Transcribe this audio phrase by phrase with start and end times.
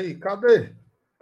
[0.00, 0.72] Peraí, cadê?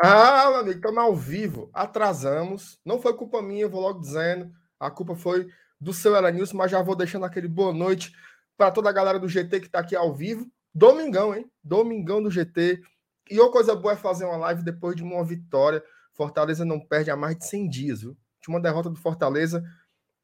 [0.00, 1.68] Ah, meu amigo, estamos ao vivo.
[1.74, 2.78] Atrasamos.
[2.84, 4.52] Não foi culpa minha, vou logo dizendo.
[4.78, 5.48] A culpa foi
[5.80, 8.12] do seu Elenilson, mas já vou deixando aquele boa noite
[8.56, 10.46] para toda a galera do GT que está aqui ao vivo.
[10.72, 11.50] Domingão, hein?
[11.62, 12.80] Domingão do GT.
[13.28, 15.82] E outra coisa boa é fazer uma live depois de uma vitória.
[16.14, 18.16] Fortaleza não perde há mais de 100 dias, viu?
[18.46, 19.62] Uma derrota do Fortaleza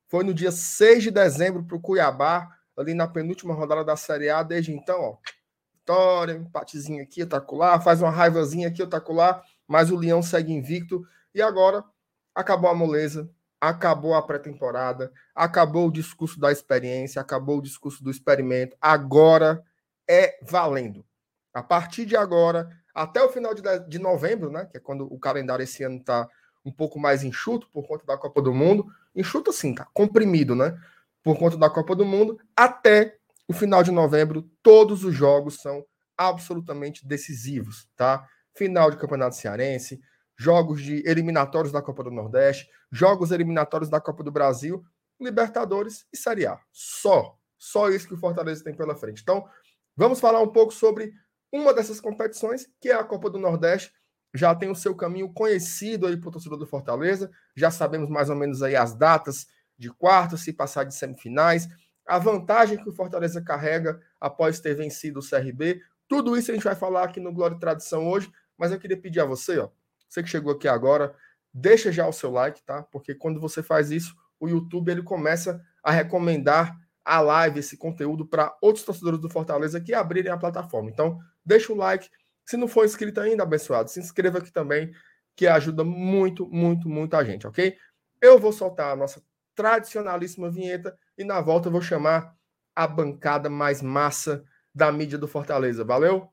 [0.08, 4.30] foi no dia 6 de dezembro para o Cuiabá, ali na penúltima rodada da Série
[4.30, 4.42] A.
[4.42, 5.16] Desde então, ó,
[5.84, 7.20] vitória, empatezinho aqui,
[7.52, 11.06] lá, faz uma raivazinha aqui, lá, mas o Leão segue invicto.
[11.34, 11.84] E agora
[12.34, 13.30] acabou a moleza,
[13.60, 18.76] acabou a pré-temporada, acabou o discurso da experiência, acabou o discurso do experimento.
[18.80, 19.62] Agora
[20.08, 21.04] é valendo.
[21.52, 25.18] A partir de agora, até o final de, de novembro, né, que é quando o
[25.18, 26.28] calendário esse ano está
[26.64, 30.76] um pouco mais enxuto por conta da Copa do Mundo, enxuto assim, tá comprimido, né,
[31.22, 35.84] por conta da Copa do Mundo, até o final de novembro, todos os jogos são
[36.16, 38.26] absolutamente decisivos, tá?
[38.56, 40.00] Final de Campeonato Cearense,
[40.38, 44.82] jogos de eliminatórios da Copa do Nordeste, jogos eliminatórios da Copa do Brasil,
[45.20, 46.58] Libertadores e Série A.
[46.72, 49.22] Só, só isso que o Fortaleza tem pela frente.
[49.22, 49.44] Então,
[49.96, 51.12] vamos falar um pouco sobre
[51.52, 53.92] uma dessas competições, que é a Copa do Nordeste.
[54.34, 57.30] Já tem o seu caminho conhecido aí para o torcedor do Fortaleza.
[57.56, 59.46] Já sabemos mais ou menos aí as datas
[59.78, 61.68] de quartas, se passar de semifinais
[62.06, 65.80] a vantagem que o Fortaleza carrega após ter vencido o CRB.
[66.08, 69.00] Tudo isso a gente vai falar aqui no Glória e Tradição hoje, mas eu queria
[69.00, 69.70] pedir a você, ó,
[70.08, 71.14] você que chegou aqui agora,
[71.52, 72.82] deixa já o seu like, tá?
[72.82, 78.26] Porque quando você faz isso, o YouTube ele começa a recomendar a live, esse conteúdo
[78.26, 80.90] para outros torcedores do Fortaleza que abrirem a plataforma.
[80.90, 82.08] Então, deixa o like.
[82.46, 84.92] Se não for inscrito ainda, abençoado, se inscreva aqui também,
[85.36, 87.76] que ajuda muito, muito, muito a gente, ok?
[88.20, 89.22] Eu vou soltar a nossa
[89.54, 92.34] tradicionalíssima vinheta e na volta eu vou chamar
[92.74, 94.44] a bancada mais massa
[94.74, 95.84] da mídia do Fortaleza.
[95.84, 96.28] Valeu?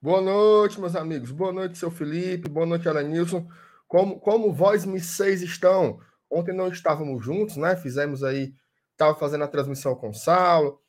[0.00, 1.30] Boa noite, meus amigos.
[1.30, 2.48] Boa noite, seu Felipe.
[2.48, 3.48] Boa noite, Alanilson.
[3.86, 6.00] Como, como vós, me seis estão?
[6.32, 7.76] Ontem não estávamos juntos, né?
[7.76, 8.54] Fizemos aí,
[8.92, 10.80] estava fazendo a transmissão com o Saulo.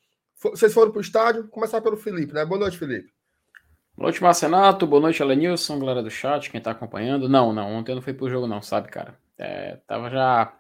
[0.42, 1.50] Vocês foram para o estádio?
[1.50, 2.46] Começar pelo Felipe, né?
[2.46, 3.12] Boa noite, Felipe.
[3.94, 4.88] Boa noite, Marcenato.
[4.88, 7.28] Boa noite, Alenilson, galera do chat, quem está acompanhando.
[7.28, 9.20] Não, não, ontem eu não fui pro jogo, não, sabe, cara?
[9.38, 10.58] É, tava já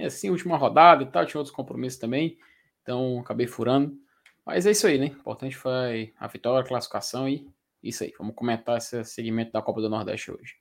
[0.00, 2.36] assim, última rodada e tal, tinha outros compromissos também,
[2.82, 3.96] então acabei furando.
[4.44, 5.06] Mas é isso aí, né?
[5.06, 7.48] O importante foi a vitória, a classificação e
[7.82, 8.12] isso aí.
[8.18, 10.56] Vamos comentar esse segmento da Copa do Nordeste hoje.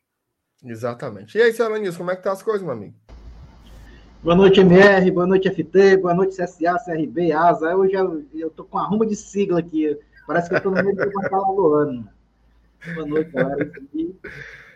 [0.63, 1.37] Exatamente.
[1.37, 2.95] E aí, seu Alenilson, como é que tá as coisas, meu amigo?
[4.27, 7.73] Boa noite, MR, boa noite, FT, boa noite, CSA, CRB, ASA.
[7.77, 9.97] Hoje eu, eu tô com arruma de sigla aqui.
[10.27, 12.09] Parece que eu tô no meio do batalha do ano.
[12.93, 13.71] Boa noite, galera.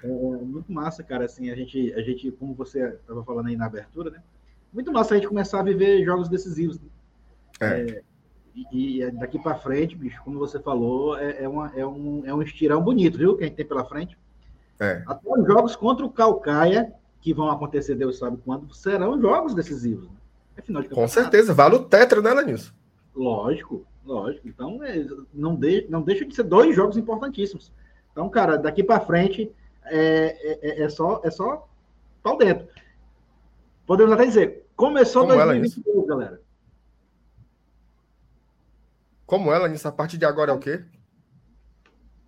[0.05, 3.65] É muito massa, cara, assim, a gente, a gente, como você estava falando aí na
[3.65, 4.23] abertura, né?
[4.71, 6.79] Muito massa a gente começar a viver jogos decisivos.
[6.79, 6.87] Né?
[7.59, 7.65] É.
[7.65, 8.01] É,
[8.55, 12.33] e, e, daqui para frente, bicho, como você falou, é, é, uma, é, um, é
[12.33, 13.35] um estirão bonito, viu?
[13.35, 14.17] Que a gente tem pela frente.
[14.79, 15.03] É.
[15.05, 20.09] Até os jogos contra o Calcaia que vão acontecer, Deus sabe quando, serão jogos decisivos.
[20.09, 20.15] Né?
[20.57, 22.73] É Com certeza, vale o tetra, né, Lanilson?
[23.15, 24.47] Lógico, lógico.
[24.47, 27.71] Então, é, não, de, não deixa de ser dois jogos importantíssimos.
[28.11, 29.51] Então, cara, daqui para frente
[29.85, 31.67] é, é, é, só é só
[32.21, 32.67] pau dentro.
[33.85, 36.41] Podemos até dizer, começou Como 2022, ela, galera.
[39.25, 40.83] Como ela, nisso, a partir de agora é o quê?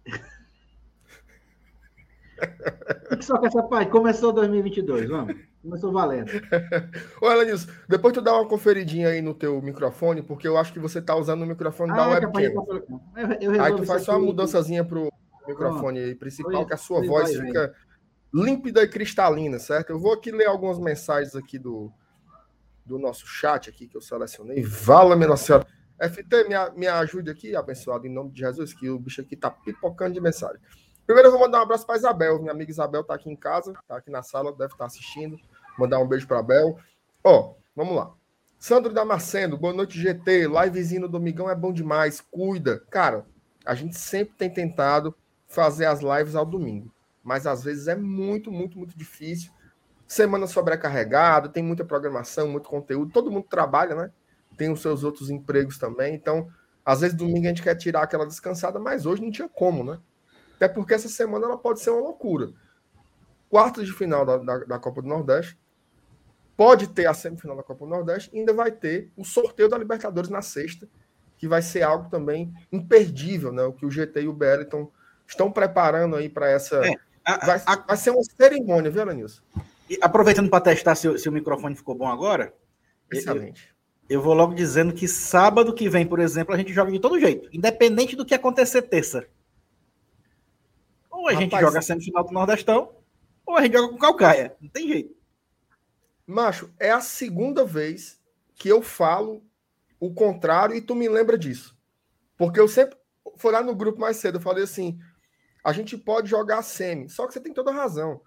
[3.22, 3.92] só com essa parte.
[3.92, 5.36] Começou 2022, vamos.
[5.62, 6.32] Começou valendo.
[7.22, 10.80] Olha, Nilson, depois tu dá uma conferidinha aí no teu microfone, porque eu acho que
[10.80, 12.42] você tá usando o microfone ah, da é webcam.
[13.16, 15.10] Eu, eu aí tu faz só uma mudançazinha pro
[15.48, 17.74] microfone aí principal, que a sua voz vai, fica
[18.34, 19.92] límpida e cristalina, certo?
[19.92, 21.92] Eu vou aqui ler algumas mensagens aqui do,
[22.86, 24.64] do nosso chat aqui que eu selecionei.
[24.64, 25.68] Vala, minha senhora.
[26.00, 29.52] FT, me, me ajude aqui, abençoado, em nome de Jesus, que o bicho aqui tá
[29.52, 30.60] pipocando de mensagem.
[31.06, 32.40] Primeiro eu vou mandar um abraço para Isabel.
[32.40, 35.38] Minha amiga Isabel está aqui em casa, está aqui na sala, deve estar tá assistindo.
[35.78, 36.78] Mandar um beijo para Abel.
[37.24, 38.14] Ó, vamos lá.
[38.58, 40.48] Sandro Damasceno, boa noite, GT.
[40.48, 42.22] Livezinho no Domingão é bom demais.
[42.22, 42.80] Cuida.
[42.90, 43.26] Cara,
[43.66, 45.14] a gente sempre tem tentado
[45.46, 46.90] fazer as lives ao domingo.
[47.22, 49.52] Mas às vezes é muito, muito, muito difícil.
[50.08, 53.12] Semana sobrecarregada, tem muita programação, muito conteúdo.
[53.12, 54.12] Todo mundo trabalha, né?
[54.58, 56.16] Tem os seus outros empregos também.
[56.16, 56.48] Então,
[56.86, 60.00] às vezes domingo a gente quer tirar aquela descansada, mas hoje não tinha como, né?
[60.64, 62.54] Até porque essa semana ela pode ser uma loucura.
[63.50, 65.58] Quartas de final da, da, da, Copa do Nordeste.
[66.56, 68.30] Pode ter a semifinal da Copa do Nordeste.
[68.32, 70.88] E ainda vai ter o sorteio da Libertadores na sexta.
[71.38, 73.64] que vai ser algo também imperdível, né?
[73.64, 74.90] O que o GT e o BL estão,
[75.28, 76.78] estão preparando aí para essa.
[76.78, 76.94] É,
[77.26, 79.42] a, vai, a, vai, ser uma cerimônia, viu, Alanilson?
[80.02, 82.54] Aproveitando para testar se, se, o microfone ficou bom agora.
[83.12, 83.76] Excelente.
[84.08, 87.00] Eu, eu, vou logo dizendo que sábado que vem, por exemplo, a gente joga de
[87.00, 89.28] todo jeito, independente do que acontecer terça.
[91.24, 92.98] Ou a Rapaz, gente joga semifinal do Nordestão,
[93.46, 94.58] ou a gente joga com Calcaia.
[94.60, 95.16] Não tem jeito.
[96.28, 98.20] Macho, é a segunda vez
[98.56, 99.42] que eu falo
[100.02, 101.78] o contrário e tu me lembra disso.
[102.38, 102.98] Porque eu sempre
[103.38, 105.00] foi lá no grupo mais cedo, eu falei assim:
[105.64, 108.20] a gente pode jogar semi, só que você tem toda a razão.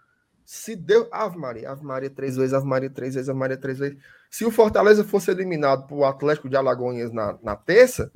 [0.43, 1.06] Se deu.
[1.12, 3.98] Ave Maria, Ave Maria três vezes, Ave Maria três vezes, Ave Maria três vezes.
[4.31, 8.10] Se o Fortaleza fosse eliminado para o Atlético de Alagoas na, na terça,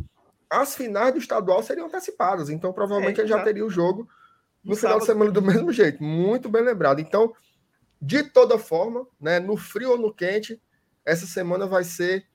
[0.49, 2.49] as finais do estadual seriam antecipadas.
[2.49, 4.09] Então, provavelmente, é, ele já teria o jogo
[4.62, 5.01] no, no final sábado.
[5.01, 6.03] de semana do mesmo jeito.
[6.03, 7.01] Muito bem lembrado.
[7.01, 7.33] Então,
[8.01, 10.61] de toda forma, né, no frio ou no quente,
[11.05, 12.27] essa semana vai ser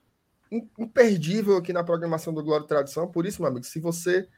[0.78, 3.10] imperdível aqui na programação do Glória e Tradição.
[3.10, 4.28] Por isso, meu amigo, se você.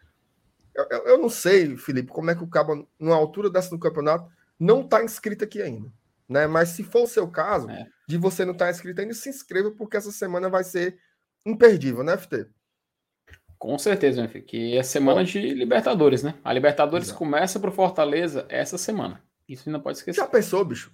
[0.75, 4.31] Eu, eu não sei, Felipe, como é que o Cabo, numa altura dessa do campeonato,
[4.59, 5.93] não está inscrito aqui ainda.
[6.29, 6.47] Né?
[6.47, 7.87] Mas se for o seu caso, é.
[8.07, 10.99] de você não estar tá inscrito ainda, se inscreva, porque essa semana vai ser
[11.45, 12.47] imperdível, né, FT?
[13.59, 16.35] Com certeza, meu filho, que é semana de Libertadores, né?
[16.45, 17.19] A Libertadores Exato.
[17.19, 19.21] começa para o Fortaleza essa semana.
[19.49, 20.21] Isso não pode esquecer.
[20.21, 20.93] Já pensou, bicho?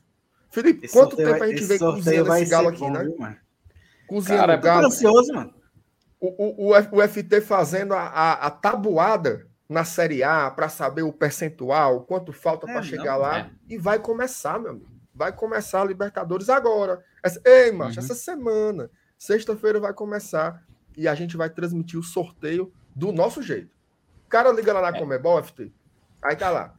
[0.50, 3.02] Felipe, esse quanto tempo vai, a gente vem cozinhando esse galo aqui, bom, né?
[3.02, 3.16] Viu,
[4.06, 4.86] cozinhando Cara, galo.
[4.86, 5.52] ansioso, mano.
[6.20, 11.02] O, o, o, o FT fazendo a, a, a tabuada na Série A para saber
[11.02, 13.40] o percentual, quanto falta é, para chegar lá.
[13.40, 13.50] É.
[13.68, 14.94] E vai começar, meu amigo.
[15.14, 17.04] Vai começar a Libertadores agora.
[17.22, 18.04] Essa, ei, macho, uhum.
[18.04, 18.90] essa semana.
[19.18, 20.62] Sexta-feira vai começar
[20.96, 23.70] e a gente vai transmitir o sorteio do nosso jeito.
[24.26, 25.00] O cara liga lá na é.
[25.00, 25.72] Comebol, FT.
[26.22, 26.74] Aí tá lá.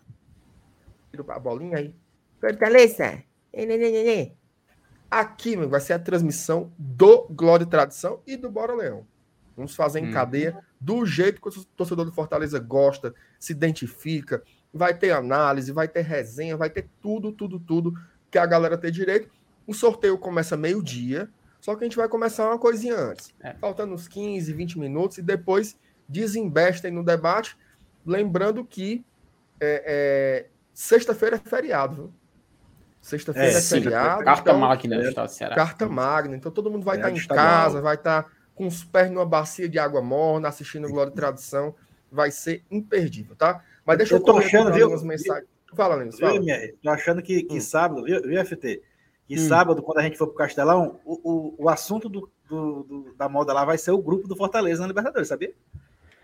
[1.12, 1.96] Tira a bolinha aí.
[2.40, 3.24] Fortaleza.
[5.10, 9.08] Aqui, meu, vai ser a transmissão do Glória e Tradição e do Bora Leão.
[9.56, 10.12] Vamos fazer em hum.
[10.12, 14.44] cadeia do jeito que o torcedor do Fortaleza gosta, se identifica.
[14.74, 17.94] Vai ter análise, vai ter resenha, vai ter tudo, tudo, tudo
[18.30, 19.30] que a galera tem direito.
[19.66, 21.30] O sorteio começa meio-dia,
[21.66, 23.34] só que a gente vai começar uma coisinha antes.
[23.42, 23.56] É.
[23.56, 25.76] Faltando uns 15, 20 minutos e depois
[26.08, 27.58] desembestem no debate.
[28.06, 29.04] Lembrando que
[29.60, 32.14] é, é, sexta-feira é feriado, viu?
[33.02, 34.24] Sexta-feira é, é feriado.
[34.24, 35.56] Carta então, magna do Estado do Ceará.
[35.56, 36.36] Carta magna.
[36.36, 39.26] Então todo mundo vai estar tá em casa, vai estar tá com os pés numa
[39.26, 41.74] bacia de água morna, assistindo Glória e Tradição.
[42.12, 43.64] Vai ser imperdível, tá?
[43.84, 45.48] Mas deixa eu, eu tô achando, viu, algumas mensagens.
[45.74, 46.36] Fala, Lênin, fala.
[46.36, 47.60] Eu, tô achando que, que hum.
[47.60, 48.84] sábado, viu, viu, FT?
[49.28, 49.48] Que hum.
[49.48, 53.28] sábado, quando a gente for pro Castelão, o, o, o assunto do, do, do, da
[53.28, 55.54] moda lá vai ser o grupo do Fortaleza na Libertadores, sabia?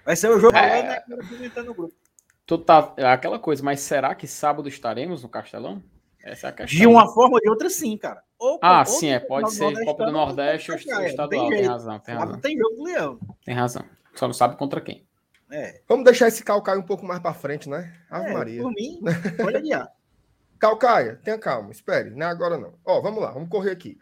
[0.05, 0.81] Vai ser o jogo é...
[0.81, 1.93] lá, né, no grupo.
[2.45, 5.81] Tu tá, é aquela coisa, mas será que sábado estaremos no Castelão?
[6.23, 6.77] Essa é a questão.
[6.77, 8.21] De uma forma ou de outra, sim, cara.
[8.37, 9.19] Ou, ah, ou, sim, é.
[9.19, 11.29] Pode ser Copa do Nordeste ou estadual.
[11.29, 12.39] Tem, tem razão, tem razão.
[12.39, 13.19] Tem jogo do Leão.
[13.43, 13.83] Tem razão.
[14.13, 15.05] Só não sabe contra quem.
[15.51, 15.81] É.
[15.87, 17.93] Vamos deixar esse Calcaia um pouco mais para frente, né?
[18.09, 18.61] Ave é, Maria.
[18.61, 18.99] Por mim,
[19.37, 19.91] pode adiar.
[20.61, 22.75] Calcaia, tenha calma, espere, não é agora não.
[22.85, 23.97] Ó, vamos lá, vamos correr aqui.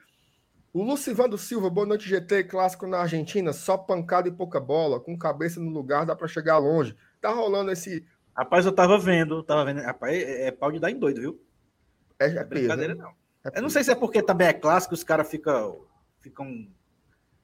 [0.74, 5.18] O Lucivando Silva, boa noite GT, clássico na Argentina, só pancada e pouca bola, com
[5.18, 6.98] cabeça no lugar, dá para chegar longe.
[7.22, 8.06] Tá rolando esse.
[8.36, 9.80] Rapaz, eu tava vendo, tava vendo.
[9.80, 11.42] Rapaz, é, é pau de dar em doido, viu?
[12.20, 13.14] É, é, é brincadeira, não.
[13.46, 15.86] É eu não sei se é porque também é clássico, os caras ficam,
[16.20, 16.68] ficam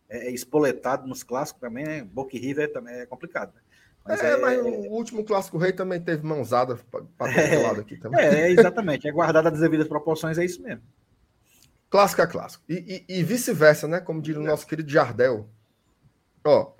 [0.09, 2.03] é, é, espoletados nos clássicos também, né?
[2.03, 3.53] Boca e River também é complicado.
[3.55, 3.61] Né?
[4.05, 6.77] Mas é, é, mas o último clássico rei também teve mãozada
[7.17, 8.19] para é, lado aqui também.
[8.19, 9.07] É, exatamente.
[9.07, 10.83] É guardado as devidas proporções, é isso mesmo.
[11.89, 12.63] Clássico é clássico.
[12.69, 13.99] E, e, e vice-versa, né?
[13.99, 15.49] Como diz o nosso querido Jardel.
[16.43, 16.73] Ó,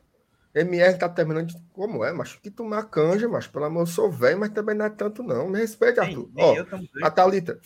[0.53, 1.61] MR tá terminando de...
[1.73, 2.39] Como é, macho?
[2.39, 3.51] Que tomar canja, macho.
[3.51, 5.49] Pelo amor, eu sou velho, mas também não é tanto, não.
[5.49, 6.29] Me respeite, Arthur.
[6.37, 6.55] Ó,
[7.03, 7.59] a Thalita.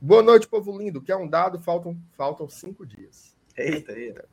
[0.00, 1.02] Boa noite, povo lindo.
[1.02, 3.36] Que é um dado, faltam, faltam cinco dias.
[3.56, 4.24] Eita, eita.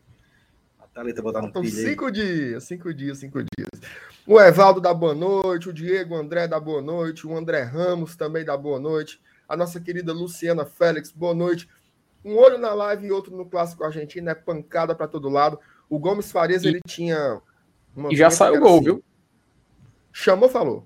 [1.00, 2.12] Thalita botar no pilha cinco aí.
[2.12, 3.70] dias, cinco dias, cinco dias.
[4.27, 8.44] O Evaldo dá boa noite, o Diego André dá boa noite, o André Ramos também
[8.44, 11.70] dá boa noite, a nossa querida Luciana Félix, boa noite.
[12.24, 15.58] Um olho na live e outro no Clássico Argentino, é pancada para todo lado.
[15.89, 17.41] O Gomes Farias, e, ele tinha.
[18.10, 18.84] e já saiu o gol, assim.
[18.84, 19.03] viu?
[20.12, 20.86] Chamou, falou.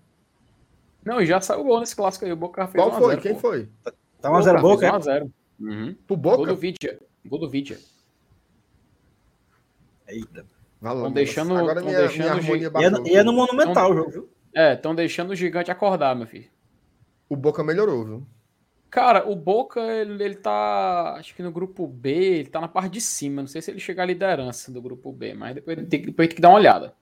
[1.03, 2.31] Não, e já saiu o gol nesse clássico aí.
[2.31, 3.17] O Boca fez Qual foi?
[3.17, 3.39] Quem pô.
[3.39, 3.67] foi?
[4.21, 4.91] Tá 1x0 Boca?
[4.91, 5.31] 1x0.
[5.59, 5.95] Uhum.
[6.05, 6.37] Pro Boca?
[6.37, 6.99] Gol do Vidia.
[7.25, 7.79] Gol do Vidia.
[10.07, 10.45] Eita.
[10.81, 11.55] Estão deixando.
[11.55, 14.29] Agora minha, deixando minha e, é, e é no Monumental o jogo, viu?
[14.53, 16.49] É, estão deixando o gigante acordar, meu filho.
[17.29, 18.27] O Boca melhorou, viu?
[18.89, 21.15] Cara, o Boca, ele, ele tá.
[21.17, 23.41] Acho que no grupo B, ele tá na parte de cima.
[23.41, 26.35] Não sei se ele chega à liderança do grupo B, mas depois tem, depois tem
[26.35, 26.93] que dar uma olhada.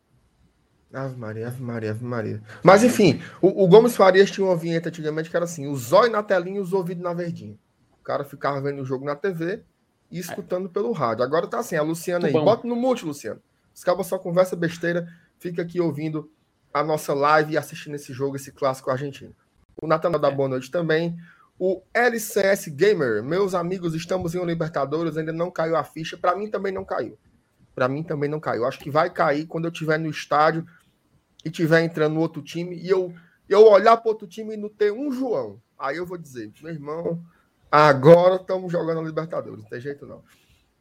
[0.94, 2.42] Ave Maria, Ave Maria, Ave Maria.
[2.64, 6.12] Mas enfim, o, o Gomes Farias tinha uma vinheta antigamente que era assim: o zóio
[6.12, 7.58] na telinha e os ouvidos na verdinha.
[8.00, 9.64] O cara ficava vendo o jogo na TV
[10.12, 10.70] e escutando é.
[10.70, 11.24] pelo rádio.
[11.24, 12.34] Agora tá assim, a Luciana aí.
[12.34, 13.42] Bota no mute, Luciano.
[13.74, 15.08] Os cabos só conversa besteira.
[15.40, 16.30] fica aqui ouvindo
[16.74, 19.34] a nossa live e assistindo esse jogo, esse clássico argentino.
[19.82, 21.18] O Natanael da boa noite também.
[21.58, 26.18] O LCS Gamer, meus amigos, estamos em um Libertadores, ainda não caiu a ficha.
[26.18, 27.18] Para mim também não caiu.
[27.74, 28.66] Para mim também não caiu.
[28.66, 30.66] Acho que vai cair quando eu estiver no estádio
[31.46, 33.14] e estiver entrando no outro time e eu,
[33.48, 35.62] eu olhar para outro time e não ter um João.
[35.78, 37.24] Aí eu vou dizer, meu irmão,
[37.72, 40.22] agora estamos jogando a Libertadores, não tem jeito não.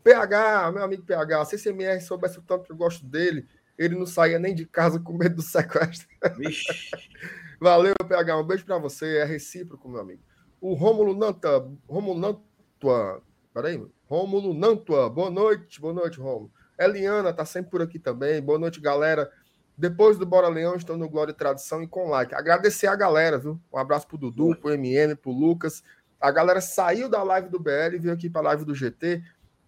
[0.03, 3.47] PH, meu amigo PH, se CMR soubesse o tanto que eu gosto dele,
[3.79, 6.09] ele não saía nem de casa com medo do sequestro.
[7.61, 10.23] Valeu, PH, um beijo para você, é recíproco, meu amigo.
[10.61, 13.23] O Rômulo Nanta, Rômulo Nantua,
[13.55, 16.51] peraí, Rômulo Nantua, boa noite, boa noite, Rômulo.
[16.79, 19.31] Eliana tá sempre por aqui também, boa noite, galera.
[19.77, 22.35] Depois do Bora Leão, estou no Glória e Tradição e com like.
[22.35, 23.59] Agradecer a galera, viu?
[23.73, 25.83] Um abraço pro Dudu, pro MM, pro Lucas.
[26.21, 29.23] A galera saiu da live do BL, veio aqui para a live do GT,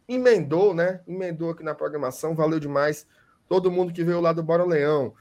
[0.07, 1.01] emendou, né?
[1.07, 3.07] Emendou aqui na programação, valeu demais.
[3.49, 5.15] Todo mundo que veio lá do Bora Leão.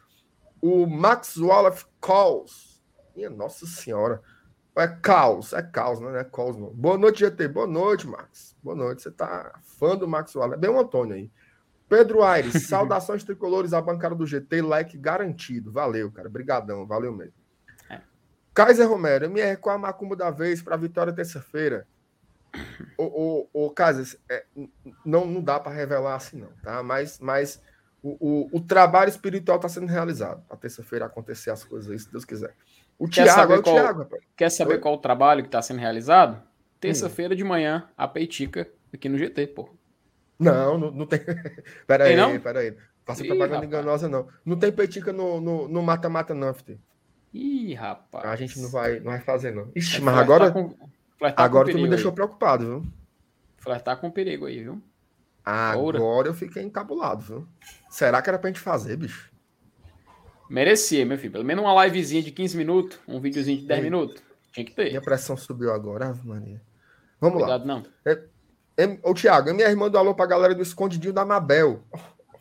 [0.62, 2.82] O Max Wallace Calls.
[3.16, 4.22] Minha Nossa Senhora.
[4.76, 6.10] É caos, é caos, né?
[6.10, 6.70] não é caos, não.
[6.70, 7.48] Boa noite, GT.
[7.50, 8.56] Boa noite, Max.
[8.64, 9.02] Boa noite.
[9.02, 10.56] Você tá fã do Max Wallace.
[10.56, 11.30] É bem o Antônio aí.
[11.90, 15.72] Pedro Aires, saudações tricolores à bancada do GT, like garantido.
[15.72, 16.30] Valeu, cara.
[16.30, 17.41] Brigadão, valeu mesmo.
[18.54, 21.88] Kaiser Romero, MR, qual a macumba da vez para vitória terça-feira?
[22.98, 24.44] O, o, o Kaiser, é,
[25.06, 26.84] não, não dá para revelar assim, não, tá?
[26.84, 27.62] Mas, mas
[28.04, 30.44] o, o, o trabalho espiritual está sendo realizado.
[30.50, 32.54] A terça-feira acontecer as coisas aí, se Deus quiser.
[33.00, 34.24] O quer Thiago, saber é o qual, Thiago, rapaz.
[34.36, 34.80] Quer saber Oi?
[34.80, 36.42] qual o trabalho que está sendo realizado?
[36.80, 37.38] Terça-feira hum.
[37.38, 39.70] de manhã, a Peitica, aqui no GT, pô.
[40.38, 41.20] Não, não, não tem.
[41.88, 42.38] pera aí, não?
[42.40, 42.76] pera aí.
[43.06, 44.28] Faça propaganda enganosa, não.
[44.44, 46.80] Não tem Peitica no mata-mata, no, no não, FT.
[47.34, 48.26] Ih, rapaz.
[48.26, 49.72] A gente não vai, não vai fazer, não.
[49.76, 50.52] Ixi, é, mas agora.
[50.52, 50.76] Com,
[51.36, 52.16] agora tu me deixou aí.
[52.16, 52.92] preocupado, viu?
[53.58, 54.82] Flertar com perigo aí, viu?
[55.44, 57.48] Agora eu fiquei encabulado, viu?
[57.90, 59.32] Será que era pra gente fazer, bicho?
[60.50, 61.32] Merecia, meu filho.
[61.32, 64.24] Pelo menos uma livezinha de 15 minutos, um videozinho de 10 Ei, minutos.
[64.52, 64.90] Tinha que ter.
[64.90, 66.62] Minha pressão subiu agora, Ave Maria.
[67.20, 67.76] Vamos Cuidado, lá.
[67.76, 67.86] não.
[68.06, 68.22] É,
[68.78, 71.84] é, ô, Thiago, minha irmã do alô pra galera do Escondidinho da Mabel.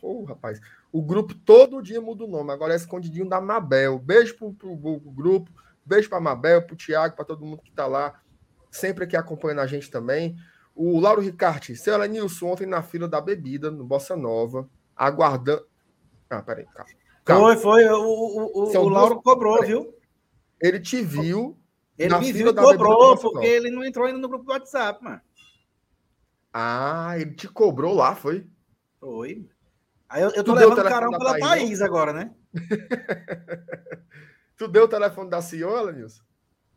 [0.01, 0.59] Ô, oh, rapaz.
[0.91, 2.51] O grupo todo dia muda o nome.
[2.51, 3.97] Agora é Escondidinho da Mabel.
[3.97, 5.51] Beijo pro, pro, pro grupo.
[5.85, 8.21] Beijo pra Mabel, pro Thiago, pra todo mundo que tá lá.
[8.69, 10.35] Sempre aqui acompanhando a gente também.
[10.75, 11.75] O Lauro Ricarte.
[11.75, 15.65] Seu Nilson, ontem na fila da bebida, no Bossa Nova, aguardando.
[16.29, 16.91] Ah, peraí, calma.
[17.23, 17.55] Calma.
[17.55, 17.89] Foi, foi.
[17.89, 19.23] O, o, o, o Lauro duas...
[19.23, 19.93] cobrou, viu?
[20.61, 21.57] Ele te viu.
[21.97, 25.21] Ele me viu cobrou, porque ele não entrou ainda no grupo do WhatsApp, mano.
[26.53, 28.45] Ah, ele te cobrou lá, foi?
[28.99, 29.47] Foi.
[30.11, 32.31] Aí eu, eu tô tu levando carão pela Thaís, Thaís agora, né?
[34.57, 36.21] tu deu o telefone da senhora, Nilson?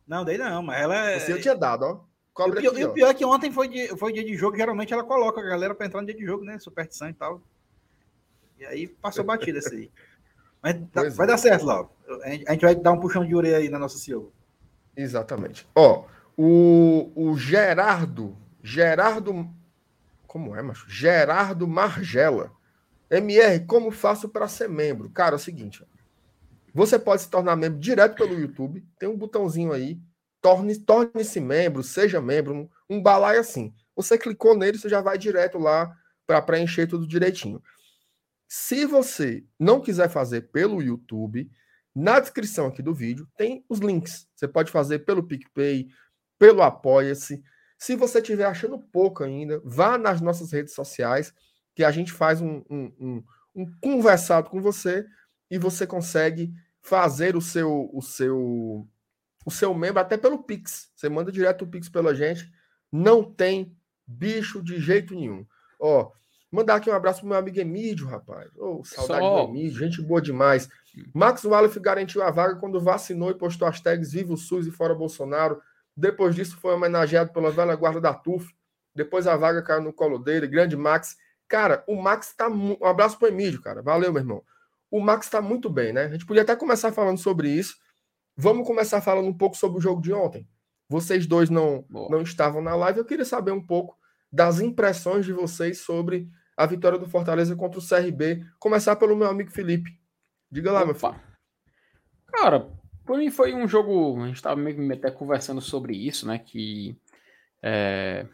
[0.07, 1.19] Não, dei não, mas ela é.
[1.19, 1.99] Você eu tinha dado, ó.
[2.33, 4.37] Cobra e o, pior, aqui, o pior é que ontem foi, de, foi dia de
[4.37, 6.57] jogo, geralmente ela coloca a galera pra entrar no dia de jogo, né?
[6.59, 7.41] Superstição e tal.
[8.57, 9.91] E aí passou batida esse aí.
[10.63, 11.27] Mas tá, vai é.
[11.27, 11.89] dar certo, Lauro.
[12.47, 14.31] A gente vai dar um puxão de orelha aí na nossa CEO.
[14.95, 15.67] Exatamente.
[15.75, 16.05] Ó,
[16.37, 19.49] o, o Gerardo, Gerardo,
[20.25, 20.89] como é, macho?
[20.89, 22.55] Gerardo Margela.
[23.09, 25.09] MR, como faço para ser membro?
[25.09, 25.85] Cara, é o seguinte,
[26.73, 29.97] você pode se tornar membro direto pelo YouTube, tem um botãozinho aí,
[30.41, 33.73] torne-se torne membro, seja membro, um, balaio assim.
[33.95, 35.95] Você clicou nele, você já vai direto lá
[36.27, 37.63] para preencher tudo direitinho.
[38.45, 41.49] Se você não quiser fazer pelo YouTube,
[41.95, 44.27] na descrição aqui do vídeo tem os links.
[44.35, 45.87] Você pode fazer pelo PicPay,
[46.37, 47.41] pelo Apoia-se.
[47.77, 51.33] Se você estiver achando pouco ainda, vá nas nossas redes sociais,
[51.75, 53.23] que a gente faz um, um, um,
[53.55, 55.05] um conversado com você
[55.51, 58.87] e você consegue fazer o seu, o seu,
[59.45, 60.89] o seu membro até pelo Pix.
[60.95, 62.51] Você manda direto o Pix pela gente.
[62.91, 63.77] Não tem
[64.07, 65.45] bicho de jeito nenhum.
[65.79, 66.11] Ó,
[66.55, 68.49] Mandar aqui um abraço pro meu amigo Emílio, rapaz.
[68.55, 69.43] Oh, saudade Só...
[69.43, 70.69] do Emílio, gente boa demais.
[71.13, 74.71] Max Wallace garantiu a vaga quando vacinou e postou as tags Viva o SUS e
[74.71, 75.61] Fora Bolsonaro.
[75.97, 78.53] Depois disso, foi homenageado pela velha guarda da TUF.
[78.95, 80.47] Depois a vaga caiu no colo dele.
[80.47, 81.17] Grande Max.
[81.47, 82.49] Cara, o Max tá.
[82.49, 83.81] Um abraço pro Emílio, cara.
[83.81, 84.43] Valeu, meu irmão.
[84.89, 86.05] O Max tá muito bem, né?
[86.05, 87.75] A gente podia até começar falando sobre isso.
[88.37, 90.47] Vamos começar falando um pouco sobre o jogo de ontem.
[90.89, 92.99] Vocês dois não, não estavam na live.
[92.99, 93.97] Eu queria saber um pouco
[94.31, 98.45] das impressões de vocês sobre a vitória do Fortaleza contra o CRB.
[98.59, 99.91] Começar pelo meu amigo Felipe.
[100.51, 100.85] Diga lá, Opa.
[100.87, 101.15] meu filho.
[102.27, 102.69] Cara,
[103.05, 104.21] por mim foi um jogo.
[104.21, 106.39] A gente estava meio até conversando sobre isso, né?
[106.39, 106.97] Que
[107.63, 108.27] é,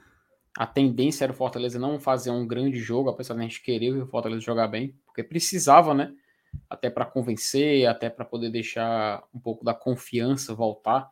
[0.58, 3.93] a tendência era o Fortaleza não fazer um grande jogo, apesar de a gente querer
[3.93, 6.13] o Fortaleza jogar bem, porque precisava, né?
[6.70, 11.10] Até para convencer, até para poder deixar um pouco da confiança voltar.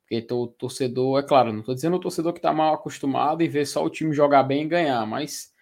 [0.00, 3.48] Porque o torcedor, é claro, não estou dizendo o torcedor que está mal acostumado e
[3.48, 5.52] ver só o time jogar bem e ganhar, mas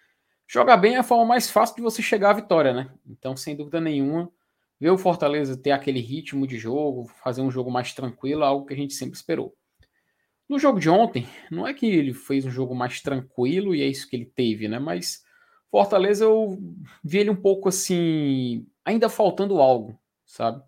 [0.47, 2.89] jogar bem é a forma mais fácil de você chegar à vitória, né?
[3.05, 4.31] Então, sem dúvida nenhuma,
[4.79, 8.73] ver o Fortaleza ter aquele ritmo de jogo, fazer um jogo mais tranquilo, algo que
[8.73, 9.53] a gente sempre esperou.
[10.49, 13.85] No jogo de ontem, não é que ele fez um jogo mais tranquilo e é
[13.87, 14.79] isso que ele teve, né?
[14.79, 15.25] Mas
[15.69, 16.57] Fortaleza eu
[17.03, 20.63] vi ele um pouco assim, ainda faltando algo, sabe?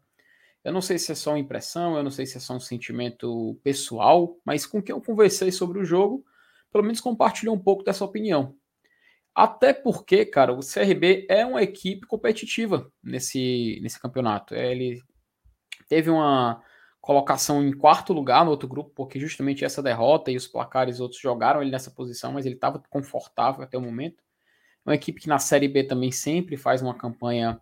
[0.63, 2.59] Eu não sei se é só uma impressão, eu não sei se é só um
[2.59, 6.25] sentimento pessoal, mas com quem eu conversei sobre o jogo,
[6.71, 8.55] pelo menos compartilhou um pouco dessa opinião.
[9.33, 14.53] Até porque, cara, o CRB é uma equipe competitiva nesse, nesse campeonato.
[14.53, 15.01] É, ele
[15.87, 16.61] teve uma
[17.01, 21.21] colocação em quarto lugar no outro grupo, porque justamente essa derrota e os placares outros
[21.21, 24.23] jogaram ele nessa posição, mas ele estava confortável até o momento.
[24.85, 27.61] Uma equipe que na Série B também sempre faz uma campanha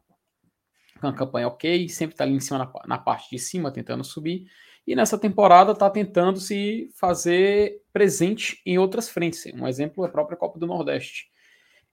[1.02, 4.48] uma campanha ok, sempre está ali em cima na, na, parte de cima, tentando subir.
[4.86, 9.46] E nessa temporada está tentando se fazer presente em outras frentes.
[9.54, 11.30] Um exemplo é a própria Copa do Nordeste.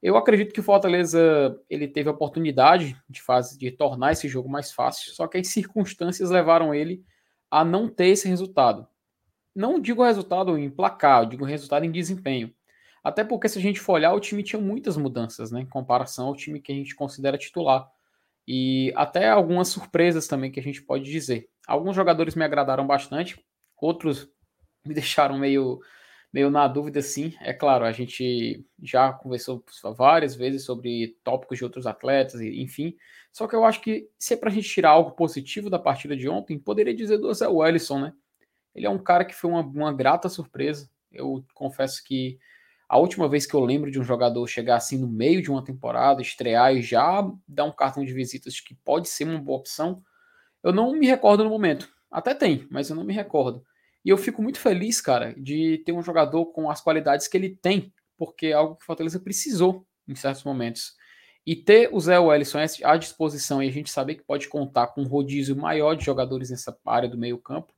[0.03, 4.49] Eu acredito que o Fortaleza ele teve a oportunidade de, fazer, de tornar esse jogo
[4.49, 7.05] mais fácil, só que as circunstâncias levaram ele
[7.55, 8.85] a não ter esse resultado.
[9.55, 12.53] Não digo resultado em placar, digo resultado em desempenho.
[13.03, 16.27] Até porque se a gente for olhar, o time tinha muitas mudanças, né, em comparação
[16.27, 17.89] ao time que a gente considera titular.
[18.45, 21.49] E até algumas surpresas também que a gente pode dizer.
[21.65, 23.41] Alguns jogadores me agradaram bastante,
[23.81, 24.29] outros
[24.85, 25.81] me deixaram meio
[26.33, 27.35] meio na dúvida, sim.
[27.41, 29.65] É claro, a gente já conversou
[29.97, 32.97] várias vezes sobre tópicos de outros atletas, enfim.
[33.35, 36.17] Só que eu acho que se é para a gente tirar algo positivo da partida
[36.17, 38.13] de ontem, poderia dizer do Zé Wellison, né?
[38.73, 40.89] Ele é um cara que foi uma, uma grata surpresa.
[41.11, 42.39] Eu confesso que
[42.89, 45.65] a última vez que eu lembro de um jogador chegar assim no meio de uma
[45.65, 50.01] temporada, estrear e já dar um cartão de visitas que pode ser uma boa opção,
[50.63, 51.89] eu não me recordo no momento.
[52.13, 53.65] Até tem, mas eu não me recordo.
[54.05, 57.51] E eu fico muito feliz, cara, de ter um jogador com as qualidades que ele
[57.51, 60.95] tem, porque é algo que o Fortaleza precisou em certos momentos.
[61.47, 65.03] E ter o Zé Wellison à disposição e a gente saber que pode contar com
[65.03, 67.73] um rodízio maior de jogadores nessa área do meio-campo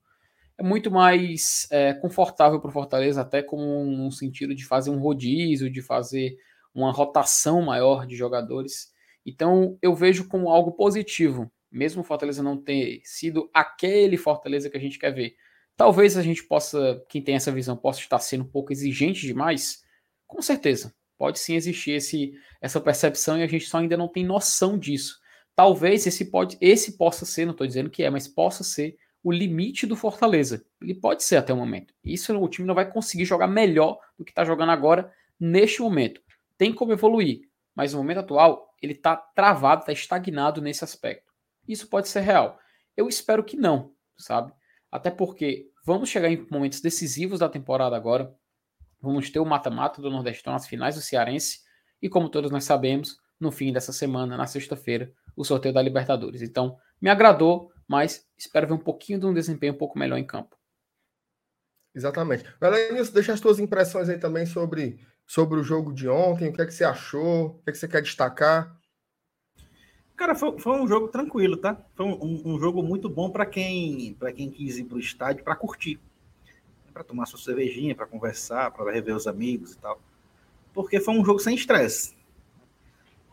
[0.59, 4.98] é muito mais é, confortável para o Fortaleza, até como um sentido de fazer um
[4.98, 6.37] rodízio, de fazer
[6.74, 8.90] uma rotação maior de jogadores.
[9.24, 14.76] Então eu vejo como algo positivo, mesmo o Fortaleza não ter sido aquele Fortaleza que
[14.76, 15.37] a gente quer ver.
[15.76, 19.85] Talvez a gente possa, quem tem essa visão, possa estar sendo um pouco exigente demais.
[20.26, 24.24] Com certeza, pode sim existir esse, essa percepção e a gente só ainda não tem
[24.24, 25.18] noção disso.
[25.55, 29.33] Talvez esse, pode, esse possa ser, não estou dizendo que é, mas possa ser o
[29.33, 30.64] limite do Fortaleza.
[30.81, 31.92] Ele pode ser até o momento.
[32.05, 36.20] Isso o time não vai conseguir jogar melhor do que está jogando agora neste momento.
[36.57, 37.40] Tem como evoluir,
[37.74, 41.33] mas no momento atual ele está travado, está estagnado nesse aspecto.
[41.66, 42.59] Isso pode ser real.
[42.96, 44.52] Eu espero que não, sabe?
[44.90, 48.35] Até porque vamos chegar em momentos decisivos da temporada agora.
[49.07, 51.61] Vamos ter o mata-mata do Nordestão, as finais do Cearense.
[52.03, 56.42] E como todos nós sabemos, no fim dessa semana, na sexta-feira, o sorteio da Libertadores.
[56.42, 60.27] Então, me agradou, mas espero ver um pouquinho de um desempenho um pouco melhor em
[60.27, 60.57] campo.
[61.95, 62.45] Exatamente.
[62.61, 66.61] Galerinha, deixa as tuas impressões aí também sobre, sobre o jogo de ontem, o que
[66.61, 68.77] é que você achou, o que é que você quer destacar.
[70.16, 71.79] Cara, foi, foi um jogo tranquilo, tá?
[71.95, 75.45] Foi um, um jogo muito bom para quem para quem quis ir para o estádio
[75.45, 76.01] para curtir,
[76.97, 80.01] para tomar sua cervejinha, para conversar, para rever os amigos e tal.
[80.73, 82.17] Porque foi um jogo sem estresse.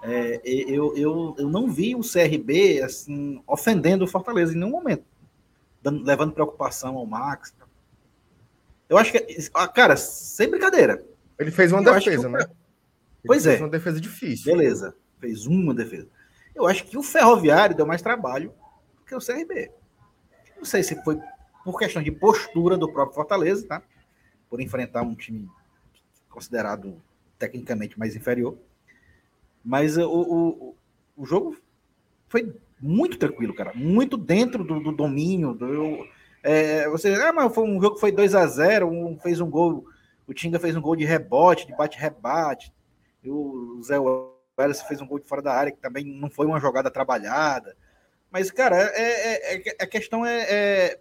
[0.03, 5.05] É, eu, eu, eu não vi o CRB assim ofendendo o Fortaleza em nenhum momento,
[5.81, 7.55] dando, levando preocupação ao Max.
[8.89, 11.01] Eu acho que, ah, cara, sem brincadeira.
[11.39, 12.39] Ele fez uma defesa, né?
[12.39, 12.49] Ele
[13.25, 13.51] pois é.
[13.51, 14.53] Fez uma defesa difícil.
[14.53, 16.09] Beleza, fez uma defesa.
[16.53, 18.53] Eu acho que o Ferroviário deu mais trabalho
[18.97, 19.71] do que o CRB.
[20.57, 21.17] Não sei se foi
[21.63, 23.81] por questão de postura do próprio Fortaleza, tá?
[24.49, 25.49] Por enfrentar um time
[26.29, 27.01] considerado
[27.37, 28.57] tecnicamente mais inferior.
[29.63, 30.75] Mas o, o,
[31.15, 31.57] o jogo
[32.27, 33.71] foi muito tranquilo, cara.
[33.73, 35.53] Muito dentro do, do domínio.
[35.53, 36.05] Do,
[36.43, 39.49] é, você, ah, mas foi um jogo que foi 2 a 0 um, fez um
[39.49, 39.85] gol.
[40.27, 42.73] O Tinga fez um gol de rebote, de bate-rebate.
[43.25, 43.95] O Zé
[44.55, 47.75] Pérez fez um gol de fora da área, que também não foi uma jogada trabalhada.
[48.29, 50.99] Mas, cara, é, é, é, a questão é, é,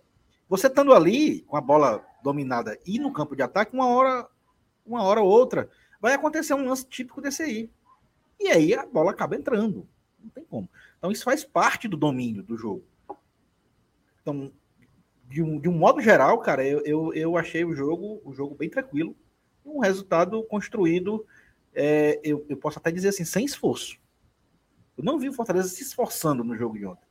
[0.53, 4.29] Você estando ali com a bola dominada e no campo de ataque, uma hora,
[4.85, 7.71] uma hora ou outra, vai acontecer um lance típico desse aí.
[8.39, 9.89] E aí a bola acaba entrando.
[10.23, 10.69] Não tem como.
[10.99, 12.85] Então isso faz parte do domínio do jogo.
[14.21, 14.53] Então,
[15.27, 18.55] de um, de um modo geral, cara, eu, eu, eu achei o jogo, o jogo
[18.55, 19.17] bem tranquilo.
[19.65, 21.25] Um resultado construído
[21.73, 23.97] é, eu, eu, posso até dizer assim, sem esforço.
[24.99, 27.07] Eu não vi o Fortaleza se esforçando no jogo de ontem.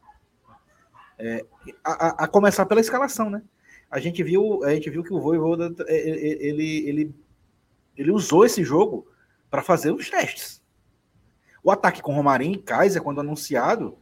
[1.24, 1.46] É,
[1.84, 3.44] a, a, começar pela escalação, né?
[3.90, 7.16] A gente viu, a gente viu que o Voivoda é, é, ele, ele,
[7.96, 9.08] ele usou esse jogo
[9.52, 10.64] para fazer os testes.
[11.64, 13.98] O ataque com Romarinho e Kaiser, quando anunciado,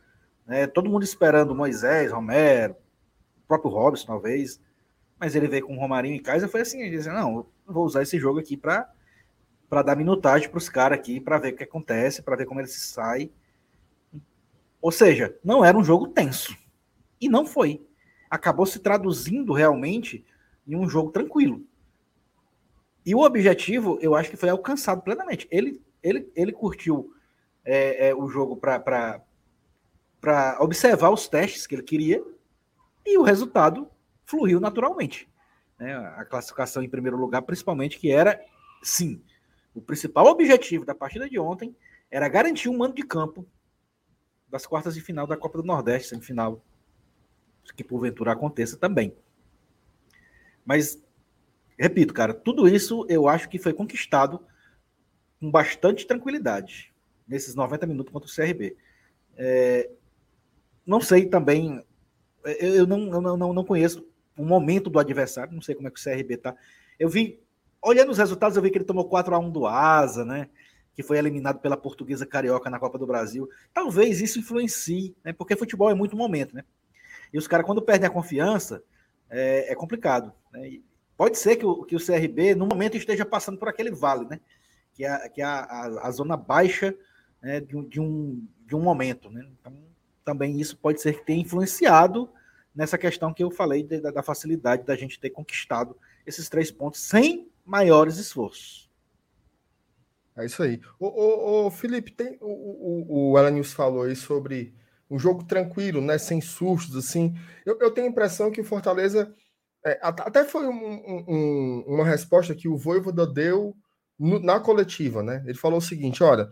[0.47, 0.65] né?
[0.65, 2.73] todo mundo esperando Moisés, Romero,
[3.43, 4.61] o próprio Robson, talvez,
[5.19, 8.17] mas ele veio com Romarinho em casa foi assim, ele disse, não, vou usar esse
[8.17, 8.87] jogo aqui para
[9.83, 12.67] dar minutagem para os caras aqui, para ver o que acontece, para ver como ele
[12.67, 13.29] se sai.
[14.81, 16.55] Ou seja, não era um jogo tenso.
[17.19, 17.85] E não foi.
[18.29, 20.25] Acabou se traduzindo realmente
[20.67, 21.65] em um jogo tranquilo.
[23.05, 25.47] E o objetivo, eu acho que foi alcançado plenamente.
[25.49, 27.13] Ele, ele, ele curtiu
[27.65, 29.21] é, é, o jogo para
[30.59, 32.23] observar os testes que ele queria
[33.05, 33.89] e o resultado
[34.25, 35.27] fluiu naturalmente.
[35.79, 35.95] Né?
[36.17, 38.39] A classificação em primeiro lugar, principalmente, que era,
[38.83, 39.23] sim,
[39.73, 41.75] o principal objetivo da partida de ontem
[42.11, 43.47] era garantir um mando de campo
[44.47, 46.63] das quartas de final da Copa do Nordeste, semifinal,
[47.73, 49.13] que porventura aconteça também.
[50.65, 51.01] Mas,
[51.77, 54.41] repito, cara, tudo isso eu acho que foi conquistado
[55.39, 56.93] com bastante tranquilidade
[57.27, 58.75] nesses 90 minutos contra o CRB.
[59.37, 59.89] É,
[60.85, 61.83] não sei também,
[62.43, 64.05] eu, eu não, eu não, não conheço
[64.37, 66.55] o momento do adversário, não sei como é que o CRB tá.
[66.99, 67.39] Eu vi
[67.81, 70.49] olhando os resultados, eu vi que ele tomou 4 a 1 do Asa, né?
[70.93, 73.49] Que foi eliminado pela Portuguesa Carioca na Copa do Brasil.
[73.73, 75.31] Talvez isso influencie, né?
[75.31, 76.63] Porque futebol é muito momento, né?
[77.31, 78.83] E os caras, quando perdem a confiança,
[79.29, 80.33] é, é complicado.
[80.51, 80.79] Né?
[81.15, 84.39] pode ser que o, que o CRB, no momento, esteja passando por aquele vale, né?
[84.93, 86.95] Que é, que é a, a, a zona baixa
[87.41, 87.59] né?
[87.59, 89.45] de, de, um, de um momento, né?
[89.59, 89.73] Então,
[90.23, 92.29] também isso pode ser que tenha influenciado
[92.73, 96.71] nessa questão que eu falei de, da, da facilidade da gente ter conquistado esses três
[96.71, 98.89] pontos sem maiores esforços.
[100.37, 100.79] É isso aí.
[100.97, 104.73] O, o, o Felipe, tem, o, o, o falou aí sobre
[105.09, 106.17] um jogo tranquilo, né?
[106.17, 107.35] Sem sustos, assim.
[107.65, 109.33] Eu, eu tenho a impressão que o Fortaleza.
[109.85, 113.75] É, até foi um, um, uma resposta que o Voivoda deu
[114.17, 115.43] no, na coletiva, né?
[115.45, 116.49] Ele falou o seguinte: olha,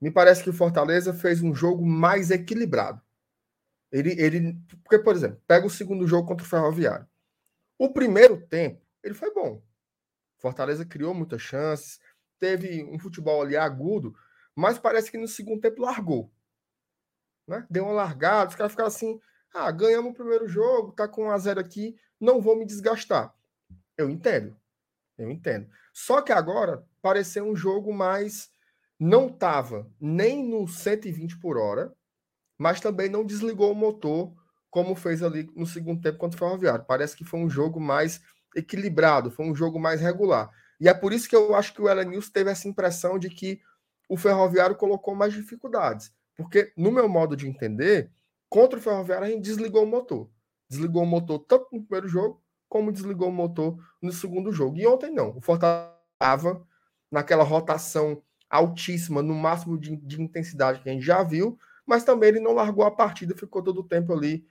[0.00, 3.00] me parece que o Fortaleza fez um jogo mais equilibrado.
[3.90, 7.06] Ele, ele, porque, por exemplo, pega o segundo jogo contra o Ferroviário.
[7.78, 9.62] O primeiro tempo, ele foi bom.
[10.38, 11.98] Fortaleza criou muitas chances,
[12.38, 14.14] teve um futebol ali agudo,
[14.54, 16.30] mas parece que no segundo tempo largou.
[17.46, 17.64] Né?
[17.70, 19.20] Deu uma largada, os caras ficaram assim:
[19.54, 23.34] ah, ganhamos o primeiro jogo, tá com 1 a 0 aqui, não vou me desgastar.
[23.96, 24.56] Eu entendo.
[25.16, 25.68] Eu entendo.
[25.92, 28.50] Só que agora pareceu um jogo mais.
[28.98, 31.94] Não tava nem no 120 por hora,
[32.56, 34.32] mas também não desligou o motor,
[34.70, 36.84] como fez ali no segundo tempo contra o Ferroviário.
[36.84, 38.22] Parece que foi um jogo mais
[38.54, 40.50] equilibrado, foi um jogo mais regular.
[40.80, 43.60] E é por isso que eu acho que o Elenilson teve essa impressão de que
[44.08, 46.12] o Ferroviário colocou mais dificuldades.
[46.36, 48.10] Porque, no meu modo de entender,
[48.48, 50.28] contra o Ferroviário a gente desligou o motor.
[50.68, 54.76] Desligou o motor tanto no primeiro jogo, como desligou o motor no segundo jogo.
[54.76, 55.36] E ontem não.
[55.36, 56.66] O Fortaleza estava
[57.10, 62.30] naquela rotação altíssima, no máximo de, de, intensidade que a gente já viu, mas também
[62.30, 64.46] ele não largou a partida, ficou todo o tempo ali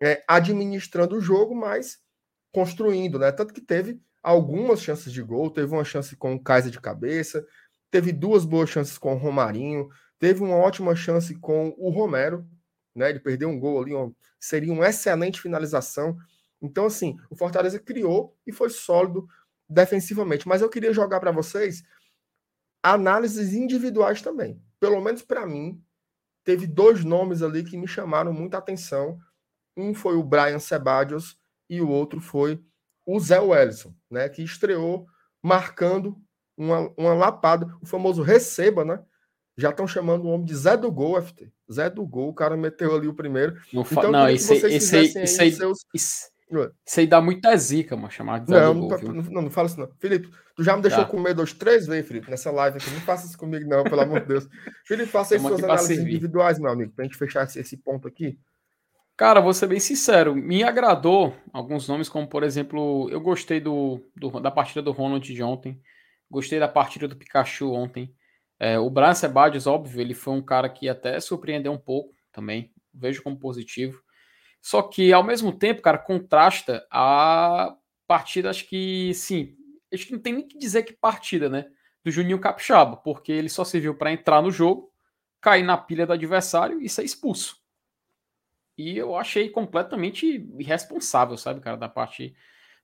[0.00, 1.98] é, administrando o jogo, mas
[2.52, 3.30] construindo, né?
[3.32, 7.44] Tanto que teve algumas chances de gol, teve uma chance com o Kaiser de cabeça,
[7.90, 9.88] teve duas boas chances com o Romarinho,
[10.18, 12.46] teve uma ótima chance com o Romero,
[12.94, 13.10] né?
[13.10, 13.92] Ele perdeu um gol ali,
[14.38, 16.16] seria uma excelente finalização.
[16.60, 19.28] Então, assim, o Fortaleza criou e foi sólido
[19.68, 20.48] defensivamente.
[20.48, 21.82] Mas eu queria jogar para vocês
[22.82, 24.62] análises individuais também.
[24.80, 25.82] Pelo menos para mim,
[26.44, 29.18] teve dois nomes ali que me chamaram muita atenção.
[29.76, 32.62] Um foi o Brian Sebadios, e o outro foi
[33.06, 35.06] o Zé Wellison, né, que estreou
[35.42, 36.16] marcando
[36.56, 39.04] uma, uma lapada, o famoso receba, né?
[39.58, 41.50] Já estão chamando o homem de Zé do Gol, FT.
[41.70, 43.56] Zé do Gol, o cara meteu ali o primeiro.
[43.72, 44.96] Não, então, não esse, esse, esse,
[45.42, 45.84] aí, seus...
[45.92, 46.30] isso,
[46.86, 49.02] isso aí dá muita zica, mano, chamar de Zé não, do Gol.
[49.02, 49.90] Não, não, não, fala isso não.
[49.98, 51.10] Felipe, tu já me deixou tá.
[51.10, 52.88] comer dois, três vezes, Felipe, nessa live aqui.
[52.88, 54.48] Não faça isso comigo não, pelo amor de Deus.
[54.86, 58.38] Felipe, faça aí suas análises individuais, meu amigo, pra gente fechar esse, esse ponto aqui.
[59.16, 64.00] Cara, vou ser bem sincero, me agradou alguns nomes, como por exemplo, eu gostei do,
[64.14, 65.80] do da partida do Ronald de ontem,
[66.30, 68.14] gostei da partida do Pikachu ontem.
[68.58, 72.72] É, o Brian Sebadios, óbvio, ele foi um cara que até surpreendeu um pouco também,
[72.92, 74.02] vejo como positivo.
[74.60, 79.56] Só que, ao mesmo tempo, cara, contrasta a partida, acho que, sim,
[79.92, 81.66] acho que não tem nem que dizer que partida, né?
[82.04, 84.92] Do Juninho Capixaba, porque ele só serviu para entrar no jogo,
[85.40, 87.56] cair na pilha do adversário e ser expulso.
[88.76, 92.34] E eu achei completamente irresponsável, sabe, cara, da parte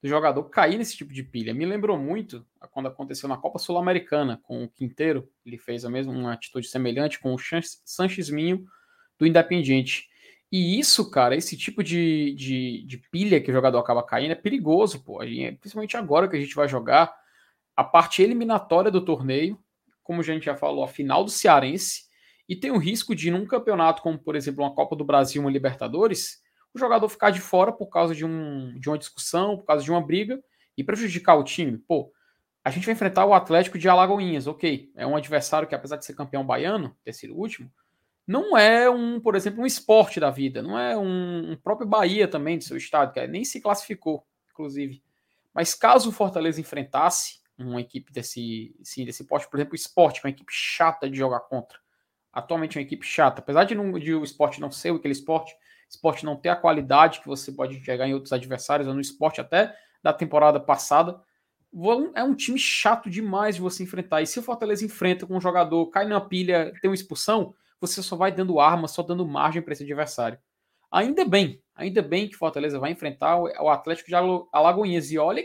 [0.05, 1.55] do jogador cair nesse tipo de pilha.
[1.55, 6.13] Me lembrou muito quando aconteceu na Copa Sul-Americana com o Quinteiro, ele fez a mesma
[6.13, 8.67] uma atitude semelhante com o Sanches Minho
[9.19, 10.11] do Independiente.
[10.53, 14.35] E isso, cara, esse tipo de, de, de, pilha que o jogador acaba caindo é
[14.35, 15.21] perigoso, pô.
[15.59, 17.11] Principalmente agora que a gente vai jogar
[17.75, 19.59] a parte eliminatória do torneio,
[20.03, 22.03] como a gente já falou, a final do Cearense,
[22.47, 25.51] E tem o risco de, num campeonato como, por exemplo, uma Copa do Brasil, uma
[25.51, 26.44] Libertadores,
[26.75, 29.91] o jogador ficar de fora por causa de, um, de uma discussão, por causa de
[29.91, 30.43] uma briga
[30.77, 31.79] e prejudicar o time.
[31.79, 32.13] Pô,
[32.65, 34.91] a gente vai enfrentar o Atlético de Alagoinhas, ok.
[34.97, 37.71] É um adversário que, apesar de ser campeão baiano, ter sido o último,
[38.27, 42.27] não é um, por exemplo, um esporte da vida, não é um, um próprio Bahia
[42.27, 45.03] também, de seu estado, que nem se classificou, inclusive.
[45.53, 50.21] Mas caso o Fortaleza enfrentasse uma equipe desse, sim, desse porte, por exemplo, o esporte,
[50.25, 51.79] uma equipe chata de jogar contra.
[52.33, 55.55] Atualmente é uma equipe chata, apesar de, não, de o esporte não ser aquele esporte,
[55.95, 59.41] esporte não ter a qualidade que você pode enxergar em outros adversários, ou no esporte
[59.41, 61.21] até da temporada passada,
[62.15, 64.23] é um time chato demais de você enfrentar.
[64.23, 68.03] E se o Fortaleza enfrenta com um jogador, cai na pilha, tem uma expulsão, você
[68.03, 70.39] só vai dando arma, só dando margem para esse adversário.
[70.91, 74.15] Ainda bem, ainda bem que Fortaleza vai enfrentar o Atlético de
[74.53, 75.11] Alagoinhas.
[75.11, 75.43] E olha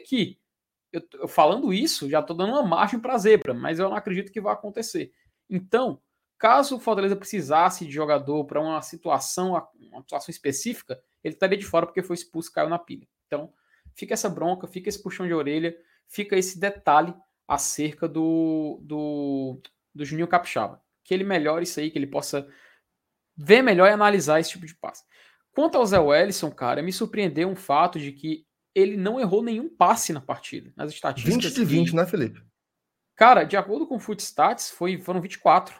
[0.92, 3.96] eu, eu falando isso, já estou dando uma margem para a zebra, mas eu não
[3.96, 5.12] acredito que vai acontecer.
[5.50, 6.00] Então,
[6.40, 9.52] caso o Fortaleza precisasse de jogador para uma situação,
[9.92, 13.08] uma situação específica, ele estaria de fora porque foi expulso, caiu na pilha.
[13.28, 13.54] Então,
[13.94, 15.76] fica essa bronca, fica esse puxão de orelha
[16.10, 17.14] fica esse detalhe
[17.48, 19.62] acerca do, do,
[19.94, 20.82] do Juninho Capixaba.
[21.04, 22.48] Que ele melhore isso aí, que ele possa
[23.38, 25.04] ver melhor e analisar esse tipo de passe.
[25.52, 29.70] Quanto ao Zé Wellison, cara, me surpreendeu um fato de que ele não errou nenhum
[29.70, 31.44] passe na partida, nas estatísticas.
[31.44, 31.96] 20 de 20, que...
[31.96, 32.42] né, Felipe?
[33.16, 35.80] Cara, de acordo com o Footstats, foi, foram 24.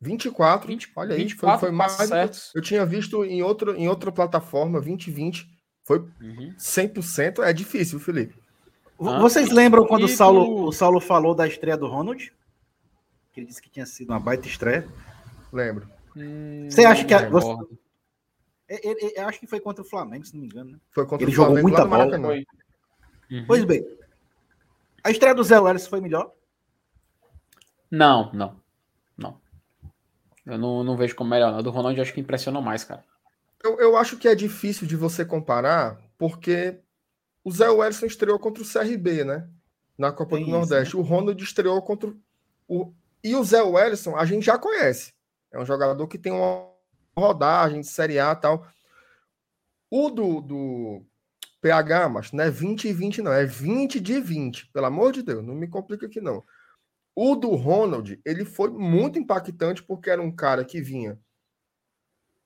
[0.00, 0.68] 24?
[0.68, 1.92] 20, olha aí, 24 foi, foi mais.
[1.92, 2.52] Certos.
[2.54, 5.48] Eu tinha visto em, outro, em outra plataforma, 20 20.
[5.84, 6.54] Foi uhum.
[6.58, 7.42] 100%.
[7.42, 8.34] É difícil, Felipe.
[8.98, 12.32] Vocês lembram quando o Saulo, o Saulo falou da estreia do Ronald?
[13.32, 14.88] Que ele disse que tinha sido uma baita estreia.
[15.52, 15.88] Lembro.
[16.16, 17.14] Hum, você acha que.
[17.14, 17.48] A, você,
[18.68, 20.72] ele, eu acho que foi contra o Flamengo, se não me engano.
[20.72, 20.78] Né?
[20.90, 22.18] Foi contra ele o jogou muita bola.
[22.18, 23.44] Uhum.
[23.46, 23.86] Pois bem.
[25.04, 26.32] A estreia do Zé Welles foi melhor?
[27.90, 28.32] Não.
[28.32, 28.60] Não.
[30.46, 31.52] Eu não, não vejo como melhor.
[31.52, 33.04] A do Ronald eu acho que impressionou mais, cara.
[33.62, 36.78] Eu, eu acho que é difícil de você comparar, porque
[37.42, 39.48] o Zé Wellison estreou contra o CRB, né?
[39.98, 40.96] Na Copa Tem do isso, Nordeste.
[40.96, 41.02] Né?
[41.02, 42.14] O Ronald estreou contra
[42.68, 42.92] o.
[43.24, 45.12] E o Zé Wellison, a gente já conhece.
[45.50, 46.68] É um jogador que tem uma
[47.18, 48.66] rodagem de Série A e tal.
[49.90, 51.02] O do, do
[51.60, 53.32] PH, mas não é 20 e 20, não.
[53.32, 54.66] É 20 de 20.
[54.66, 56.44] Pelo amor de Deus, não me complica aqui, não.
[57.18, 61.18] O do Ronald, ele foi muito impactante porque era um cara que vinha.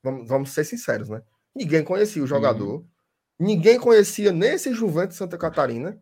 [0.00, 1.22] Vamos, vamos ser sinceros, né?
[1.52, 2.76] Ninguém conhecia o jogador.
[2.76, 2.88] Uhum.
[3.36, 6.00] Ninguém conhecia nesse Juventus Santa Catarina.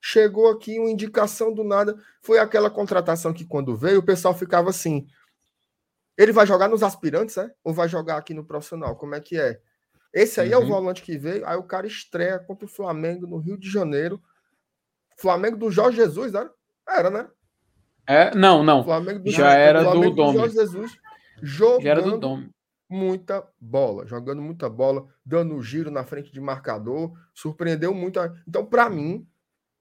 [0.00, 1.96] Chegou aqui uma indicação do nada.
[2.20, 5.06] Foi aquela contratação que, quando veio, o pessoal ficava assim:
[6.16, 7.48] ele vai jogar nos aspirantes, é?
[7.62, 8.96] Ou vai jogar aqui no profissional?
[8.96, 9.60] Como é que é?
[10.12, 10.54] Esse aí uhum.
[10.54, 10.68] é o uhum.
[10.68, 11.46] volante que veio.
[11.46, 14.20] Aí o cara estreia contra o Flamengo no Rio de Janeiro.
[15.16, 16.52] Flamengo do Jorge Jesus, era?
[16.88, 17.28] Era, né?
[18.08, 18.82] É, não, não.
[18.82, 20.38] Flamengo do, Já era do, do Dome.
[20.38, 20.96] Jorge Jesus.
[21.42, 22.50] Jogando, Já era do Dome
[22.88, 28.18] muita bola, jogando muita bola, dando giro na frente de marcador, surpreendeu muito.
[28.48, 29.26] Então, para mim,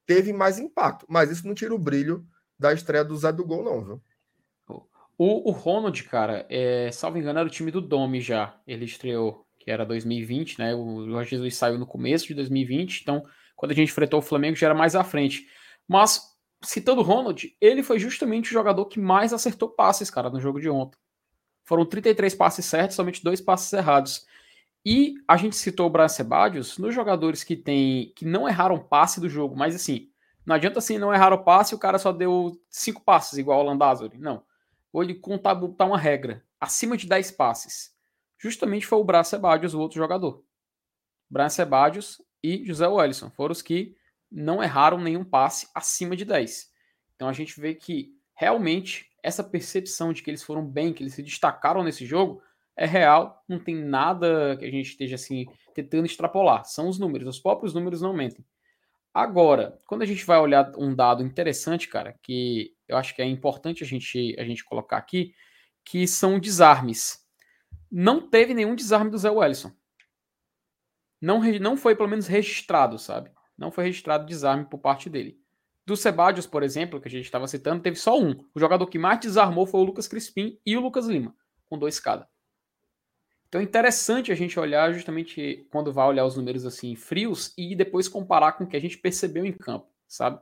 [0.05, 2.27] teve mais impacto, mas isso não tira o brilho
[2.59, 4.03] da estreia do Zé do Gol, não, viu?
[5.19, 8.55] O, o Ronald, cara, é, salvo engano, era o time do Domi já.
[8.67, 10.75] Ele estreou, que era 2020, né?
[10.75, 13.23] O Jorge Jesus saiu no começo de 2020, então
[13.55, 15.47] quando a gente enfrentou o Flamengo já era mais à frente.
[15.87, 16.21] Mas,
[16.63, 20.59] citando o Ronald, ele foi justamente o jogador que mais acertou passes, cara, no jogo
[20.59, 20.97] de ontem.
[21.63, 24.25] Foram 33 passes certos, somente dois passes errados.
[24.85, 29.19] E a gente citou o Brian Sebadios nos jogadores que tem que não erraram passe
[29.19, 30.09] do jogo, mas assim,
[30.45, 33.63] não adianta assim não errar o passe o cara só deu cinco passes igual o
[33.63, 34.17] Landázuri.
[34.17, 34.45] Não.
[34.93, 37.93] Ou ele contar uma regra acima de 10 passes.
[38.37, 40.41] Justamente foi o Brian Sebadios, o outro jogador.
[41.29, 43.96] Brian Sebadios e José Wellison foram os que
[44.31, 46.71] não erraram nenhum passe acima de 10.
[47.15, 51.13] Então a gente vê que realmente essa percepção de que eles foram bem, que eles
[51.13, 52.41] se destacaram nesse jogo,
[52.75, 56.63] é real, não tem nada que a gente esteja assim tentando extrapolar.
[56.65, 58.45] São os números, os próprios números não mentem.
[59.13, 63.25] Agora, quando a gente vai olhar um dado interessante, cara, que eu acho que é
[63.25, 65.33] importante a gente, a gente colocar aqui,
[65.83, 67.25] que são desarmes.
[67.91, 69.71] Não teve nenhum desarme do Zé Wellison.
[71.19, 73.31] Não, não foi, pelo menos, registrado, sabe?
[73.57, 75.39] Não foi registrado desarme por parte dele.
[75.85, 78.31] Do Sebadios, por exemplo, que a gente estava citando, teve só um.
[78.53, 81.33] O jogador que mais desarmou foi o Lucas Crispim e o Lucas Lima,
[81.65, 82.27] com dois cada.
[83.47, 87.75] Então é interessante a gente olhar justamente quando vai olhar os números assim frios e
[87.75, 90.39] depois comparar com o que a gente percebeu em campo, sabe?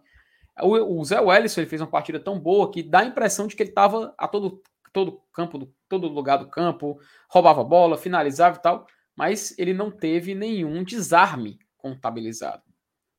[0.63, 3.62] O, Zé Wellison ele fez uma partida tão boa que dá a impressão de que
[3.62, 6.97] ele estava a todo todo campo, do, todo lugar do campo,
[7.30, 12.63] roubava bola, finalizava e tal, mas ele não teve nenhum desarme contabilizado.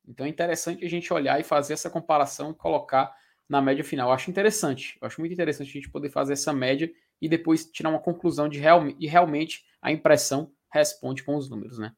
[0.07, 3.13] Então é interessante a gente olhar e fazer essa comparação e colocar
[3.49, 4.09] na média final.
[4.09, 6.91] Eu acho interessante, eu acho muito interessante a gente poder fazer essa média
[7.21, 11.77] e depois tirar uma conclusão de, real, de realmente a impressão responde com os números,
[11.77, 11.93] né?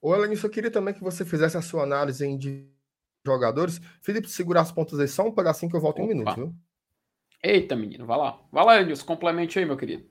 [0.00, 2.68] Ô, Elanis, eu queria também que você fizesse a sua análise de
[3.26, 3.80] jogadores.
[4.02, 6.54] Felipe, segurar as pontas aí só um pedacinho que eu volto em um minuto, viu?
[7.42, 8.38] Eita, menino, vai lá.
[8.52, 10.06] Vai lá, Edilson, complemente aí, meu querido.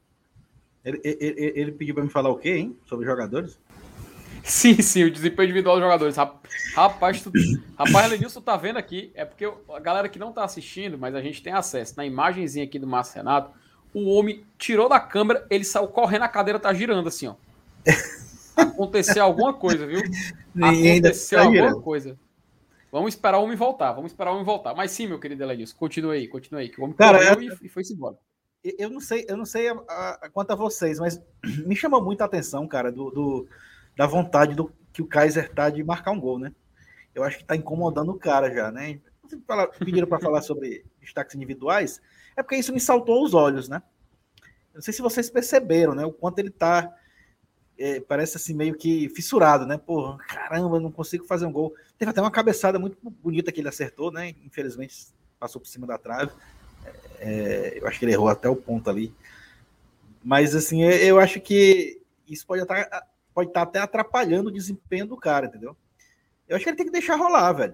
[0.83, 2.77] Ele, ele, ele pediu para me falar o quê, hein?
[2.85, 3.59] Sobre jogadores?
[4.45, 6.17] Sim, sim, o desempenho individual dos jogadores.
[6.75, 7.31] Rapaz, tu,
[7.77, 11.21] rapaz, Lenilson tá vendo aqui, é porque a galera que não tá assistindo, mas a
[11.21, 13.51] gente tem acesso na imagenzinha aqui do Márcio Renato,
[13.93, 17.35] o homem tirou da câmera, ele saiu correndo, a cadeira tá girando assim, ó.
[18.57, 20.01] Aconteceu alguma coisa, viu?
[20.61, 22.19] Aconteceu tá alguma coisa.
[22.91, 24.75] Vamos esperar o homem voltar, vamos esperar o homem voltar.
[24.75, 27.57] Mas sim, meu querido Elenilson, continue aí, continue aí, que o homem Cara, eu, e,
[27.63, 28.17] e foi-se embora.
[28.63, 29.73] Eu não sei, eu não sei a,
[30.21, 31.19] a, quanto a vocês, mas
[31.65, 33.47] me chamou muita atenção, cara, do, do
[33.95, 36.53] da vontade do que o Kaiser tá de marcar um gol, né?
[37.13, 38.99] Eu acho que tá incomodando o cara já, né?
[39.79, 42.01] Pediram para falar sobre destaques individuais,
[42.35, 43.81] é porque isso me saltou os olhos, né?
[44.73, 46.05] Não sei se vocês perceberam, né?
[46.05, 46.91] O quanto ele tá.
[47.77, 49.77] É, parece assim, meio que fissurado, né?
[49.77, 51.73] Pô, caramba, não consigo fazer um gol.
[51.97, 54.29] Teve até uma cabeçada muito bonita que ele acertou, né?
[54.43, 55.07] Infelizmente
[55.39, 56.31] passou por cima da trave.
[57.19, 59.13] É, eu acho que ele errou até o ponto ali.
[60.23, 65.17] Mas assim, eu acho que isso pode estar pode estar até atrapalhando o desempenho do
[65.17, 65.75] cara, entendeu?
[66.47, 67.73] Eu acho que ele tem que deixar rolar, velho.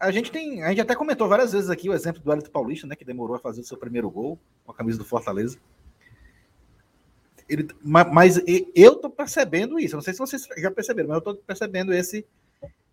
[0.00, 2.86] A gente tem, a gente até comentou várias vezes aqui o exemplo do Elito Paulista,
[2.86, 5.58] né, que demorou a fazer o seu primeiro gol com a camisa do Fortaleza.
[7.48, 8.42] Ele, mas
[8.74, 12.26] eu tô percebendo isso, não sei se vocês já perceberam, mas eu tô percebendo esse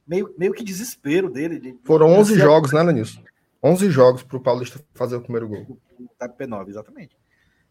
[0.05, 1.59] meio, meio que desespero dele.
[1.59, 3.23] De, Foram 11 jogos, né, Lenilson?
[3.63, 5.77] 11 jogos para o Paulista fazer o primeiro gol.
[6.19, 7.17] Tá P9, exatamente.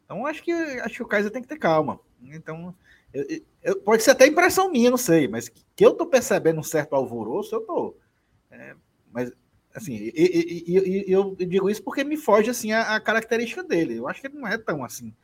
[0.04, 2.00] Então acho que acho que o Kaiser tem que ter calma.
[2.22, 2.74] Então
[3.12, 3.26] eu,
[3.62, 6.94] eu, pode ser até impressão minha, não sei, mas que eu tô percebendo um certo
[6.94, 7.96] alvoroço, eu tô.
[8.50, 8.74] É,
[9.12, 9.32] mas,
[9.74, 13.96] assim, e, e, e, eu digo isso porque me foge, assim, a, a, característica dele.
[13.96, 15.14] Eu acho que ele não é tão, assim,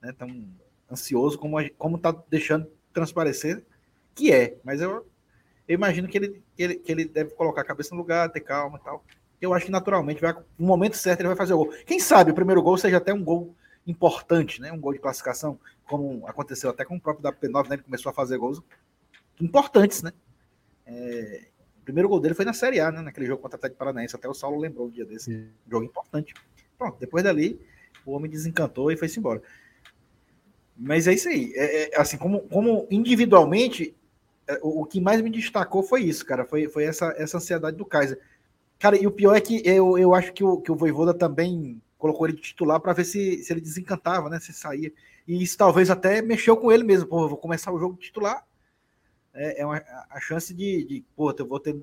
[0.00, 0.48] né, tão
[0.90, 3.64] ansioso como, a, como tá deixando transparecer
[4.14, 4.58] que é.
[4.62, 5.06] Mas eu,
[5.66, 8.40] eu imagino que ele, que ele, que ele deve colocar a cabeça no lugar, ter
[8.40, 9.04] calma e tal.
[9.40, 11.74] Eu acho que naturalmente, vai, no momento certo, ele vai fazer o gol.
[11.86, 14.70] Quem sabe o primeiro gol seja até um gol importante, né?
[14.70, 15.58] Um gol de classificação,
[15.90, 17.74] como aconteceu até com o próprio da P9, né?
[17.74, 18.62] Ele começou a fazer gols
[19.40, 20.12] importantes, né?
[20.86, 21.48] É,
[21.80, 23.02] o primeiro gol dele foi na Série A, né?
[23.02, 24.14] Naquele jogo contra o Atlético Paranaense.
[24.14, 25.34] Até o Saulo lembrou um dia desse.
[25.34, 25.48] Sim.
[25.68, 26.32] Jogo importante.
[26.78, 27.60] Pronto, depois dali,
[28.06, 29.42] o homem desencantou e foi-se embora.
[30.76, 31.52] Mas é isso aí.
[31.56, 33.96] É, é, assim, como, como individualmente,
[34.46, 36.44] é, o, o, que mais me destacou foi isso, cara.
[36.44, 38.20] Foi, foi essa, essa ansiedade do Kaiser.
[38.78, 41.82] Cara, e o pior é que eu, eu acho que o, que o Voivoda também
[41.98, 44.38] colocou ele de titular para ver se, se ele desencantava, né?
[44.38, 44.92] Se saía.
[45.30, 47.06] E isso talvez até mexeu com ele mesmo.
[47.06, 48.44] Pô, eu vou começar o jogo titular.
[49.32, 49.76] É, é uma,
[50.10, 51.74] a chance de, de, pô, eu vou ter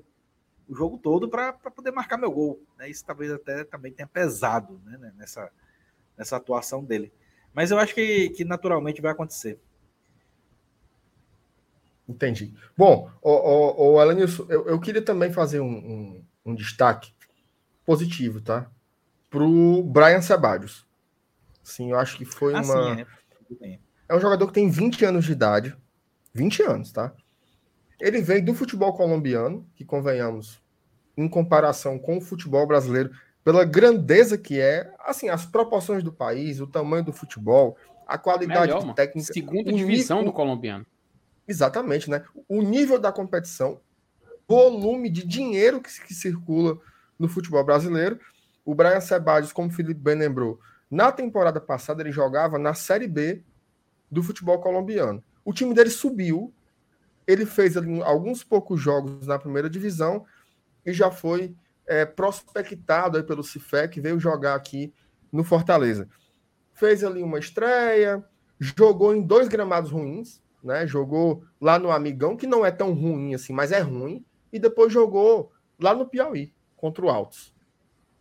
[0.68, 2.62] o jogo todo para poder marcar meu gol.
[2.76, 2.90] Né?
[2.90, 5.12] Isso talvez até também tenha pesado né?
[5.16, 5.50] nessa,
[6.16, 7.10] nessa atuação dele.
[7.54, 9.58] Mas eu acho que, que naturalmente vai acontecer.
[12.06, 12.54] Entendi.
[12.76, 17.14] Bom, o, o, Alanilson, eu, eu queria também fazer um, um, um destaque
[17.86, 18.70] positivo, tá?
[19.30, 20.86] para o Brian Sebadios.
[21.62, 22.94] Sim, eu acho que foi ah, uma.
[22.96, 23.06] Sim, é.
[24.08, 25.76] É um jogador que tem 20 anos de idade.
[26.34, 27.12] 20 anos, tá?
[28.00, 30.62] Ele veio do futebol colombiano, que convenhamos,
[31.16, 33.10] em comparação com o futebol brasileiro,
[33.42, 38.72] pela grandeza que é, assim, as proporções do país, o tamanho do futebol, a qualidade
[38.72, 39.32] Melhor, técnica.
[39.32, 40.86] Segunda divisão nível, do colombiano.
[41.46, 42.24] Exatamente, né?
[42.48, 43.80] O nível da competição,
[44.46, 46.78] volume de dinheiro que, que circula
[47.18, 48.18] no futebol brasileiro
[48.68, 53.08] o Brian Sebadios, como o Felipe bem lembrou, na temporada passada ele jogava na Série
[53.08, 53.42] B
[54.10, 55.22] do futebol colombiano.
[55.44, 56.52] O time dele subiu,
[57.26, 60.24] ele fez alguns poucos jogos na primeira divisão
[60.84, 61.54] e já foi
[61.86, 64.92] é, prospectado pelo Cifec, veio jogar aqui
[65.30, 66.08] no Fortaleza.
[66.72, 68.24] Fez ali uma estreia,
[68.58, 70.86] jogou em dois gramados ruins, né?
[70.86, 74.92] Jogou lá no Amigão, que não é tão ruim assim, mas é ruim, e depois
[74.92, 77.54] jogou lá no Piauí, contra o Altos.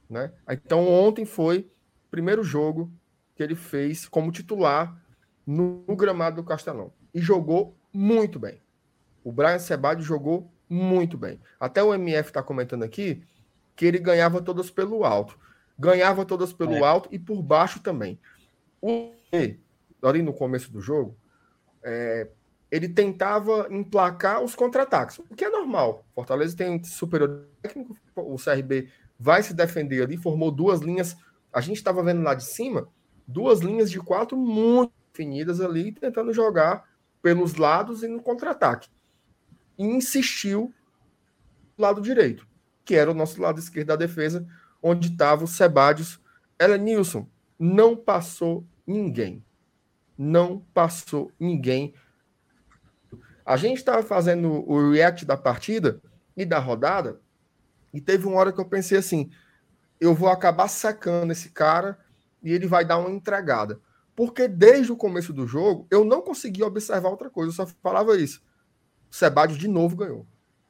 [0.10, 0.32] Né?
[0.50, 1.70] Então, ontem foi
[2.10, 2.92] primeiro jogo
[3.36, 5.00] que ele fez como titular
[5.46, 6.92] no, gramado do Castelão.
[7.14, 8.62] E jogou muito bem.
[9.24, 11.40] O Brian Sebade jogou muito bem.
[11.60, 13.24] Até o MF está comentando aqui
[13.76, 15.38] que ele ganhava todas pelo alto.
[15.78, 16.84] Ganhava todas pelo é.
[16.84, 18.20] alto e por baixo também.
[18.82, 19.12] O
[20.02, 21.18] ali no começo do jogo,
[21.84, 22.28] é,
[22.70, 26.06] ele tentava emplacar os contra-ataques, o que é normal.
[26.14, 28.90] Fortaleza tem superior técnico, o CRB
[29.20, 31.16] vai se defender ali, formou duas linhas.
[31.52, 32.88] A gente estava vendo lá de cima,
[33.28, 36.88] duas linhas de quatro muito definidas ali, tentando jogar
[37.22, 38.90] pelos lados e no contra-ataque.
[39.78, 40.74] E insistiu
[41.76, 42.48] do lado direito,
[42.86, 44.48] que era o nosso lado esquerdo da defesa,
[44.82, 46.20] onde estava o Sebadios.
[46.60, 47.28] Ela Nilson
[47.60, 49.44] não passou ninguém.
[50.18, 51.94] Não passou ninguém.
[53.46, 56.02] A gente estava fazendo o react da partida
[56.36, 57.22] e da rodada,
[57.94, 59.30] e teve uma hora que eu pensei assim:
[60.00, 61.98] eu vou acabar secando esse cara
[62.44, 63.80] e ele vai dar uma entregada.
[64.16, 68.18] Porque desde o começo do jogo, eu não conseguia observar outra coisa, eu só falava
[68.18, 68.42] isso.
[69.12, 70.26] Sebadios de novo ganhou.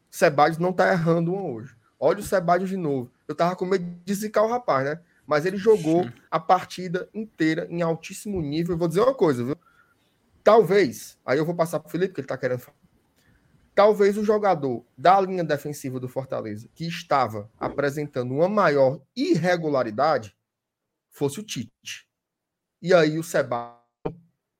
[0.09, 1.75] Sebadios não tá errando uma hoje.
[1.99, 3.11] Olha o Sebadios de novo.
[3.27, 4.99] Eu tava com medo de zicar o rapaz, né?
[5.25, 8.75] Mas ele jogou a partida inteira em altíssimo nível.
[8.75, 9.57] Eu vou dizer uma coisa, viu?
[10.43, 12.61] Talvez, aí eu vou passar pro Felipe, que ele tá querendo.
[13.77, 20.35] Talvez o jogador da linha defensiva do Fortaleza, que estava apresentando uma maior irregularidade,
[21.11, 22.09] fosse o Tite.
[22.81, 23.77] E aí o Sebadios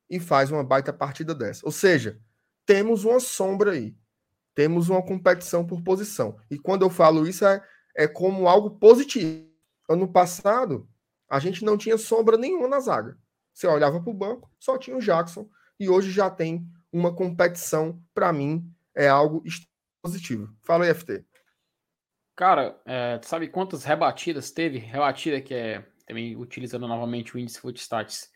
[0.07, 1.65] e faz uma baita partida dessa.
[1.65, 2.21] Ou seja,
[2.63, 3.97] temos uma sombra aí.
[4.53, 6.39] Temos uma competição por posição.
[6.47, 9.49] E quando eu falo isso, é, é como algo positivo.
[9.89, 10.87] Ano passado,
[11.27, 13.17] a gente não tinha sombra nenhuma na zaga.
[13.51, 15.49] Você olhava para o banco, só tinha o Jackson.
[15.79, 19.43] E hoje já tem uma competição, para mim, é algo
[20.01, 20.49] positivo.
[20.65, 21.23] Fala aí, FT.
[22.35, 24.79] Cara, é, sabe quantas rebatidas teve?
[24.79, 28.31] Rebatida que é também utilizando novamente o índice Foot Stats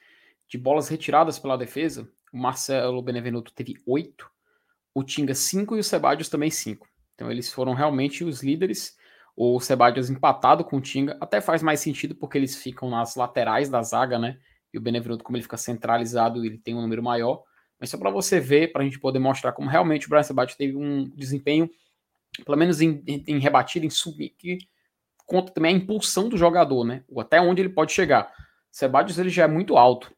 [0.47, 2.07] de bolas retiradas pela defesa.
[2.31, 4.29] O Marcelo Benevenuto teve oito,
[4.93, 6.87] o Tinga cinco e o Sebadios também cinco.
[7.15, 8.97] Então eles foram realmente os líderes.
[9.35, 13.69] O Sebadios empatado com o Tinga até faz mais sentido porque eles ficam nas laterais
[13.69, 14.37] da zaga, né?
[14.73, 17.43] E o Benevenuto, como ele fica centralizado, ele tem um número maior.
[17.81, 20.55] Mas só para você ver, para a gente poder mostrar como realmente o Brian Sebadios
[20.55, 21.69] teve um desempenho,
[22.45, 24.59] pelo menos em, em, em rebatida, em subir, que
[25.25, 27.03] conta também a impulsão do jogador, né?
[27.17, 28.31] Até onde ele pode chegar.
[28.71, 30.15] Sebadios ele já é muito alto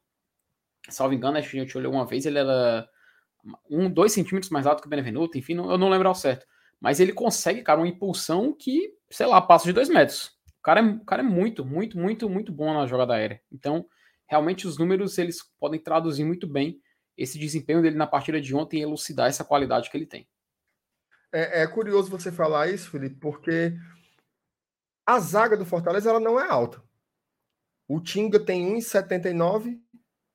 [0.90, 2.88] salvo engano, acho que a gente olhou uma vez, ele era
[3.70, 6.46] um, dois centímetros mais alto que o Benevenuto, enfim, não, eu não lembro ao certo.
[6.80, 10.32] Mas ele consegue, cara, uma impulsão que, sei lá, passa de dois metros.
[10.60, 13.42] O cara, é, o cara é muito, muito, muito, muito bom na jogada aérea.
[13.52, 13.86] Então,
[14.28, 16.80] realmente, os números, eles podem traduzir muito bem
[17.18, 20.28] esse desempenho dele na partida de ontem e elucidar essa qualidade que ele tem.
[21.32, 23.74] É, é curioso você falar isso, Felipe, porque
[25.06, 26.84] a zaga do Fortaleza ela não é alta.
[27.88, 29.80] O Tinga tem 1,79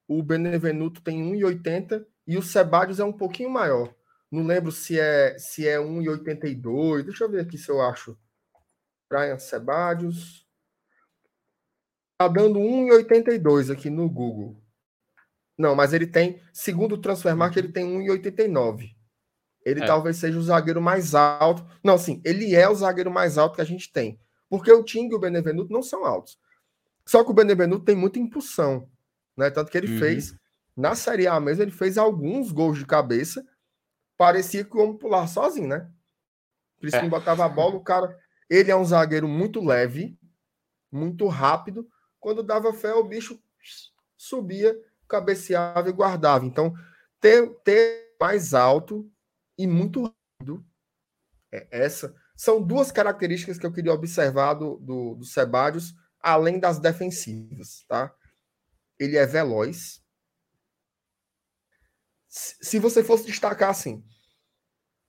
[0.09, 3.95] o Benevenuto tem 1,80 e o Sebadios é um pouquinho maior.
[4.33, 7.03] Não lembro se é se é 1,82.
[7.03, 8.19] Deixa eu ver aqui se eu acho.
[9.09, 10.47] Brian Sebadios.
[12.19, 14.57] Tá dando 1,82 aqui no Google.
[15.59, 18.95] Não, mas ele tem, segundo o Transfermarkt, ele tem 1,89.
[19.65, 19.87] Ele é.
[19.87, 21.67] talvez seja o zagueiro mais alto.
[21.83, 24.19] Não, sim, ele é o zagueiro mais alto que a gente tem.
[24.49, 26.39] Porque o Ting e o Benevenuto não são altos.
[27.05, 28.89] Só que o Benevenuto tem muita impulsão
[29.39, 29.51] né?
[29.51, 30.01] Tanto que ele uhum.
[30.01, 30.35] fez,
[30.77, 33.47] na Série A mesmo, ele fez alguns gols de cabeça.
[34.17, 35.89] Parecia que o homem pular sozinho, né?
[36.81, 37.01] Por isso é.
[37.01, 38.19] que botava a bola, o cara.
[38.51, 40.19] Ele é um zagueiro muito leve,
[40.91, 41.89] muito rápido.
[42.19, 43.41] Quando dava fé, o bicho
[44.17, 44.77] subia,
[45.09, 46.45] cabeceava e guardava.
[46.45, 46.75] Então,
[47.21, 49.11] ter, ter mais alto
[49.57, 50.65] e muito rápido.
[51.53, 55.25] É, essa são duas características que eu queria observar do, do, do
[56.21, 58.15] além das defensivas, tá?
[58.99, 60.03] ele é veloz.
[62.29, 64.05] Se você fosse destacar assim,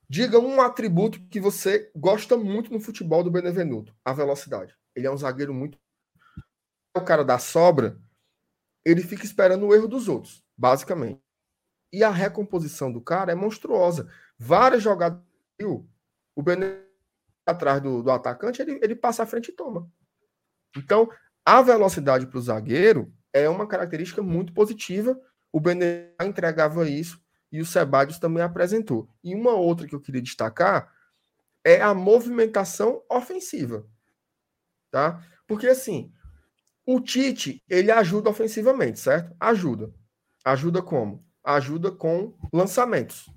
[0.07, 4.75] diga um atributo que você gosta muito no futebol do Benevenuto, a velocidade.
[4.95, 5.77] Ele é um zagueiro muito
[6.95, 7.99] o cara da sobra,
[8.85, 11.21] ele fica esperando o erro dos outros, basicamente.
[11.91, 14.09] E a recomposição do cara é monstruosa.
[14.37, 15.19] Várias jogadas,
[16.35, 16.89] o Benevenuto
[17.45, 19.91] atrás do, do atacante, ele, ele passa à frente e toma.
[20.77, 21.09] Então,
[21.45, 25.19] a velocidade para o zagueiro é uma característica muito positiva.
[25.51, 27.19] O Benet entregava isso
[27.51, 29.09] e o Sebadios também apresentou.
[29.23, 30.93] E uma outra que eu queria destacar
[31.63, 33.85] é a movimentação ofensiva.
[34.91, 35.23] Tá?
[35.47, 36.11] Porque assim,
[36.91, 39.35] o Tite, ele ajuda ofensivamente, certo?
[39.39, 39.93] Ajuda.
[40.43, 41.23] Ajuda como?
[41.43, 43.29] Ajuda com lançamentos.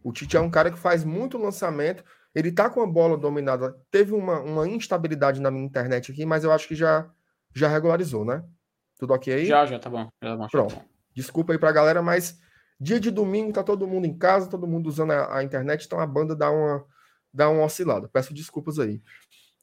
[0.00, 2.04] O Tite é um cara que faz muito lançamento.
[2.32, 3.76] Ele tá com a bola dominada.
[3.90, 7.10] Teve uma, uma instabilidade na minha internet aqui, mas eu acho que já,
[7.52, 8.44] já regularizou, né?
[8.96, 9.44] Tudo ok?
[9.44, 10.08] Já, já, tá bom.
[10.22, 10.74] Já tá bom Pronto.
[10.76, 10.88] Tá bom.
[11.12, 12.38] Desculpa aí pra galera, mas
[12.80, 15.98] dia de domingo tá todo mundo em casa, todo mundo usando a, a internet, então
[15.98, 16.84] a banda dá uma,
[17.34, 18.08] dá uma oscilada.
[18.08, 19.02] Peço desculpas aí.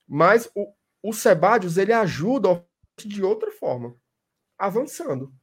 [0.05, 2.61] Mas o, o Sebadios, ele ajuda
[2.98, 3.96] de outra forma,
[4.58, 5.34] avançando.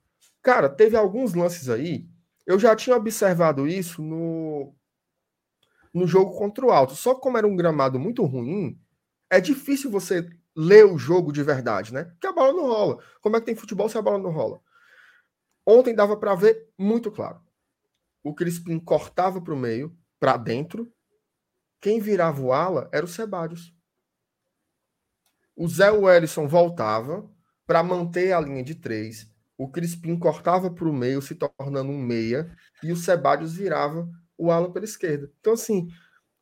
[0.41, 2.09] Cara, teve alguns lances aí,
[2.47, 4.75] eu já tinha observado isso no,
[5.93, 6.95] no jogo contra o Alto.
[6.95, 8.81] Só que como era um gramado muito ruim,
[9.31, 12.05] é difícil você ler o jogo de verdade, né?
[12.05, 13.05] Porque a bola não rola.
[13.21, 14.61] Como é que tem futebol se a bola não rola?
[15.67, 17.41] Ontem dava para ver muito claro.
[18.23, 20.93] O Crispim cortava para o meio, para dentro.
[21.81, 23.75] Quem virava o ala era o Sebadios.
[25.57, 27.31] O Zé Wellison voltava
[27.67, 29.31] para manter a linha de três.
[29.57, 32.51] o Crispim cortava para o meio, se tornando um meia,
[32.83, 35.31] e o Sebadios virava o ala pela esquerda.
[35.39, 35.89] Então, assim,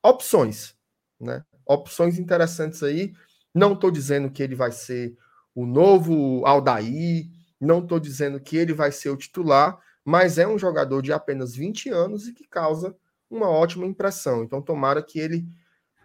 [0.02, 0.74] opções,
[1.20, 1.44] né?
[1.66, 3.12] Opções interessantes aí.
[3.54, 5.16] Não estou dizendo que ele vai ser
[5.54, 7.26] o novo Aldair,
[7.60, 11.54] não estou dizendo que ele vai ser o titular, mas é um jogador de apenas
[11.54, 12.96] 20 anos e que causa
[13.28, 14.42] uma ótima impressão.
[14.42, 15.46] Então, tomara que ele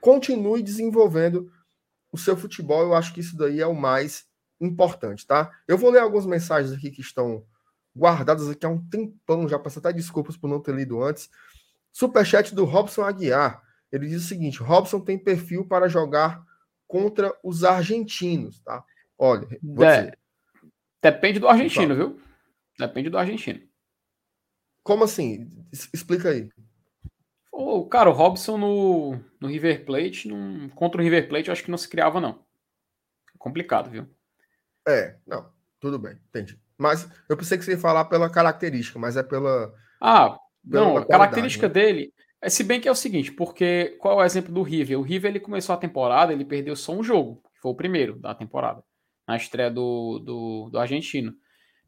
[0.01, 1.49] continue desenvolvendo
[2.11, 2.81] o seu futebol.
[2.81, 4.25] Eu acho que isso daí é o mais
[4.59, 5.51] importante, tá?
[5.67, 7.45] Eu vou ler algumas mensagens aqui que estão
[7.95, 11.29] guardadas aqui há um tempão, já peço até desculpas por não ter lido antes.
[11.91, 13.63] Superchat do Robson Aguiar.
[13.91, 16.43] Ele diz o seguinte: Robson tem perfil para jogar
[16.87, 18.83] contra os argentinos, tá?
[19.17, 20.11] Olha, você...
[21.01, 22.19] depende do argentino, viu?
[22.77, 23.61] Depende do argentino.
[24.83, 25.49] Como assim?
[25.71, 26.49] Explica aí.
[27.51, 31.63] O cara, o Robson no, no River Plate, num, contra o River Plate, eu acho
[31.63, 32.45] que não se criava, não.
[33.33, 34.05] É complicado, viu?
[34.87, 36.59] É, não, tudo bem, entendi.
[36.77, 39.73] Mas eu pensei que você ia falar pela característica, mas é pela.
[40.01, 40.37] Ah,
[40.69, 41.73] pela não, a característica né?
[41.73, 42.13] dele.
[42.41, 44.99] É, se bem que é o seguinte, porque qual é o exemplo do River?
[44.99, 48.19] O River ele começou a temporada, ele perdeu só um jogo, que foi o primeiro
[48.19, 48.83] da temporada,
[49.27, 51.33] na estreia do, do, do argentino.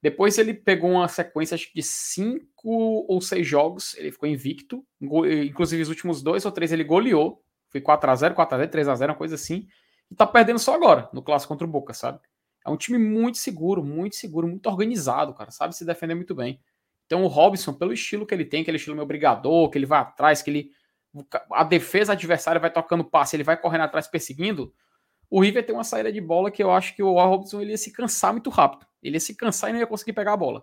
[0.01, 5.89] Depois ele pegou uma sequência de cinco ou seis jogos, ele ficou invicto, inclusive os
[5.89, 9.67] últimos dois ou três ele goleou, foi 4x0, 4x0, 3x0, uma coisa assim,
[10.09, 12.19] e tá perdendo só agora, no clássico contra o Boca, sabe?
[12.67, 15.49] É um time muito seguro, muito seguro, muito organizado, cara.
[15.51, 16.59] Sabe se defender muito bem.
[17.05, 20.01] Então o Robson, pelo estilo que ele tem, aquele estilo meio brigador, que ele vai
[20.01, 20.71] atrás, que ele.
[21.49, 24.73] A defesa adversária vai tocando passe, ele vai correndo atrás perseguindo.
[25.29, 27.77] O River tem uma saída de bola que eu acho que o Robson ele ia
[27.77, 28.85] se cansar muito rápido.
[29.01, 30.61] Ele ia se cansar e não ia conseguir pegar a bola,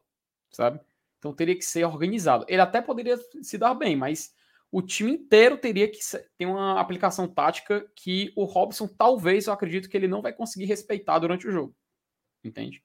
[0.51, 0.81] sabe?
[1.19, 2.45] Então teria que ser organizado.
[2.49, 4.35] Ele até poderia se dar bem, mas
[4.71, 6.01] o time inteiro teria que
[6.37, 10.67] ter uma aplicação tática que o Robson talvez, eu acredito que ele não vai conseguir
[10.67, 11.75] respeitar durante o jogo
[12.45, 12.83] entende?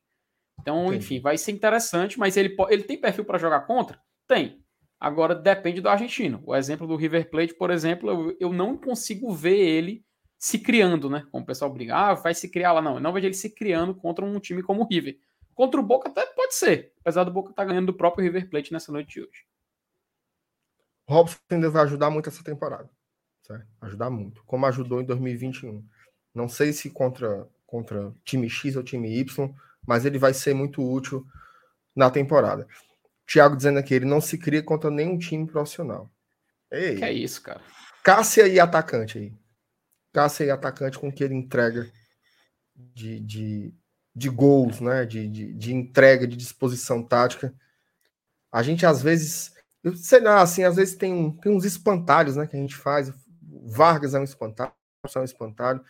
[0.59, 0.97] Então, Entendi.
[0.97, 3.99] enfim, vai ser interessante, mas ele, ele tem perfil para jogar contra?
[4.27, 4.63] Tem.
[4.99, 6.41] Agora depende do argentino.
[6.45, 10.05] O exemplo do River Plate, por exemplo, eu, eu não consigo ver ele
[10.37, 11.25] se criando, né?
[11.31, 12.81] Como o pessoal briga, ah, vai se criar lá.
[12.81, 15.17] Não, eu não vejo ele se criando contra um time como o River.
[15.53, 18.49] Contra o Boca até pode ser, apesar do Boca estar tá ganhando do próprio River
[18.49, 19.45] Plate nessa noite de hoje.
[21.09, 22.89] Robson ainda vai ajudar muito essa temporada.
[23.41, 23.67] Certo?
[23.81, 24.43] Ajudar muito.
[24.45, 25.83] Como ajudou em 2021.
[26.35, 29.53] Não sei se contra contra time X ou time Y,
[29.85, 31.23] mas ele vai ser muito útil
[31.95, 32.67] na temporada.
[33.27, 36.09] Thiago dizendo aqui, ele não se cria contra nenhum time profissional.
[36.71, 37.61] Ei, que é isso, cara.
[38.03, 39.33] Cássia e atacante aí.
[40.11, 41.87] Cássia e atacante com que ele entrega
[42.75, 43.73] de, de,
[44.15, 45.05] de gols, né?
[45.05, 47.53] De, de, de entrega, de disposição tática.
[48.51, 49.53] A gente às vezes,
[49.95, 52.47] sei lá, assim, às vezes tem, tem uns espantalhos, né?
[52.47, 53.13] Que a gente faz.
[53.63, 54.73] Vargas é um espantalho,
[55.15, 55.83] é um espantalho.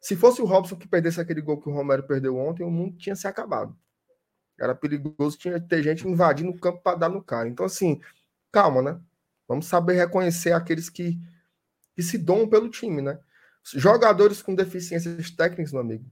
[0.00, 2.96] Se fosse o Robson que perdesse aquele gol que o Romero perdeu ontem, o mundo
[2.96, 3.76] tinha se acabado.
[4.58, 7.48] Era perigoso, tinha que ter gente invadindo o campo para dar no cara.
[7.48, 8.00] Então, assim,
[8.50, 9.00] calma, né?
[9.46, 11.18] Vamos saber reconhecer aqueles que,
[11.94, 13.18] que se dão pelo time, né?
[13.74, 16.10] Jogadores com deficiências técnicas, meu amigo.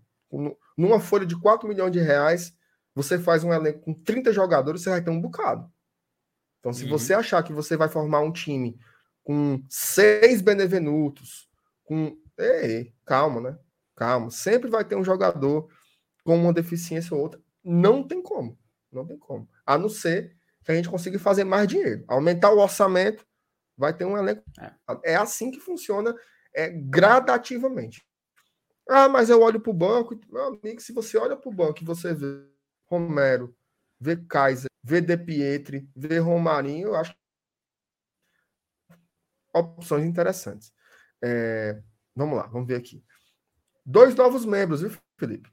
[0.76, 2.54] Numa folha de 4 milhões de reais,
[2.94, 5.70] você faz um elenco com 30 jogadores, você vai ter um bocado.
[6.58, 6.90] Então, se uhum.
[6.90, 8.78] você achar que você vai formar um time
[9.22, 11.48] com seis benevenutos,
[11.84, 12.16] com.
[12.36, 13.58] Ei, calma, né?
[13.98, 15.68] Calma, sempre vai ter um jogador
[16.24, 17.42] com uma deficiência ou outra.
[17.64, 18.56] Não tem como.
[18.92, 19.48] Não tem como.
[19.66, 22.04] A não ser que a gente consiga fazer mais dinheiro.
[22.06, 23.26] Aumentar o orçamento,
[23.76, 24.44] vai ter um elenco.
[24.60, 26.14] É, é assim que funciona
[26.54, 28.06] é, gradativamente.
[28.88, 30.16] Ah, mas eu olho para o banco.
[30.30, 32.46] Meu amigo, se você olha para o banco e você vê
[32.86, 33.52] Romero,
[33.98, 37.12] vê Kaiser, vê De Pietri, vê Romarinho, eu acho
[39.52, 40.72] opções interessantes.
[41.20, 41.82] É,
[42.14, 43.04] vamos lá, vamos ver aqui.
[43.90, 45.50] Dois novos membros, viu, Felipe?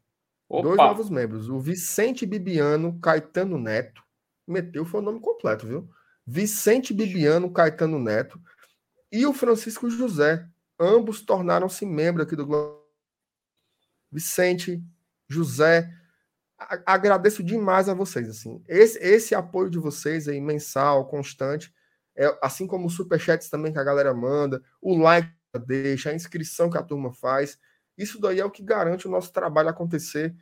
[0.49, 0.63] Opa.
[0.63, 1.47] Dois novos membros.
[1.47, 4.03] O Vicente Bibiano Caetano Neto.
[4.45, 5.89] Meteu foi o nome completo, viu?
[6.27, 8.37] Vicente Bibiano Caetano Neto
[9.09, 10.45] e o Francisco José.
[10.77, 12.83] Ambos tornaram-se membros aqui do Globo.
[14.11, 14.83] Vicente,
[15.29, 15.89] José,
[16.85, 18.29] agradeço demais a vocês.
[18.29, 21.73] Assim, esse, esse apoio de vocês aí, mensal, constante,
[22.17, 25.31] é, assim como os superchats também que a galera manda, o like
[25.65, 27.57] deixa, a inscrição que a turma faz.
[27.97, 30.35] Isso daí é o que garante o nosso trabalho acontecer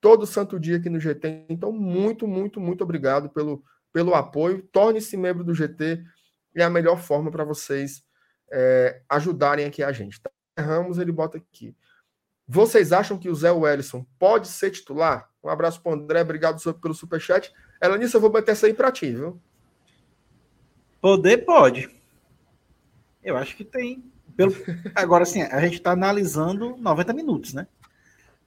[0.00, 1.46] todo santo dia aqui no GT.
[1.48, 4.62] Então, muito, muito, muito obrigado pelo, pelo apoio.
[4.70, 6.04] Torne-se membro do GT.
[6.54, 8.04] É a melhor forma para vocês
[8.52, 10.20] é, ajudarem aqui a gente.
[10.20, 10.30] Tá?
[10.58, 11.74] Ramos, ele bota aqui.
[12.46, 15.30] Vocês acham que o Zé Wellison pode ser titular?
[15.42, 17.50] Um abraço para André, obrigado pelo superchat.
[17.80, 19.40] Ela nisso eu vou meter essa aí para ti, viu?
[21.00, 21.88] Poder pode.
[23.22, 24.52] Eu acho que tem pelo...
[24.94, 27.66] Agora, assim, a gente está analisando 90 minutos, né?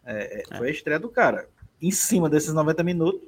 [0.05, 1.49] É, é, foi a estreia do cara.
[1.81, 3.21] Em cima desses 90 minutos,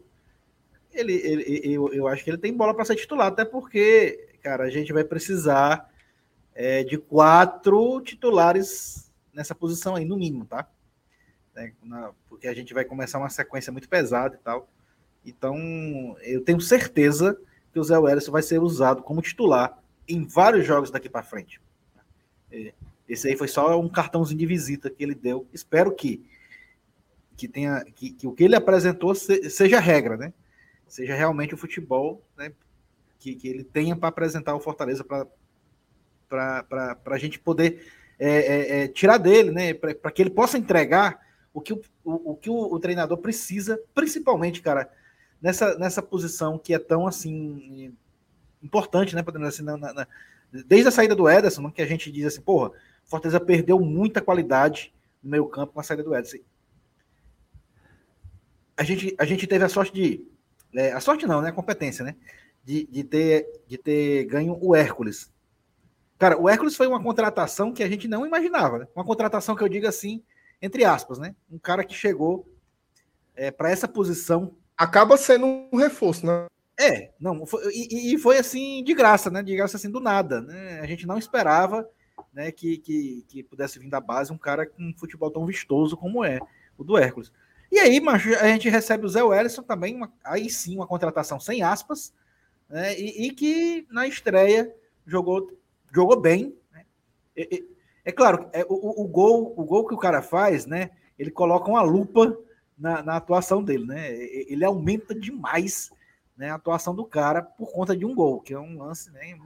[0.93, 4.63] ele, ele eu, eu acho que ele tem bola para ser titular, até porque, cara,
[4.63, 5.89] a gente vai precisar
[6.55, 10.67] é, de quatro titulares nessa posição aí, no mínimo, tá?
[11.55, 14.69] É, na, porque a gente vai começar uma sequência muito pesada e tal.
[15.25, 17.39] Então, eu tenho certeza
[17.71, 21.61] que o Zé Wellison vai ser usado como titular em vários jogos daqui para frente.
[22.51, 22.73] É,
[23.07, 25.47] esse aí foi só um cartãozinho de visita que ele deu.
[25.53, 26.23] Espero que
[27.35, 30.33] que tenha que, que o que ele apresentou se, seja regra, né?
[30.85, 32.51] Seja realmente o futebol, né?
[33.17, 35.27] Que, que ele tenha para apresentar o Fortaleza para
[37.05, 37.87] a gente poder
[38.19, 39.73] é, é, é, tirar dele, né?
[39.73, 43.79] Para que ele possa entregar o que o, o, o que o, o, treinador precisa,
[43.95, 44.91] principalmente, cara,
[45.41, 47.95] nessa, nessa posição que é tão assim
[48.61, 49.23] importante, né?
[49.23, 50.07] Podemos assim, na, na,
[50.51, 52.71] desde a saída do Ederson, que a gente diz assim, porra,
[53.05, 56.37] Fortaleza perdeu muita qualidade no meio campo com a saída do Ederson
[58.79, 60.25] a gente, a gente teve a sorte de.
[60.73, 61.49] É, a sorte não, né?
[61.49, 62.15] A competência, né?
[62.63, 65.29] De, de, ter, de ter ganho o Hércules.
[66.17, 68.87] Cara, o Hércules foi uma contratação que a gente não imaginava, né?
[68.95, 70.23] Uma contratação que eu digo assim,
[70.61, 71.35] entre aspas, né?
[71.51, 72.47] Um cara que chegou
[73.35, 74.55] é, para essa posição.
[74.77, 76.45] Acaba sendo um reforço, né?
[76.79, 79.43] É, não, foi, e, e, foi assim de graça, né?
[79.43, 80.79] De graça assim do nada, né?
[80.79, 81.85] A gente não esperava
[82.33, 85.97] né, que, que, que pudesse vir da base um cara com um futebol tão vistoso
[85.97, 86.39] como é
[86.77, 87.33] o do Hércules.
[87.69, 91.37] E aí, macho, a gente recebe o Zé Wellison também, uma, aí sim, uma contratação
[91.37, 92.13] sem aspas,
[92.69, 94.73] né, e, e, que na estreia
[95.05, 95.51] jogou,
[95.93, 96.55] jogou bem.
[96.71, 96.85] Né?
[97.35, 97.67] E,
[98.05, 100.91] é claro, é, o, o, gol, o gol que o cara faz, né?
[101.17, 102.35] Ele coloca uma lupa
[102.77, 104.11] na, na atuação dele, né?
[104.13, 105.91] Ele aumenta demais
[106.39, 109.37] né, a atuação do cara por conta de um gol, que é um lance, né?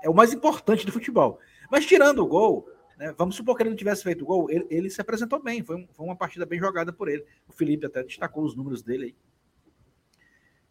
[0.00, 1.40] É o mais importante do futebol.
[1.68, 3.12] Mas tirando o gol, né?
[3.18, 5.88] Vamos supor que ele não tivesse feito gol, ele, ele se apresentou bem, foi, um,
[5.90, 7.26] foi, uma partida bem jogada por ele.
[7.48, 9.16] O Felipe até destacou os números dele aí.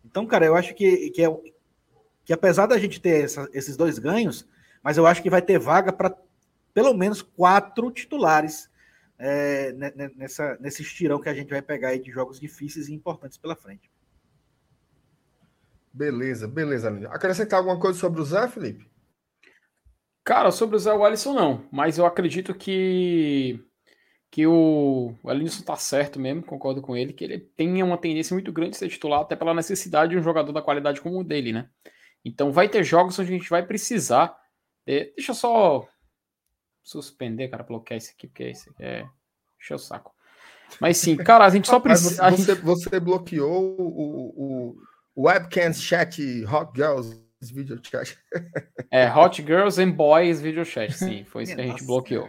[0.05, 1.41] Então, cara, eu acho que, que, é,
[2.23, 4.47] que apesar da gente ter essa, esses dois ganhos,
[4.81, 6.17] mas eu acho que vai ter vaga para
[6.73, 8.69] pelo menos quatro titulares
[9.17, 9.73] é,
[10.15, 13.57] nessa, nesse estirão que a gente vai pegar aí de jogos difíceis e importantes pela
[13.57, 13.88] frente.
[15.93, 18.89] Beleza, beleza, Acrescentar alguma coisa sobre o Zé, Felipe?
[20.23, 23.59] Cara, sobre o Zé Wellison não, mas eu acredito que
[24.31, 28.33] que o, o Elinson tá certo mesmo, concordo com ele, que ele tem uma tendência
[28.35, 31.23] muito grande de ser titular, até pela necessidade de um jogador da qualidade como o
[31.23, 31.67] dele, né?
[32.23, 34.37] Então vai ter jogos onde a gente vai precisar.
[34.85, 35.89] É, deixa eu só
[36.83, 39.07] suspender, cara, bloquear isso aqui, porque esse aqui é.
[39.57, 40.13] Deixa o saco.
[40.79, 42.29] Mas sim, cara, a gente só precisa.
[42.29, 42.61] Você, gente...
[42.61, 44.75] você, bloqueou o, o
[45.19, 48.17] webcam chat Hot Girls video chat.
[48.91, 52.27] É, Hot Girls and Boys video chat, sim, foi isso que a gente bloqueou.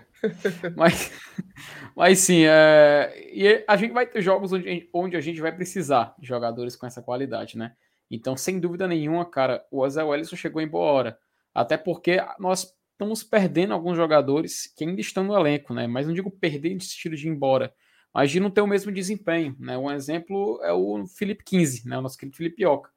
[0.77, 1.11] Mas,
[1.97, 6.15] mas sim, é, e a gente vai ter jogos onde, onde a gente vai precisar
[6.19, 7.73] de jogadores com essa qualidade, né?
[8.11, 11.19] Então, sem dúvida nenhuma, cara, o Ozzy Wellison chegou em boa hora.
[11.55, 15.87] Até porque nós estamos perdendo alguns jogadores que ainda estão no elenco, né?
[15.87, 17.73] Mas não digo perder de estilo de ir embora,
[18.13, 19.77] mas de não ter o mesmo desempenho, né?
[19.79, 21.99] Um exemplo é o Felipe 15, né?
[21.99, 22.91] O nosso querido Felipe Oca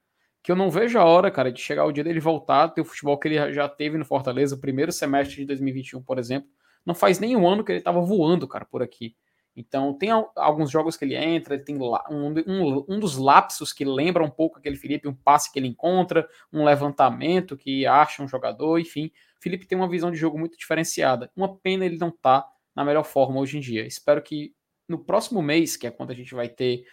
[0.44, 2.86] que eu não vejo a hora, cara, de chegar o dia dele voltar, ter o
[2.86, 6.50] futebol que ele já teve no Fortaleza, o primeiro semestre de 2021, por exemplo.
[6.86, 9.16] Não faz nem um ano que ele estava voando, cara, por aqui.
[9.56, 13.86] Então, tem alguns jogos que ele entra, ele tem um, um, um, dos lapsos que
[13.86, 18.28] lembra um pouco aquele Felipe, um passe que ele encontra, um levantamento que acha um
[18.28, 19.12] jogador, enfim.
[19.40, 21.32] Felipe tem uma visão de jogo muito diferenciada.
[21.38, 22.46] Uma pena ele não tá
[22.76, 23.86] na melhor forma hoje em dia.
[23.86, 24.54] Espero que
[24.94, 26.86] no próximo mês, que é quando a gente vai ter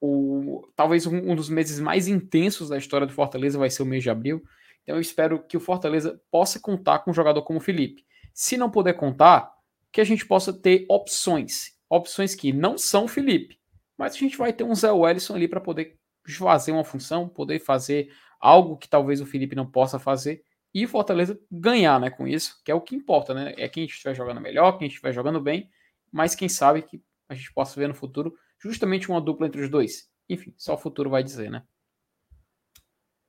[0.00, 3.86] o, talvez um, um, dos meses mais intensos da história do Fortaleza vai ser o
[3.86, 4.42] mês de abril.
[4.82, 8.04] Então eu espero que o Fortaleza possa contar com um jogador como o Felipe.
[8.34, 9.52] Se não puder contar,
[9.92, 11.76] que a gente possa ter opções.
[11.88, 13.58] Opções que não são Felipe,
[13.96, 15.96] mas a gente vai ter um Zé Wellison ali para poder
[16.28, 21.38] fazer uma função, poder fazer algo que talvez o Felipe não possa fazer e Fortaleza
[21.50, 23.54] ganhar, né, com isso, que é o que importa, né?
[23.56, 25.68] É quem estiver jogando melhor, quem estiver jogando bem,
[26.12, 29.70] mas quem sabe que a gente possa ver no futuro justamente uma dupla entre os
[29.70, 30.10] dois.
[30.28, 31.62] Enfim, só o futuro vai dizer, né?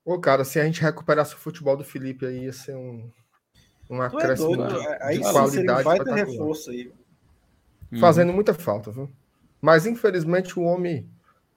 [0.03, 3.11] Ô, cara, se a gente recuperasse o futebol do Felipe aí, ia ser um,
[3.87, 5.83] um é acréscimo é de, aí de qualidade.
[5.83, 6.91] Vai ter reforço aí.
[7.99, 8.35] Fazendo uhum.
[8.35, 9.07] muita falta, viu?
[9.61, 11.07] Mas infelizmente o homem,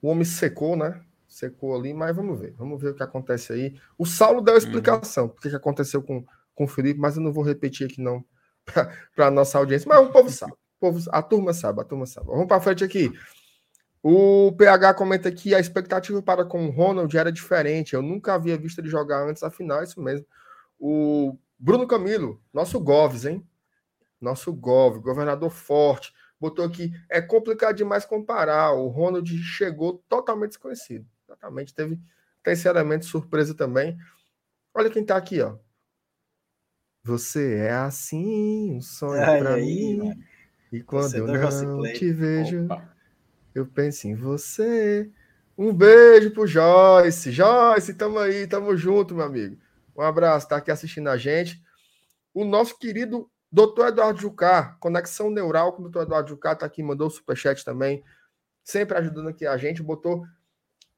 [0.03, 1.01] o homem secou, né?
[1.27, 2.53] Secou ali, mas vamos ver.
[2.59, 3.81] Vamos ver o que acontece aí.
[3.97, 4.63] O Saulo deu a uhum.
[4.63, 5.35] explicação uhum.
[5.41, 6.23] que aconteceu com,
[6.55, 8.23] com o Felipe, mas eu não vou repetir aqui não
[9.17, 9.89] para a nossa audiência.
[9.89, 10.53] Mas o povo sabe.
[10.85, 12.27] Povo, a turma sabe, a turma sabe.
[12.27, 13.11] Vamos para frente aqui.
[14.03, 17.95] O PH comenta que a expectativa para com o Ronald era diferente.
[17.95, 20.27] Eu nunca havia visto ele jogar antes, afinal, é isso mesmo.
[20.79, 23.43] O Bruno Camilo, nosso Goves, hein?
[24.21, 26.93] Nosso Gov, governador forte, botou aqui.
[27.09, 28.73] É complicado demais comparar.
[28.73, 31.07] O Ronald chegou totalmente desconhecido.
[31.27, 31.75] Exatamente.
[31.75, 31.99] Teve
[32.43, 33.97] tem esse elemento surpresa também.
[34.75, 35.57] Olha quem tá aqui, ó.
[37.05, 39.97] Você é assim, um sonho aí, mim.
[39.97, 40.34] mano.
[40.75, 42.93] E quando eu não te vejo, Opa.
[43.55, 45.09] eu penso em você.
[45.57, 47.31] Um beijo pro Joyce.
[47.31, 49.57] Joyce, tamo aí, tamo junto, meu amigo.
[49.97, 51.63] Um abraço, tá aqui assistindo a gente.
[52.35, 53.87] O nosso querido Dr.
[53.87, 56.01] Eduardo Jucá, Conexão Neural com o Dr.
[56.01, 58.03] Eduardo Jucá, tá aqui, mandou o superchat também.
[58.65, 60.25] Sempre ajudando aqui a gente, botou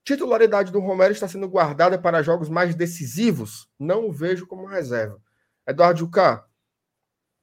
[0.03, 3.69] titularidade do Romero está sendo guardada para jogos mais decisivos.
[3.79, 5.21] Não o vejo como reserva.
[5.67, 6.47] Eduardo Jucá,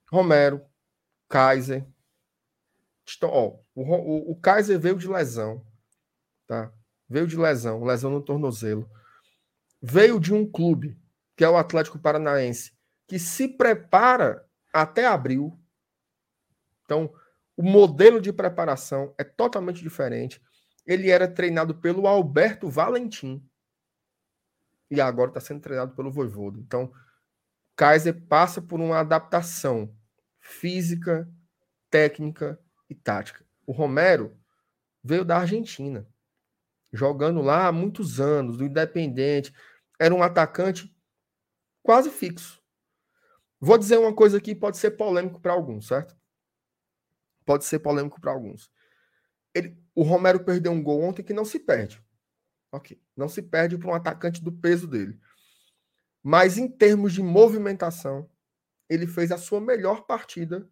[0.10, 0.66] Romero,
[1.30, 1.86] Kaiser.
[3.06, 5.66] Estão, ó, o, o, Kaiser veio de lesão,
[6.48, 6.72] tá?
[7.10, 8.90] Veio de lesão, lesão no tornozelo.
[9.82, 10.98] Veio de um clube,
[11.36, 12.74] que é o Atlético Paranaense,
[13.08, 15.60] que se prepara até abril.
[16.86, 17.14] Então,
[17.58, 20.42] o modelo de preparação é totalmente diferente.
[20.86, 23.46] Ele era treinado pelo Alberto Valentim.
[24.90, 26.58] E agora está sendo treinado pelo Voivoda.
[26.60, 26.92] Então,
[27.76, 29.94] Kaiser passa por uma adaptação
[30.40, 31.30] física,
[31.90, 33.46] técnica e tática.
[33.66, 34.38] O Romero
[35.04, 36.08] veio da Argentina,
[36.92, 39.54] jogando lá há muitos anos, do Independente.
[40.00, 40.96] Era um atacante
[41.82, 42.62] quase fixo.
[43.60, 46.18] Vou dizer uma coisa aqui, pode ser polêmico para alguns, certo?
[47.46, 48.72] Pode ser polêmico para alguns.
[49.54, 52.04] Ele, o Romero perdeu um gol ontem que não se perde.
[52.72, 53.00] Ok.
[53.16, 55.20] Não se perde para um atacante do peso dele.
[56.22, 58.30] Mas em termos de movimentação,
[58.90, 60.70] ele fez a sua melhor partida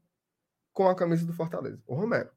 [0.73, 1.81] com a camisa do Fortaleza.
[1.85, 2.29] O Romero.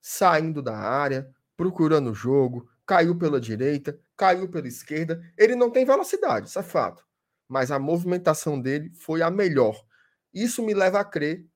[0.00, 5.22] Saindo da área, procurando o jogo, caiu pela direita, caiu pela esquerda.
[5.36, 7.04] Ele não tem velocidade, isso é fato.
[7.48, 9.84] Mas a movimentação dele foi a melhor.
[10.32, 11.46] Isso me leva a crer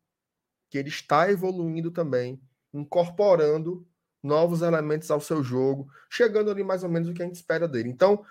[0.68, 2.41] que ele está evoluindo também,
[2.72, 3.87] incorporando
[4.22, 7.66] novos elementos ao seu jogo, chegando ali mais ou menos o que a gente espera
[7.66, 7.89] dele.
[7.89, 8.24] Então,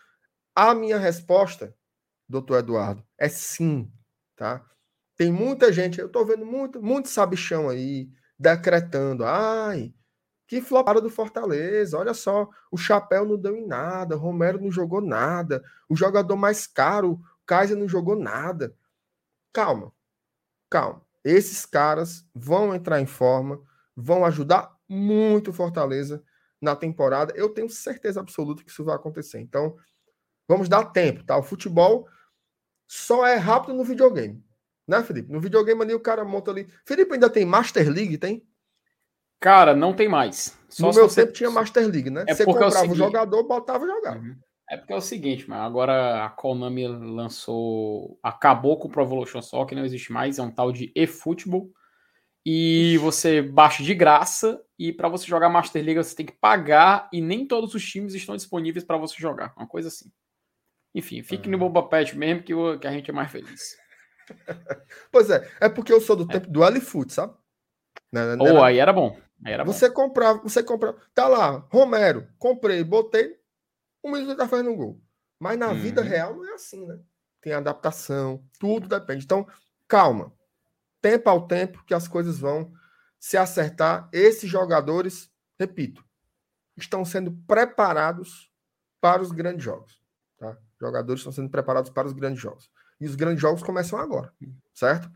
[0.56, 1.76] a minha resposta,
[2.28, 3.91] doutor Eduardo, é sim,
[4.36, 4.66] tá?
[5.20, 8.10] Tem muita gente, eu tô vendo muito, muito sabichão aí,
[8.40, 9.94] decretando, ai,
[10.48, 14.72] que flopada do Fortaleza, olha só, o Chapéu não deu em nada, o Romero não
[14.72, 18.74] jogou nada, o jogador mais caro, o Kaiser não jogou nada.
[19.52, 19.92] Calma,
[20.70, 21.06] calma.
[21.22, 23.62] Esses caras vão entrar em forma,
[23.94, 26.24] vão ajudar muito o Fortaleza
[26.62, 27.34] na temporada.
[27.36, 29.42] Eu tenho certeza absoluta que isso vai acontecer.
[29.42, 29.76] Então,
[30.48, 31.38] vamos dar tempo, tá?
[31.38, 32.08] O futebol
[32.88, 34.42] só é rápido no videogame.
[34.90, 35.32] Né, Felipe?
[35.32, 36.68] No videogame ali o cara monta ali.
[36.86, 38.44] Felipe ainda tem Master League, tem?
[39.40, 40.58] Cara, não tem mais.
[40.68, 42.26] Só no meu você- tempo tinha Master League, né?
[42.28, 44.20] É você porque é o comprava o seguinte- jogador, botava e jogava.
[44.20, 44.36] Uhum.
[44.72, 49.42] É porque é o seguinte, mano, agora a Konami lançou, acabou com o Pro Evolution
[49.42, 51.72] Soccer, não existe mais, é um tal de eFootball.
[52.46, 57.10] E você baixa de graça e para você jogar Master League você tem que pagar
[57.14, 60.10] e nem todos os times estão disponíveis para você jogar, uma coisa assim.
[60.96, 61.52] Enfim, fique Ah.
[61.52, 63.76] no Boba Pet mesmo que, o- que a gente é mais feliz.
[65.12, 67.34] Pois é, é porque eu sou do tempo do L-Foot, sabe?
[68.12, 68.62] Né, né, Ou né?
[68.64, 69.72] aí era bom, aí era bom.
[69.72, 70.98] Você comprava, você comprava.
[71.14, 73.38] Tá lá, Romero, comprei, botei,
[74.04, 75.02] um minuto tá fazendo um gol.
[75.40, 75.76] Mas na Uhum.
[75.76, 77.00] vida real não é assim, né?
[77.42, 79.24] Tem adaptação, tudo depende.
[79.24, 79.48] Então,
[79.88, 80.34] calma.
[81.02, 82.74] Tempo ao tempo que as coisas vão
[83.18, 84.10] se acertar.
[84.12, 86.04] Esses jogadores, repito,
[86.76, 88.52] estão sendo preparados
[89.00, 90.02] para os grandes jogos.
[90.38, 90.58] Tá?
[90.80, 92.70] Jogadores estão sendo preparados para os grandes jogos.
[93.00, 94.34] E os grandes jogos começam agora,
[94.74, 95.10] certo?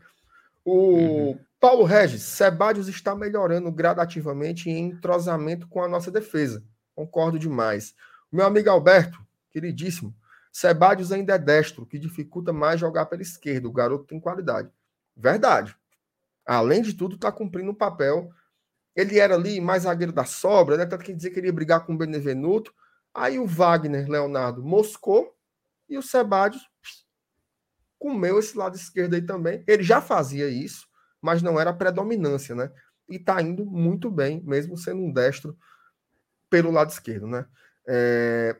[0.64, 1.38] O Uhum.
[1.60, 6.62] Paulo Regis, Sebadios está melhorando gradativamente em entrosamento com a nossa defesa.
[6.94, 7.94] Concordo demais.
[8.30, 9.18] Meu amigo Alberto,
[9.50, 10.14] queridíssimo,
[10.52, 13.66] Sebadios ainda é destro, que dificulta mais jogar pela esquerda.
[13.66, 14.70] O garoto tem qualidade.
[15.16, 15.76] Verdade.
[16.46, 18.30] Além de tudo, está cumprindo um papel.
[18.94, 20.86] Ele era ali mais zagueiro da sobra, né?
[20.86, 22.72] Tanto que dizer que ele ia brigar com o Benevenuto.
[23.12, 25.34] Aí o Wagner, Leonardo, moscou
[25.88, 26.68] e o Sebadios
[28.04, 29.64] comeu esse lado esquerdo aí também.
[29.66, 30.86] Ele já fazia isso,
[31.22, 32.70] mas não era predominância, né?
[33.08, 35.56] E tá indo muito bem, mesmo sendo um destro
[36.50, 37.46] pelo lado esquerdo, né?
[37.88, 38.56] É,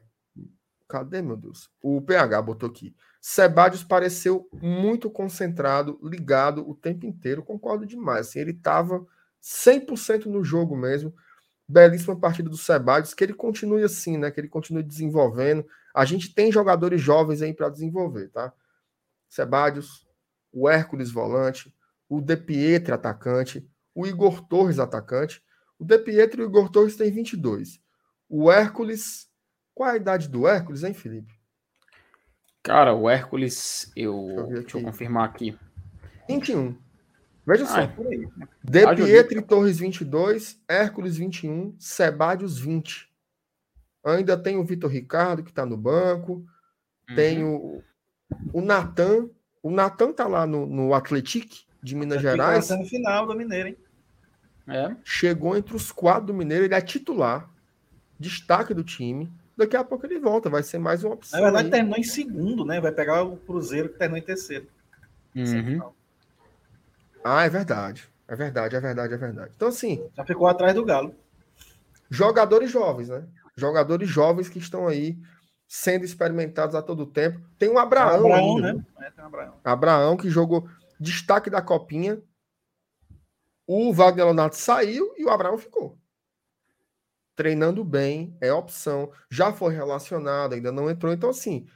[0.89, 1.69] Cadê, meu Deus?
[1.83, 2.97] O PH botou aqui.
[3.21, 7.43] Sebadios pareceu muito concentrado, ligado o tempo inteiro.
[7.43, 8.29] Concordo demais.
[8.29, 9.07] Assim, ele estava
[9.43, 11.15] 100% no jogo mesmo.
[11.69, 13.13] Belíssima partida do Sebadios.
[13.13, 14.31] Que ele continue assim, né?
[14.31, 15.67] Que ele continue desenvolvendo.
[15.95, 18.51] A gente tem jogadores jovens aí para desenvolver, tá?
[19.35, 20.07] Sebadios,
[20.53, 21.75] o Hércules volante,
[22.09, 25.43] o De Pietri atacante, o Igor Torres atacante.
[25.79, 27.81] O De Pietri e o Igor Torres têm 22.
[28.29, 29.29] O Hércules
[29.75, 31.35] qual a idade do Hércules, hein, Felipe?
[32.63, 34.15] Cara, o Hércules, eu.
[34.27, 35.59] Deixa eu Deixa eu confirmar aqui.
[36.29, 36.79] 21.
[37.47, 37.81] Veja Ah, só.
[37.81, 38.27] é por aí.
[38.63, 43.13] De Pietri Torres 22, Hércules 21, Sebadios 20.
[44.07, 46.47] Ainda tem o Vitor Ricardo, que está no banco.
[47.09, 47.17] Uhum.
[47.17, 47.83] Tem o,
[48.53, 49.29] o Natan.
[49.63, 52.69] O Natan tá lá no, no Atlético de Minas Gerais.
[52.71, 53.77] no final do Mineiro, hein?
[54.67, 54.97] É.
[55.05, 57.51] Chegou entre os quatro do Mineiro, ele é titular,
[58.19, 59.31] destaque do time.
[59.57, 61.39] Daqui a pouco ele volta, vai ser mais uma opção.
[61.39, 61.71] Na verdade, aí.
[61.71, 62.81] terminou em segundo, né?
[62.81, 64.67] Vai pegar o Cruzeiro que terminou em terceiro.
[65.37, 65.81] Uhum.
[67.23, 68.09] Ah, é verdade.
[68.27, 69.53] É verdade, é verdade, é verdade.
[69.55, 70.05] Então, assim.
[70.17, 71.15] Já ficou atrás do Galo.
[72.11, 73.23] Jogadores jovens, né?
[73.57, 75.17] Jogadores jovens que estão aí
[75.75, 77.45] sendo experimentados a todo tempo.
[77.59, 78.87] Tem um Abraão, Abraão ainda, né?
[79.01, 79.61] É, tem um Abraão.
[79.65, 80.69] Abraão que jogou
[81.01, 82.23] destaque da copinha.
[83.67, 85.99] O Wagner Leonardo saiu e o Abraão ficou.
[87.35, 89.11] Treinando bem, é opção.
[89.29, 91.13] Já foi relacionado, ainda não entrou.
[91.13, 91.67] Então, assim,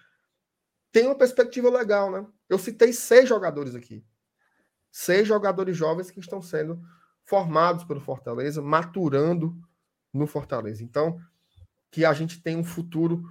[0.93, 2.25] tem uma perspectiva legal, né?
[2.49, 4.07] Eu citei seis jogadores aqui.
[4.93, 6.81] Seis jogadores jovens que estão sendo
[7.25, 9.61] formados pelo Fortaleza, maturando
[10.15, 10.85] no Fortaleza.
[10.85, 11.21] Então,
[11.91, 13.29] que a gente tem um futuro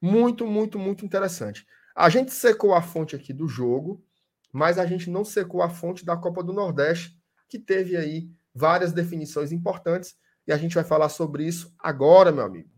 [0.00, 1.66] muito, muito, muito interessante.
[1.94, 4.04] A gente secou a fonte aqui do jogo,
[4.52, 7.16] mas a gente não secou a fonte da Copa do Nordeste,
[7.48, 10.14] que teve aí várias definições importantes,
[10.46, 12.70] e a gente vai falar sobre isso agora, meu amigo.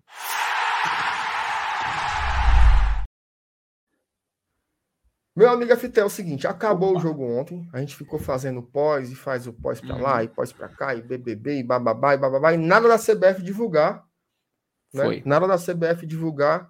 [5.39, 6.99] Meu amigo FT é o seguinte, acabou Opa.
[6.99, 10.23] o jogo ontem, a gente ficou fazendo pós e faz o pós para lá uhum.
[10.23, 14.05] e pós para cá e BBB e bababá e bababá e nada da CBF divulgar,
[14.93, 15.23] né?
[15.25, 16.69] Nada da CBF divulgar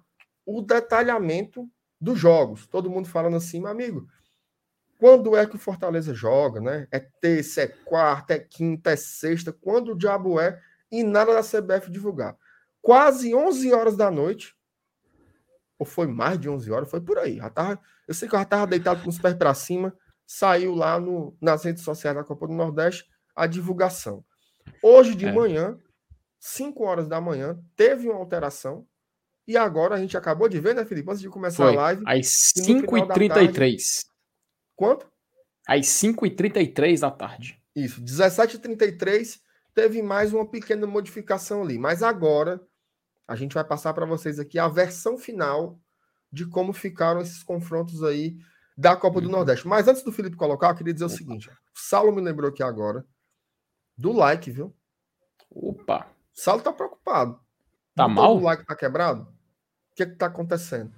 [0.57, 1.69] o detalhamento
[1.99, 2.67] dos jogos.
[2.67, 4.07] Todo mundo falando assim, meu amigo,
[4.97, 6.87] quando é que o Fortaleza joga, né?
[6.91, 11.41] É terça, é quarta, é quinta, é sexta, quando o diabo é, e nada da
[11.41, 12.35] CBF divulgar.
[12.81, 14.55] Quase 11 horas da noite,
[15.77, 17.37] ou foi mais de 11 horas, foi por aí.
[17.37, 19.95] Já tava, eu sei que eu já estava deitado com os pés para cima,
[20.25, 24.23] saiu lá no, nas redes sociais da Copa do Nordeste a divulgação.
[24.83, 25.31] Hoje de é.
[25.31, 25.77] manhã,
[26.39, 28.85] 5 horas da manhã, teve uma alteração,
[29.49, 31.09] e agora a gente acabou de ver, né, Felipe?
[31.09, 31.73] Antes de começar foi.
[31.73, 32.03] a live.
[32.05, 34.05] Às 5h33.
[34.75, 35.11] Quanto?
[35.67, 37.59] Às 5h33 da tarde.
[37.75, 39.39] Isso, 17h33
[39.73, 41.79] teve mais uma pequena modificação ali.
[41.79, 42.61] Mas agora
[43.27, 45.79] a gente vai passar para vocês aqui a versão final
[46.31, 48.37] de como ficaram esses confrontos aí
[48.77, 49.31] da Copa do uhum.
[49.31, 49.67] Nordeste.
[49.67, 52.61] Mas antes do Felipe colocar, eu queria dizer o seguinte: o Saulo me lembrou aqui
[52.61, 53.03] agora
[53.97, 54.75] do like, viu?
[55.49, 56.05] Opa!
[56.37, 57.39] O Saulo tá preocupado.
[57.95, 58.37] Tá mal?
[58.37, 59.38] O like tá quebrado?
[59.99, 60.93] O que é que tá acontecendo?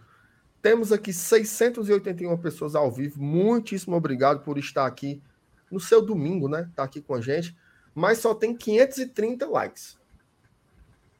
[0.61, 3.19] Temos aqui 681 pessoas ao vivo.
[3.19, 5.23] Muitíssimo obrigado por estar aqui
[5.71, 6.69] no seu domingo, né?
[6.75, 7.57] Tá aqui com a gente.
[7.95, 9.97] Mas só tem 530 likes.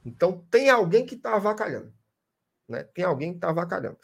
[0.06, 1.92] Então tem alguém que tá avacalhando.
[2.70, 2.84] Né?
[2.84, 3.98] Tem alguém que tá avacalhando.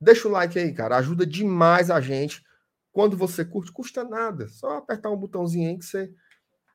[0.00, 0.96] Deixa o like aí, cara.
[0.96, 2.44] Ajuda demais a gente.
[2.90, 4.48] Quando você curte, custa nada.
[4.48, 6.12] Só apertar um botãozinho aí que você,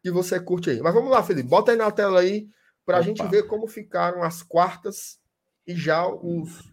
[0.02, 0.82] que você curte aí.
[0.82, 1.50] Mas vamos lá, Felipe.
[1.50, 2.50] Bota aí na tela aí
[2.86, 5.20] para a gente ver como ficaram as quartas
[5.68, 6.64] e já os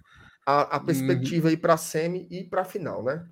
[0.46, 1.50] a, a perspectiva uhum.
[1.50, 3.26] aí para a semi e para a final, né?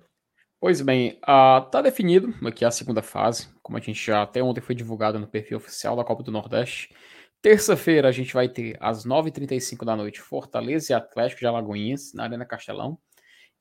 [0.59, 4.61] Pois bem, uh, tá definido aqui a segunda fase, como a gente já até ontem
[4.61, 6.95] foi divulgado no perfil oficial da Copa do Nordeste.
[7.41, 12.23] Terça-feira a gente vai ter às 9h35 da noite Fortaleza e Atlético de Alagoinhas na
[12.23, 12.97] Arena Castelão.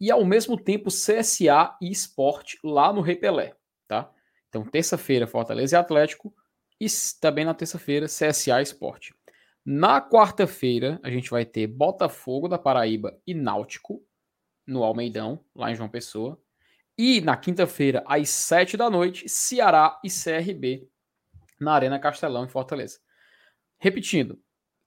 [0.00, 3.55] E ao mesmo tempo CSA e Esporte lá no Repelé,
[3.88, 4.09] tá?
[4.48, 6.32] Então terça-feira Fortaleza e Atlético
[6.80, 6.86] e
[7.20, 9.12] também na terça-feira CSA e Esporte.
[9.64, 14.04] Na quarta-feira, a gente vai ter Botafogo da Paraíba e Náutico
[14.66, 16.40] no Almeidão, lá em João Pessoa.
[16.98, 20.88] E na quinta-feira, às sete da noite, Ceará e CRB
[21.60, 22.98] na Arena Castelão, em Fortaleza.
[23.78, 24.40] Repetindo,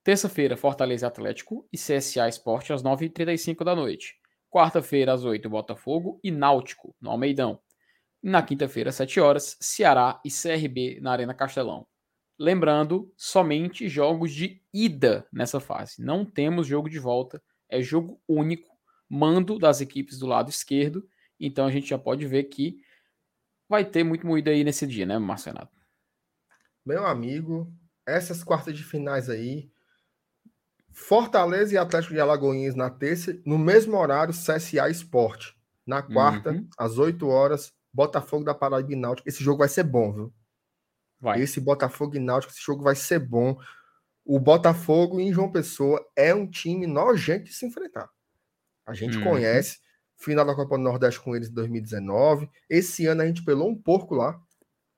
[0.03, 4.19] terça-feira, Fortaleza Atlético e CSA Esporte às 9h35 da noite.
[4.49, 7.59] Quarta-feira, às 8 Botafogo e Náutico, no Almeidão.
[8.21, 11.87] Na quinta-feira, às 7 horas, Ceará e CRB na Arena Castelão.
[12.37, 16.01] Lembrando, somente jogos de ida nessa fase.
[16.01, 18.69] Não temos jogo de volta, é jogo único,
[19.09, 21.07] mando das equipes do lado esquerdo.
[21.39, 22.81] Então a gente já pode ver que
[23.69, 25.67] vai ter muito moído aí nesse dia, né, Marcelo?
[26.85, 27.71] Meu amigo,
[28.05, 29.71] essas quartas de finais aí,
[30.91, 35.55] Fortaleza e Atlético de Alagoinhas na terça, no mesmo horário, CSA Esporte.
[35.85, 36.67] Na quarta, uhum.
[36.77, 39.27] às 8 horas, Botafogo da Paraíba e Náutico.
[39.27, 40.33] Esse jogo vai ser bom, viu?
[41.25, 41.41] Vai.
[41.41, 43.57] Esse Botafogo e Náutico, esse jogo vai ser bom.
[44.23, 48.07] O Botafogo em João Pessoa é um time nojento de se enfrentar.
[48.85, 49.23] A gente uhum.
[49.23, 49.79] conhece.
[50.17, 52.47] Final da Copa do Nordeste com eles em 2019.
[52.69, 54.39] Esse ano a gente pelou um porco lá,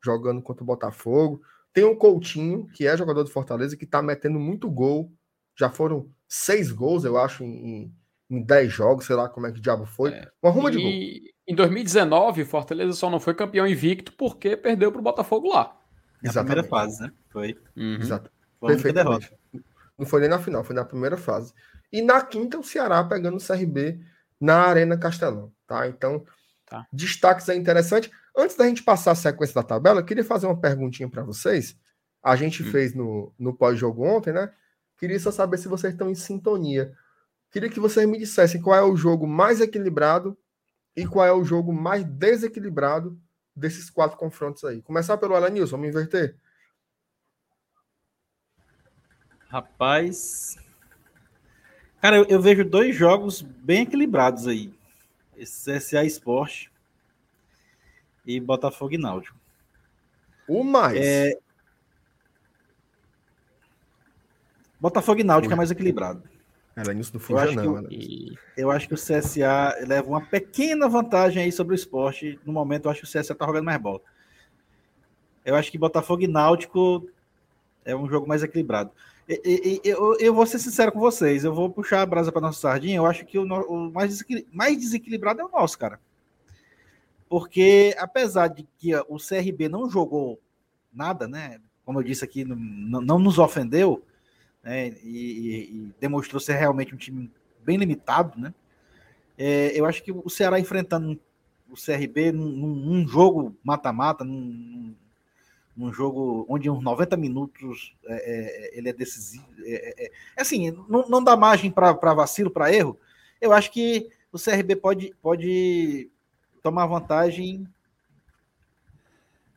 [0.03, 1.41] jogando contra o Botafogo.
[1.71, 5.13] Tem o Coutinho, que é jogador do Fortaleza, que tá metendo muito gol.
[5.57, 7.91] Já foram seis gols, eu acho, em,
[8.29, 10.11] em dez jogos, sei lá como é que diabo foi.
[10.11, 10.29] É.
[10.43, 10.73] Uma ruma e...
[10.73, 11.31] de gol.
[11.47, 15.77] Em 2019, Fortaleza só não foi campeão invicto porque perdeu para o Botafogo lá.
[16.35, 17.11] Na primeira fase, né?
[17.29, 17.57] Foi.
[17.75, 17.99] Uhum.
[18.01, 18.31] Exato.
[18.59, 19.27] Foi derrota.
[19.97, 21.53] Não foi nem na final, foi na primeira fase.
[21.91, 23.99] E na quinta, o Ceará pegando o CRB
[24.39, 25.87] na Arena Castelão, tá?
[25.87, 26.25] Então,
[26.65, 26.85] tá.
[26.91, 28.11] destaques é interessante.
[28.37, 31.75] Antes da gente passar a sequência da tabela, eu queria fazer uma perguntinha para vocês.
[32.21, 32.71] A gente hum.
[32.71, 34.51] fez no, no pós-jogo ontem, né?
[34.97, 36.93] Queria só saber se vocês estão em sintonia.
[37.51, 40.37] Queria que vocês me dissessem qual é o jogo mais equilibrado
[40.95, 43.17] e qual é o jogo mais desequilibrado
[43.57, 44.81] desses quatro confrontos aí.
[44.83, 46.37] Começar pelo Alanilson, vamos inverter?
[49.49, 50.57] Rapaz.
[51.99, 54.73] Cara, eu, eu, vejo dois jogos bem equilibrados aí.
[55.35, 56.71] Esse CSA Esporte
[58.25, 59.37] e Botafogo e Náutico.
[60.47, 60.99] O mais.
[60.99, 61.33] É...
[64.79, 66.21] Botafogo e Náutico é mais equilibrado.
[66.77, 67.77] Era nisso do Fuja, não.
[67.89, 72.39] Eu, eu acho que o CSA leva uma pequena vantagem aí sobre o esporte.
[72.45, 73.99] No momento, eu acho que o CSA tá jogando mais bola.
[75.43, 77.09] Eu acho que Botafogo e Náutico
[77.83, 78.91] é um jogo mais equilibrado.
[79.27, 82.41] E, e, eu, eu vou ser sincero com vocês, eu vou puxar a brasa para
[82.41, 82.97] nossa sardinha.
[82.97, 85.99] Eu acho que o, o mais, desequil, mais desequilibrado é o nosso, cara.
[87.27, 90.39] Porque apesar de que o CRB não jogou
[90.93, 91.59] nada, né?
[91.83, 94.03] Como eu disse aqui, não, não nos ofendeu,
[94.67, 97.31] né, e, e, demonstrou ser realmente um time
[97.63, 98.53] bem limitado, né?
[99.37, 101.17] É, eu acho que o Ceará enfrentando
[101.69, 104.93] o CRB num, num jogo mata-mata, num,
[105.75, 109.45] num, jogo onde uns 90 minutos é, é, ele é decisivo.
[109.59, 112.97] É, é, é, assim, não, não dá margem para vacilo, para erro.
[113.39, 116.09] Eu acho que o CRB pode, pode
[116.61, 117.65] tomar vantagem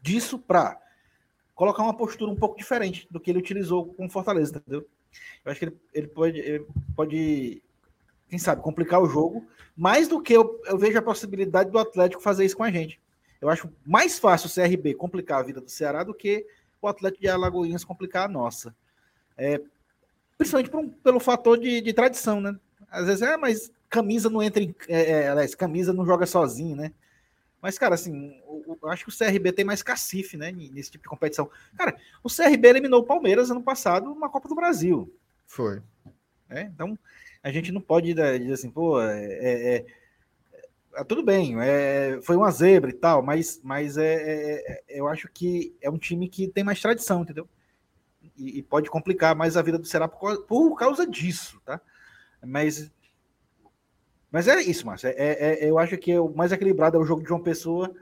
[0.03, 0.81] disso para
[1.53, 4.87] colocar uma postura um pouco diferente do que ele utilizou com Fortaleza, entendeu?
[5.45, 7.63] Eu acho que ele, ele, pode, ele pode,
[8.29, 9.47] quem sabe, complicar o jogo,
[9.77, 13.01] mais do que eu, eu vejo a possibilidade do Atlético fazer isso com a gente.
[13.41, 16.47] Eu acho mais fácil o CRB complicar a vida do Ceará do que
[16.81, 18.75] o Atlético de Alagoinhas complicar a nossa.
[19.37, 19.61] É,
[20.37, 22.55] principalmente um, pelo fator de, de, tradição, né?
[22.91, 24.75] Às vezes, é, mas camisa não entra em.
[24.89, 26.93] É, é, aliás, camisa não joga sozinho, né?
[27.61, 28.41] Mas, cara, assim,
[28.83, 31.51] eu acho que o CRB tem mais cacife, né, nesse tipo de competição.
[31.77, 35.13] Cara, o CRB eliminou o Palmeiras ano passado na Copa do Brasil.
[35.47, 35.83] Foi.
[36.49, 36.99] É, então,
[37.43, 39.87] a gente não pode dizer assim, pô, é, é, é,
[40.97, 45.75] é tudo bem, é, foi uma zebra e tal, mas, mas é, eu acho que
[45.81, 47.49] é um time que tem mais tradição, entendeu?
[48.37, 51.81] E, e pode complicar mais a vida do Ceará por, por causa disso, tá?
[52.43, 52.91] Mas
[54.31, 55.09] mas é isso, Márcio.
[55.09, 57.93] É, é, é, eu acho que o mais equilibrado é o jogo de João Pessoa.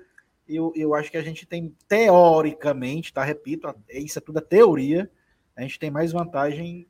[0.46, 3.22] Eu, eu acho que a gente tem, teoricamente, tá?
[3.22, 5.10] Repito, isso é tudo a teoria.
[5.56, 6.86] A gente tem mais vantagem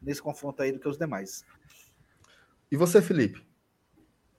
[0.00, 1.44] nesse confronto aí do que os demais.
[2.70, 3.42] E você, Felipe?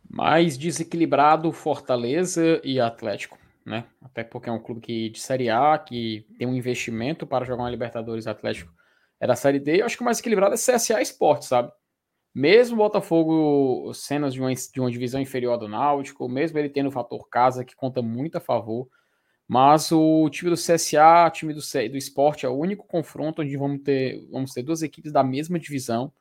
[0.10, 3.86] Mais desequilibrado Fortaleza e Atlético, né?
[4.02, 7.64] Até porque é um clube que, de Série A, que tem um investimento para jogar
[7.64, 8.74] uma Libertadores Atlético
[9.20, 9.82] é da Série D.
[9.82, 11.72] Eu acho que o mais equilibrado é CSA Esporte, sabe?
[12.34, 16.88] Mesmo o Botafogo cenas de uma, de uma divisão inferior do Náutico, mesmo ele tendo
[16.88, 18.88] o fator casa que conta muito a favor,
[19.48, 23.82] mas o time do CSA, time do, do esporte, é o único confronto onde vamos
[23.82, 26.14] ter, vamos ter duas equipes da mesma divisão.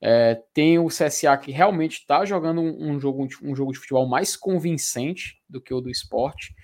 [0.00, 4.08] É, tem o CSA que realmente está jogando um, um, jogo, um jogo de futebol
[4.08, 6.54] mais convincente do que o do esporte.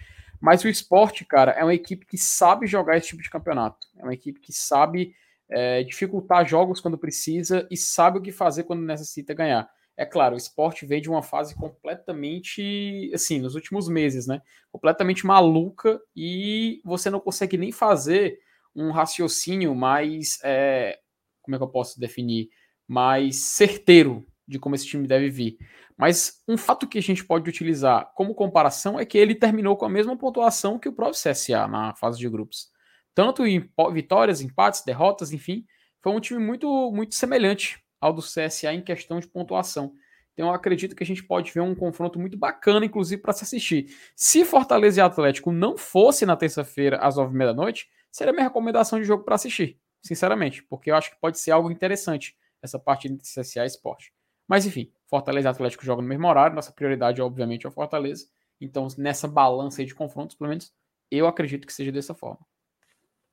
[0.40, 3.86] Mas o esporte, cara, é uma equipe que sabe jogar esse tipo de campeonato.
[3.98, 5.12] É uma equipe que sabe
[5.48, 9.68] é, dificultar jogos quando precisa e sabe o que fazer quando necessita ganhar.
[9.96, 14.42] É claro, o esporte veio de uma fase completamente, assim, nos últimos meses, né?
[14.70, 18.38] Completamente maluca e você não consegue nem fazer
[18.74, 20.98] um raciocínio mais, é,
[21.40, 22.50] como é que eu posso definir,
[22.86, 25.56] mais certeiro de como esse time deve vir.
[25.96, 29.86] Mas um fato que a gente pode utilizar como comparação é que ele terminou com
[29.86, 32.70] a mesma pontuação que o próprio CSA na fase de grupos
[33.16, 35.64] tanto em vitórias, empates, derrotas, enfim,
[36.02, 39.94] foi um time muito, muito semelhante ao do CSA em questão de pontuação.
[40.34, 43.42] Então eu acredito que a gente pode ver um confronto muito bacana, inclusive, para se
[43.42, 43.86] assistir.
[44.14, 48.34] Se Fortaleza e Atlético não fosse na terça-feira às nove e meia da noite, seria
[48.34, 52.36] minha recomendação de jogo para assistir, sinceramente, porque eu acho que pode ser algo interessante
[52.62, 54.12] essa partida entre CSA e Esporte.
[54.46, 58.26] Mas enfim, Fortaleza e Atlético jogam no mesmo horário, nossa prioridade, obviamente, é o Fortaleza.
[58.60, 60.70] Então, nessa balança de confrontos, pelo menos,
[61.10, 62.44] eu acredito que seja dessa forma.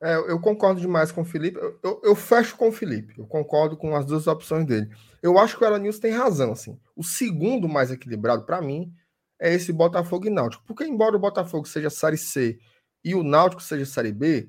[0.04, 1.58] É, eu concordo demais com o Felipe.
[1.58, 3.18] Eu, eu, eu, fecho com o Felipe.
[3.18, 4.90] Eu concordo com as duas opções dele.
[5.22, 6.52] Eu acho que o Elenilson tem razão.
[6.52, 6.78] Assim.
[6.94, 8.92] O segundo mais equilibrado, para mim,
[9.40, 10.62] é esse Botafogo e Náutico.
[10.66, 12.58] Porque, embora o Botafogo seja Série C
[13.02, 14.46] e o Náutico seja Série B,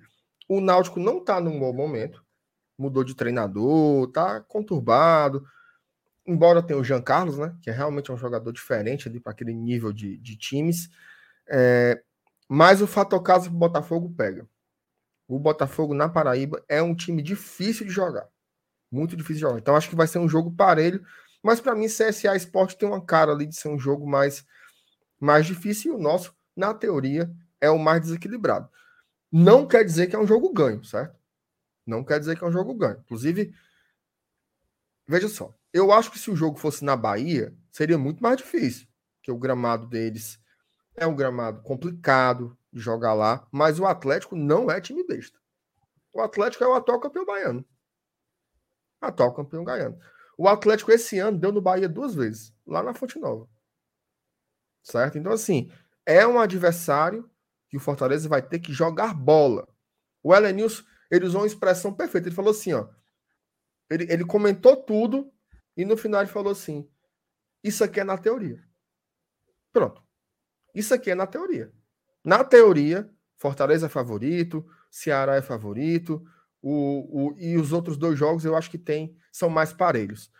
[0.50, 2.22] o Náutico não está num bom momento.
[2.78, 5.42] Mudou de treinador, tá conturbado.
[6.28, 7.56] Embora tenha o Jean Carlos, né?
[7.62, 10.90] Que é realmente um jogador diferente ali para aquele nível de, de times.
[11.48, 12.04] É,
[12.50, 14.46] mas o fator caso o Botafogo pega
[15.28, 18.28] o Botafogo na Paraíba é um time difícil de jogar.
[18.92, 19.60] Muito difícil de jogar.
[19.60, 21.06] Então acho que vai ser um jogo parelho.
[21.42, 24.46] Mas para mim, CSA Esporte tem uma cara ali de ser um jogo mais,
[25.20, 25.94] mais difícil.
[25.94, 28.70] E o nosso, na teoria, é o mais desequilibrado.
[29.32, 31.16] Não quer dizer que é um jogo ganho, certo?
[31.86, 33.00] Não quer dizer que é um jogo ganho.
[33.04, 33.54] Inclusive,
[35.08, 35.54] veja só.
[35.74, 38.88] Eu acho que se o jogo fosse na Bahia, seria muito mais difícil.
[39.22, 40.40] Que o gramado deles
[40.96, 43.48] é um gramado complicado jogar lá.
[43.52, 45.40] Mas o Atlético não é time besta.
[46.14, 47.66] O Atlético é o atual campeão baiano.
[49.02, 50.00] Atual campeão baiano.
[50.38, 53.50] O Atlético esse ano deu no Bahia duas vezes, lá na Fonte Nova.
[54.84, 55.18] Certo?
[55.18, 55.72] Então, assim,
[56.06, 57.30] é um adversário
[57.70, 59.68] que o Fortaleza vai ter que jogar bola.
[60.22, 62.28] O Elenilson, ele usou uma expressão perfeita.
[62.28, 62.88] Ele falou assim, ó.
[63.90, 65.32] Ele, ele comentou tudo
[65.78, 66.90] e no final ele falou assim:
[67.64, 68.64] Isso aqui é na teoria.
[69.72, 70.04] Pronto.
[70.74, 71.72] Isso aqui é na teoria.
[72.26, 73.08] Na teoria,
[73.38, 76.26] Fortaleza é favorito, Ceará é favorito,
[76.60, 80.32] o, o, e os outros dois jogos eu acho que tem, são mais parelhos.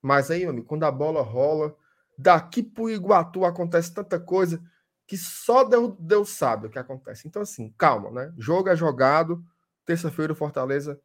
[0.00, 1.76] Mas aí, quando a bola rola,
[2.16, 4.62] daqui pro Iguatu acontece tanta coisa
[5.06, 7.28] que só Deus, Deus sabe o que acontece.
[7.28, 8.32] Então, assim, calma, né?
[8.38, 9.44] Jogo é jogado.
[9.84, 10.98] Terça-feira o Fortaleza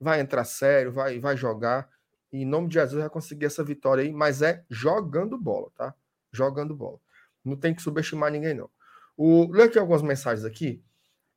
[0.00, 1.88] vai entrar sério, vai, vai jogar.
[2.32, 5.92] E em nome de Jesus vai conseguir essa vitória aí, mas é jogando bola, tá?
[6.32, 7.00] Jogando bola.
[7.44, 8.70] Não tem que subestimar ninguém, não.
[9.22, 10.82] O, lê aqui algumas mensagens aqui.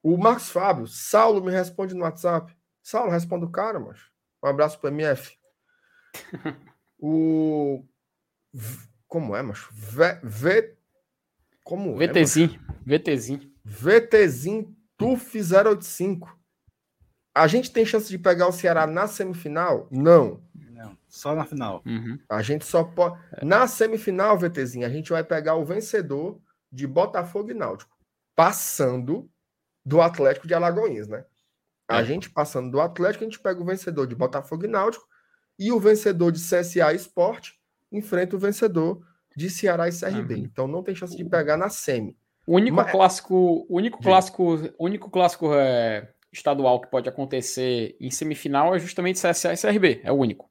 [0.02, 2.56] O Marcos Fábio, Saulo me responde no WhatsApp.
[2.82, 4.10] Saulo, responde o cara, macho.
[4.42, 5.38] Um abraço pro MF.
[6.98, 7.84] o.
[9.06, 9.70] Como é, macho?
[9.74, 10.78] V, v
[11.62, 12.58] como VTzinho,
[12.88, 13.52] é, VTzinho.
[13.66, 16.40] VTzinho TUF 085.
[17.36, 19.90] A gente tem chance de pegar o Ceará na semifinal?
[19.92, 20.42] Não.
[20.56, 21.82] Não, só na final.
[21.86, 22.18] Uhum.
[22.30, 23.20] A gente só pode.
[23.42, 26.42] Na semifinal, VTzinho, a gente vai pegar o vencedor
[26.74, 27.96] de Botafogo e Náutico,
[28.36, 29.30] passando
[29.86, 31.24] do Atlético de Alagoinhas, né?
[31.88, 32.06] A é.
[32.06, 35.06] gente passando do Atlético, a gente pega o vencedor de Botafogo e Náutico
[35.60, 37.54] e o vencedor de CSA Esporte
[37.92, 39.06] enfrenta o vencedor
[39.38, 40.34] de Ceará e CRB.
[40.34, 40.40] Uhum.
[40.42, 42.18] Então não tem chance de pegar na semi.
[42.48, 42.92] O único Mas...
[42.92, 49.54] clássico, único clássico, único clássico é, estadual que pode acontecer em semifinal é justamente CSA
[49.54, 50.50] e CRB, é o único.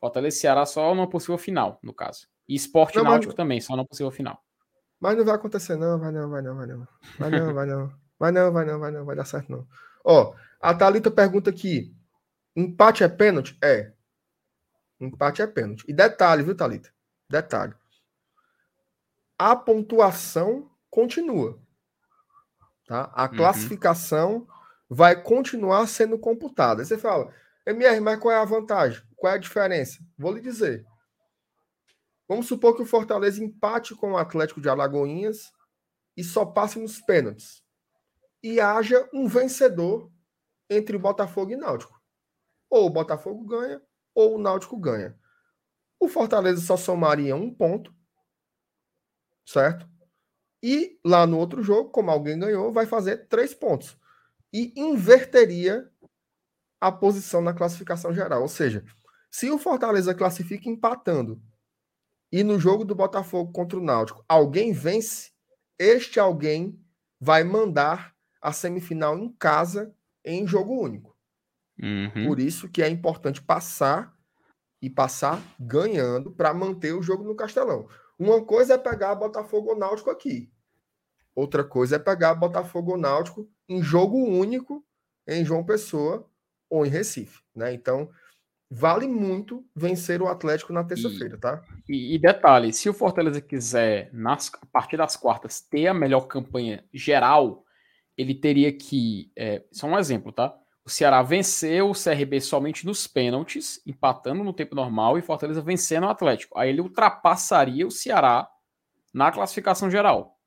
[0.00, 2.26] Fortaleza e Ceará só não possível final, no caso.
[2.48, 3.36] E Esporte não, Náutico mas...
[3.36, 4.42] também, só não possível final.
[5.00, 6.88] Mas não vai acontecer não, vai não, vai não, vai não.
[7.18, 7.92] Vai não, vai não.
[8.18, 9.66] Vai não, vai não, vai não, vai dar certo não.
[10.04, 11.94] Ó, a Thalita pergunta aqui,
[12.54, 13.58] empate é pênalti?
[13.62, 13.92] É.
[14.98, 15.84] Empate é pênalti.
[15.86, 16.90] E detalhe, viu, Thalita?
[17.28, 17.74] Detalhe
[19.38, 21.58] a pontuação continua.
[22.86, 23.10] Tá?
[23.14, 23.36] A uhum.
[23.36, 24.46] classificação
[24.88, 26.82] vai continuar sendo computada.
[26.82, 27.32] Aí você fala,
[27.66, 29.02] MR, mas qual é a vantagem?
[29.16, 29.98] Qual é a diferença?
[30.16, 30.86] Vou lhe dizer.
[32.28, 35.52] Vamos supor que o Fortaleza empate com o Atlético de Alagoinhas
[36.16, 37.62] e só passe nos pênaltis.
[38.42, 40.10] E haja um vencedor
[40.68, 42.00] entre o Botafogo e Náutico.
[42.68, 43.80] Ou o Botafogo ganha,
[44.14, 45.18] ou o Náutico ganha.
[46.00, 47.96] O Fortaleza só somaria um ponto
[49.46, 49.88] certo?
[50.62, 53.96] E lá no outro jogo, como alguém ganhou, vai fazer três pontos.
[54.52, 55.88] E inverteria
[56.80, 58.42] a posição na classificação geral.
[58.42, 58.84] Ou seja,
[59.30, 61.40] se o Fortaleza classifica empatando
[62.30, 65.30] e no jogo do Botafogo contra o Náutico alguém vence,
[65.78, 66.80] este alguém
[67.20, 69.94] vai mandar a semifinal em casa
[70.24, 71.16] em jogo único.
[71.80, 72.26] Uhum.
[72.26, 74.16] Por isso que é importante passar
[74.80, 77.88] e passar ganhando para manter o jogo no Castelão.
[78.18, 80.50] Uma coisa é pegar Botafogo ou Náutico aqui.
[81.34, 84.84] Outra coisa é pegar Botafogo ou Náutico em jogo único
[85.26, 86.28] em João Pessoa
[86.70, 87.72] ou em Recife, né?
[87.74, 88.10] Então,
[88.70, 91.62] vale muito vencer o Atlético na terça-feira, tá?
[91.88, 96.22] E, e, detalhe, se o Fortaleza quiser, nas, a partir das quartas, ter a melhor
[96.22, 97.64] campanha geral,
[98.16, 99.30] ele teria que.
[99.36, 100.56] É, só um exemplo, tá?
[100.84, 106.04] O Ceará venceu o CRB somente nos pênaltis, empatando no tempo normal, e Fortaleza vencendo
[106.04, 106.56] o Atlético.
[106.58, 108.48] Aí ele ultrapassaria o Ceará
[109.12, 110.38] na classificação geral.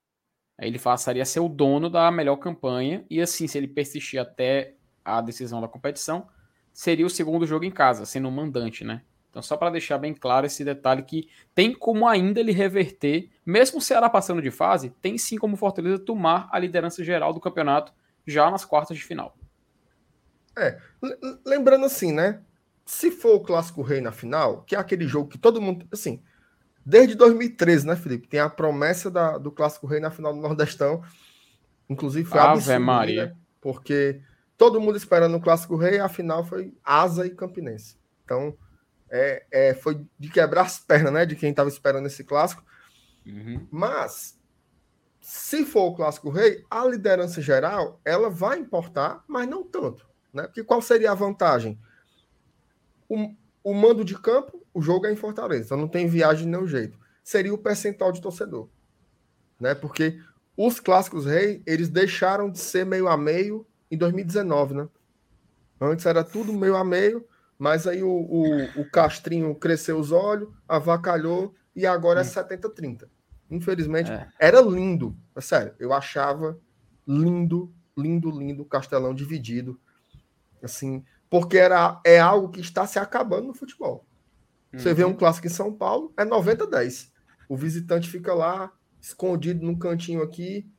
[0.58, 4.20] Aí ele passaria a ser o dono da melhor campanha, e assim, se ele persistir
[4.20, 6.26] até a decisão da competição,
[6.80, 9.02] seria o segundo jogo em casa, sendo o mandante, né?
[9.28, 13.76] Então, só para deixar bem claro esse detalhe que tem como ainda ele reverter, mesmo
[13.76, 17.92] o Ceará passando de fase, tem sim como Fortaleza tomar a liderança geral do campeonato
[18.26, 19.36] já nas quartas de final.
[20.56, 20.78] É,
[21.44, 22.40] lembrando assim, né?
[22.86, 26.22] Se for o Clássico Rei na final, que é aquele jogo que todo mundo, assim,
[26.84, 28.26] desde 2013, né, Felipe?
[28.26, 31.02] Tem a promessa da, do Clássico Rei na final do Nordestão.
[31.90, 33.26] Inclusive foi Ave absurdo, Maria.
[33.26, 33.36] Né?
[33.60, 34.22] Porque
[34.60, 37.96] todo mundo esperando o Clássico Rei, a final foi Asa e Campinense.
[38.22, 38.54] Então,
[39.08, 41.24] é, é, foi de quebrar as pernas, né?
[41.24, 42.62] De quem estava esperando esse clássico.
[43.24, 43.66] Uhum.
[43.70, 44.38] Mas,
[45.18, 50.06] se for o Clássico Rei, a liderança geral, ela vai importar, mas não tanto.
[50.30, 50.42] Né?
[50.42, 51.80] Porque qual seria a vantagem?
[53.10, 53.34] o,
[53.64, 56.66] o mando de campo, o jogo é em Fortaleza, então não tem viagem de nenhum
[56.66, 56.96] jeito.
[57.24, 58.68] Seria o percentual de torcedor.
[59.58, 59.74] Né?
[59.74, 60.20] Porque
[60.54, 64.88] os clássicos rei, eles deixaram de ser meio a meio em 2019, né?
[65.80, 67.26] Antes era tudo meio a meio,
[67.58, 73.08] mas aí o, o, o Castrinho cresceu os olhos, avacalhou e agora é 70-30.
[73.50, 74.28] Infelizmente, é.
[74.38, 75.16] era lindo.
[75.34, 76.58] É sério, eu achava
[77.06, 79.80] lindo, lindo, lindo o Castelão dividido.
[80.62, 84.06] Assim, porque era, é algo que está se acabando no futebol.
[84.72, 84.94] Você uhum.
[84.94, 87.10] vê um clássico em São Paulo, é 90-10.
[87.48, 90.70] O visitante fica lá, escondido num cantinho aqui,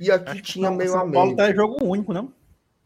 [0.00, 1.14] e aqui Acho tinha meio São a meio.
[1.14, 2.32] São Paulo tá jogo único, não?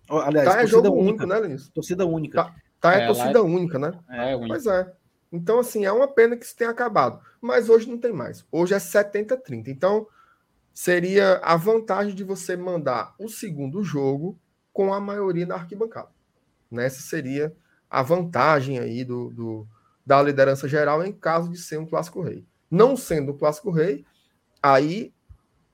[0.08, 1.70] Aliás, tá é jogo único, né, Lenilson?
[1.72, 2.44] Torcida única.
[2.44, 3.44] Tá, tá é, é torcida lá...
[3.44, 3.92] única, né?
[4.08, 4.48] É, única.
[4.48, 4.92] Pois é.
[5.32, 7.20] Então, assim, é uma pena que isso tenha acabado.
[7.40, 8.46] Mas hoje não tem mais.
[8.52, 9.68] Hoje é 70-30.
[9.68, 10.06] Então,
[10.72, 14.38] seria a vantagem de você mandar o segundo jogo
[14.72, 16.08] com a maioria da arquibancada.
[16.70, 17.54] Nessa seria
[17.88, 19.68] a vantagem aí do, do,
[20.04, 22.44] da liderança geral em caso de ser um clássico rei.
[22.70, 24.04] Não sendo o clássico rei,
[24.60, 25.14] aí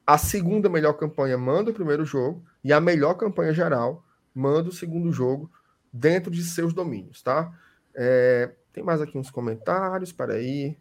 [0.06, 4.04] a segunda melhor campanha manda o primeiro jogo e a melhor campanha geral
[4.40, 5.50] manda o segundo jogo
[5.92, 7.52] dentro de seus domínios, tá?
[7.94, 10.76] É, tem mais aqui uns comentários, para aí.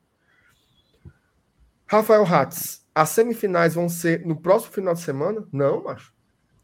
[1.86, 5.46] Rafael Hatz, as semifinais vão ser no próximo final de semana?
[5.52, 6.14] Não, macho.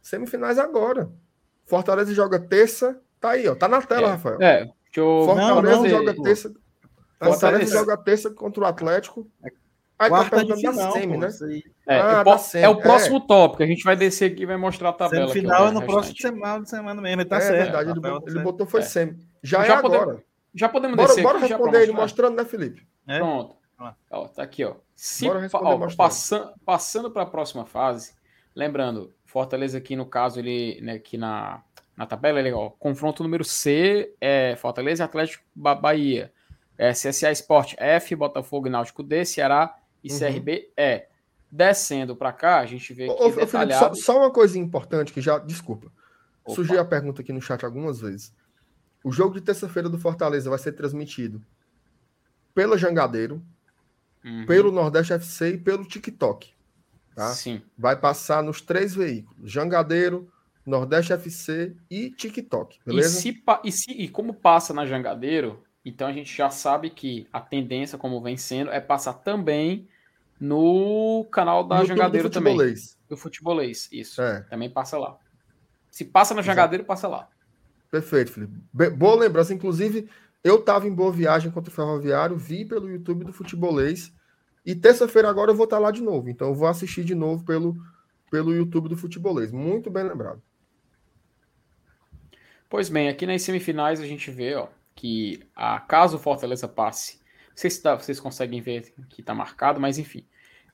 [0.02, 1.12] Semifinais agora.
[1.66, 4.42] Fortaleza joga terça, tá aí, ó, tá na tela, é, Rafael.
[4.42, 5.24] É, eu...
[5.26, 6.54] Fortaleza não, não, joga terça.
[7.20, 9.28] Fortaleza joga terça contra o Atlético.
[9.98, 11.30] Aí tá Quarta tá de final, semi, né?
[11.88, 12.24] É, ah,
[12.54, 13.28] é, é, o próximo é.
[13.28, 13.64] tópico.
[13.64, 15.28] A gente vai descer aqui e vai mostrar a tabela.
[15.30, 17.22] Semifinal é no próximo semana, semana mesmo.
[17.22, 17.64] Ele tá é, certo.
[17.64, 18.84] verdade, ele, botou, ele botou foi é.
[18.84, 19.18] semi.
[19.42, 20.24] Já, já é podemos, agora.
[20.54, 21.48] Já podemos bora, descer bora aqui.
[21.48, 22.86] responder ele mostrando, né, Felipe?
[23.08, 23.20] É?
[23.20, 23.56] Pronto.
[24.12, 24.76] Ó, tá aqui, ó.
[24.96, 28.14] Se, ó passando passando para a próxima fase,
[28.54, 31.62] lembrando, Fortaleza aqui no caso, ele né, aqui na,
[31.96, 36.34] na tabela, ele, ó, confronto número C é Fortaleza e Atlético Bahia.
[36.78, 39.74] É, CSA Sport F, Botafogo e Náutico D, Ceará
[40.06, 40.20] e uhum.
[40.20, 41.08] CRB é.
[41.52, 43.32] Descendo para cá, a gente vê que ô.
[43.32, 45.92] Felipe, só, só, uma coisa importante que já, desculpa,
[46.44, 46.56] Opa.
[46.56, 48.34] surgiu a pergunta aqui no chat algumas vezes.
[49.04, 51.42] O jogo de terça-feira do Fortaleza vai ser transmitido
[52.54, 53.42] pela Jangadeiro,
[54.24, 54.46] uhum.
[54.46, 56.54] pelo Nordeste FC e pelo TikTok.
[57.16, 57.30] Tá?
[57.30, 57.62] Sim.
[57.78, 60.30] Vai passar nos três veículos: Jangadeiro,
[60.66, 62.80] Nordeste FC e TikTok.
[62.86, 63.18] Beleza?
[63.18, 67.28] E, se, e, se, e como passa na Jangadeiro, então a gente já sabe que
[67.32, 69.88] a tendência, como vem sendo, é passar também
[70.40, 72.58] no canal da no Jangadeiro do também.
[73.08, 74.22] Do Futebolês, isso.
[74.22, 74.42] É.
[74.42, 75.18] Também passa lá.
[75.90, 76.88] Se passa na Jangadeiro, Exato.
[76.88, 77.30] passa lá.
[77.90, 78.54] Perfeito, Felipe.
[78.98, 79.54] Boa lembrança.
[79.54, 80.10] Inclusive,
[80.44, 84.14] eu estava em boa viagem contra o Ferroviário, vi pelo YouTube do Futebolês.
[84.66, 86.30] E terça-feira agora eu vou estar tá lá de novo.
[86.30, 87.76] Então eu vou assistir de novo pelo,
[88.30, 89.52] pelo YouTube do Futebolês.
[89.52, 90.42] Muito bem lembrado.
[92.70, 97.20] Pois bem, aqui nas semifinais a gente vê, ó, que a, caso o Fortaleza passe,
[97.56, 100.26] sei se dá, vocês conseguem ver que está marcado, mas enfim.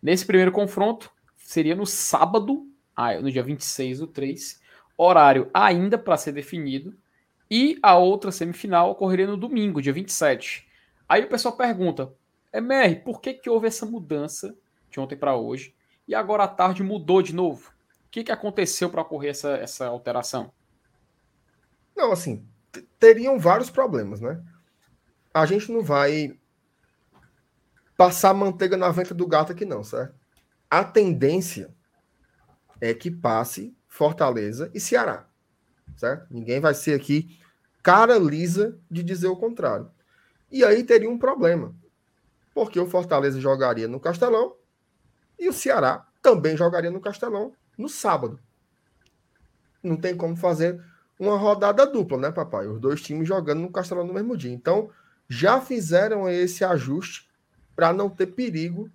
[0.01, 4.59] Nesse primeiro confronto, seria no sábado, ah, no dia 26 do 3,
[4.97, 6.95] horário ainda para ser definido,
[7.49, 10.67] e a outra semifinal ocorreria no domingo, dia 27.
[11.07, 12.13] Aí o pessoal pergunta,
[12.51, 14.55] MR, por que, que houve essa mudança
[14.89, 15.75] de ontem para hoje,
[16.07, 17.69] e agora à tarde mudou de novo?
[18.07, 20.51] O que, que aconteceu para ocorrer essa, essa alteração?
[21.95, 22.45] Não, assim,
[22.99, 24.41] teriam vários problemas, né?
[25.33, 26.37] A gente não vai
[28.01, 30.15] passar manteiga na venta do gato aqui, não, certo?
[30.67, 31.71] A tendência
[32.81, 35.27] é que passe Fortaleza e Ceará,
[35.95, 36.25] certo?
[36.31, 37.39] Ninguém vai ser aqui
[37.83, 39.91] cara lisa de dizer o contrário.
[40.51, 41.75] E aí teria um problema,
[42.55, 44.55] porque o Fortaleza jogaria no Castelão
[45.37, 48.39] e o Ceará também jogaria no Castelão no sábado.
[49.83, 50.83] Não tem como fazer
[51.19, 52.65] uma rodada dupla, né, papai?
[52.65, 54.51] Os dois times jogando no Castelão no mesmo dia.
[54.51, 54.89] Então,
[55.29, 57.29] já fizeram esse ajuste
[57.75, 58.89] para não ter perigo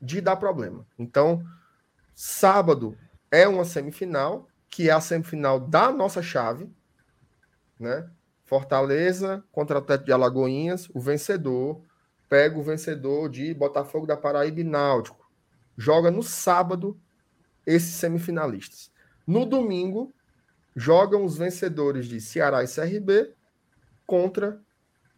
[0.00, 0.86] de dar problema.
[0.98, 1.44] Então,
[2.14, 2.96] sábado
[3.30, 6.70] é uma semifinal, que é a semifinal da nossa chave,
[7.78, 8.08] né?
[8.44, 11.80] Fortaleza contra o Teto de Alagoinhas, o vencedor
[12.28, 15.28] pega o vencedor de Botafogo da Paraíba e Náutico.
[15.76, 17.00] Joga no sábado
[17.66, 18.90] esses semifinalistas.
[19.26, 20.12] No domingo,
[20.74, 23.34] jogam os vencedores de Ceará e CRB
[24.06, 24.60] contra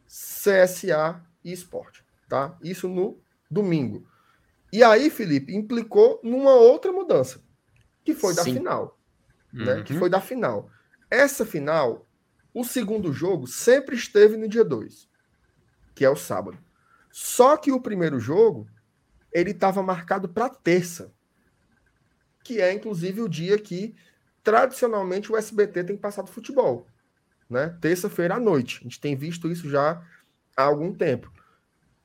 [0.06, 2.56] CSA e Esporte, tá?
[2.62, 4.08] Isso no domingo.
[4.72, 7.42] E aí, Felipe, implicou numa outra mudança,
[8.02, 8.54] que foi da Sim.
[8.54, 8.98] final,
[9.52, 9.74] né?
[9.74, 9.84] Uhum.
[9.84, 10.70] Que foi da final.
[11.10, 12.08] Essa final,
[12.54, 15.10] o segundo jogo sempre esteve no dia 2,
[15.94, 16.56] que é o sábado.
[17.10, 18.66] Só que o primeiro jogo,
[19.30, 21.12] ele estava marcado para terça,
[22.42, 23.94] que é inclusive o dia que
[24.42, 26.86] tradicionalmente o SBT tem passado futebol.
[27.50, 27.76] né?
[27.78, 28.78] Terça-feira à noite.
[28.80, 30.02] A gente tem visto isso já
[30.56, 31.30] há algum tempo.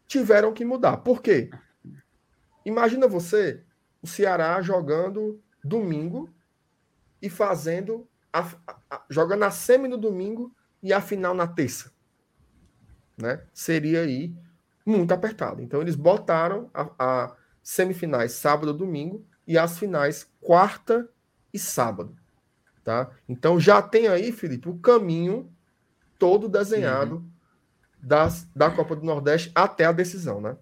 [0.07, 0.97] Tiveram que mudar.
[0.97, 1.49] Por quê?
[2.65, 3.63] Imagina você,
[4.01, 6.29] o Ceará jogando domingo
[7.21, 11.91] e fazendo a, a, a, jogando a semi no domingo e a final na terça,
[13.17, 13.43] né?
[13.53, 14.33] Seria aí
[14.85, 15.61] muito apertado.
[15.61, 21.09] Então eles botaram a, a semifinais sábado, domingo e as finais quarta
[21.53, 22.15] e sábado,
[22.83, 23.11] tá?
[23.27, 25.51] Então já tem aí, Felipe, o caminho
[26.19, 27.31] todo desenhado uhum.
[28.01, 30.57] Das, da Copa do Nordeste até a decisão, né?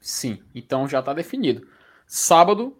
[0.00, 1.66] Sim, então já está definido.
[2.06, 2.76] Sábado,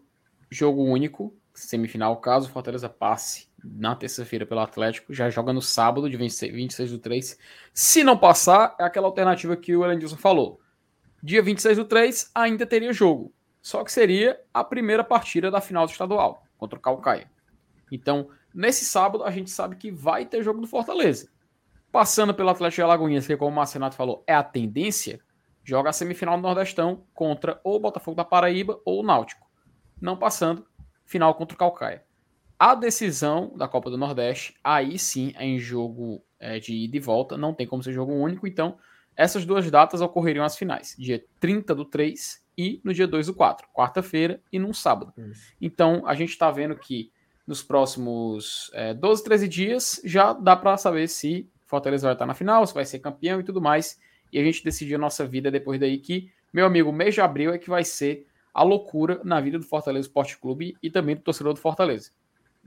[0.50, 6.16] jogo único, semifinal, caso Fortaleza passe na terça-feira pelo Atlético, já joga no sábado, de
[6.16, 7.38] 26 do 3.
[7.72, 10.60] Se não passar, é aquela alternativa que o Elandilson falou.
[11.22, 15.86] Dia 26 do 3 ainda teria jogo, só que seria a primeira partida da final
[15.86, 17.28] do estadual, contra o Calcaia.
[17.90, 21.28] Então, nesse sábado, a gente sabe que vai ter jogo do Fortaleza.
[21.96, 25.18] Passando pelo Atlético de Alagoinhas, que como o Marcenato falou, é a tendência,
[25.64, 29.48] joga a semifinal do Nordestão contra ou o Botafogo da Paraíba ou o Náutico.
[29.98, 30.66] Não passando,
[31.06, 32.04] final contra o Calcaia.
[32.58, 37.00] A decisão da Copa do Nordeste, aí sim é em jogo é, de ida e
[37.00, 38.76] volta, não tem como ser jogo único, então
[39.16, 43.34] essas duas datas ocorreriam as finais, dia 30 do 3 e no dia 2 do
[43.34, 45.14] 4, quarta-feira e num sábado.
[45.58, 47.10] Então a gente está vendo que
[47.46, 52.34] nos próximos é, 12, 13 dias já dá para saber se Fortaleza vai estar na
[52.34, 53.98] final, se vai ser campeão e tudo mais.
[54.32, 57.52] E a gente decidir a nossa vida depois daí que, meu amigo, mês de abril
[57.52, 61.22] é que vai ser a loucura na vida do Fortaleza Esporte Clube e também do
[61.22, 62.10] torcedor do Fortaleza.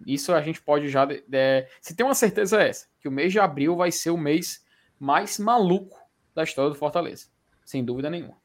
[0.05, 1.07] Isso a gente pode já.
[1.81, 4.63] Se tem uma certeza é essa, que o mês de abril vai ser o mês
[4.99, 5.97] mais maluco
[6.35, 7.27] da história do Fortaleza.
[7.65, 8.37] Sem dúvida nenhuma.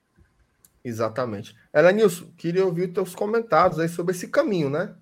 [0.84, 1.56] Exatamente.
[1.72, 4.94] Elenilson, queria ouvir teus comentários aí sobre esse caminho, né?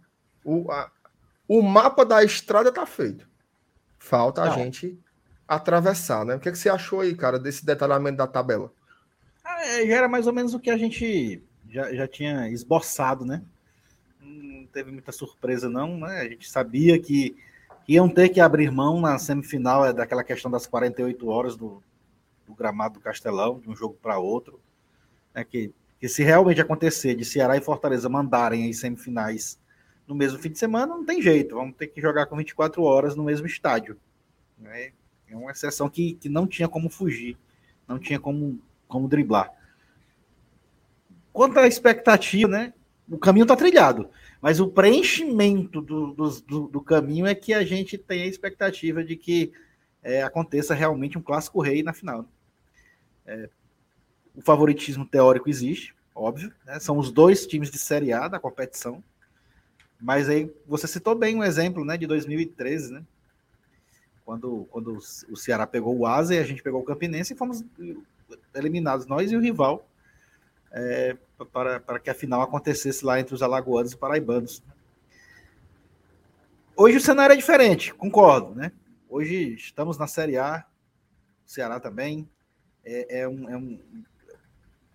[0.44, 0.90] O, a,
[1.48, 3.28] o mapa da estrada está feito.
[3.98, 4.52] Falta Não.
[4.52, 4.98] a gente
[5.54, 6.34] atravessar, né?
[6.34, 8.72] O que, é que você achou aí, cara, desse detalhamento da tabela?
[9.44, 13.24] Ah, é, já era mais ou menos o que a gente já, já tinha esboçado,
[13.24, 13.42] né?
[14.20, 16.20] Não teve muita surpresa, não, né?
[16.20, 17.36] A gente sabia que
[17.88, 21.82] iam ter que abrir mão na semifinal é daquela questão das 48 horas do,
[22.46, 24.60] do gramado do Castelão, de um jogo para outro.
[25.34, 25.44] Né?
[25.44, 29.58] Que, que se realmente acontecer de Ceará e Fortaleza mandarem as semifinais
[30.06, 31.54] no mesmo fim de semana, não tem jeito.
[31.54, 33.98] Vamos ter que jogar com 24 horas no mesmo estádio.
[34.58, 34.92] Né?
[35.32, 37.38] É uma exceção que, que não tinha como fugir,
[37.88, 39.50] não tinha como, como driblar.
[41.32, 42.74] Quanto à expectativa, né?
[43.08, 44.10] O caminho está trilhado,
[44.40, 49.16] mas o preenchimento do, do, do, caminho é que a gente tem a expectativa de
[49.16, 49.52] que
[50.02, 52.26] é, aconteça realmente um clássico rei na final.
[53.26, 53.48] É,
[54.34, 56.78] o favoritismo teórico existe, óbvio, né?
[56.78, 59.02] são os dois times de Série A da competição,
[60.00, 63.02] mas aí você citou bem um exemplo né, de 2013, né?
[64.24, 67.64] Quando, quando o Ceará pegou o Asa e a gente pegou o Campinense e fomos
[68.54, 69.86] eliminados, nós e o rival,
[70.70, 71.16] é,
[71.52, 74.62] para, para que a final acontecesse lá entre os alagoanos e paraibanos.
[76.76, 78.72] Hoje o cenário é diferente, concordo, né?
[79.08, 80.64] Hoje estamos na Série A,
[81.46, 82.28] o Ceará também.
[82.84, 83.78] É, é, um, é um,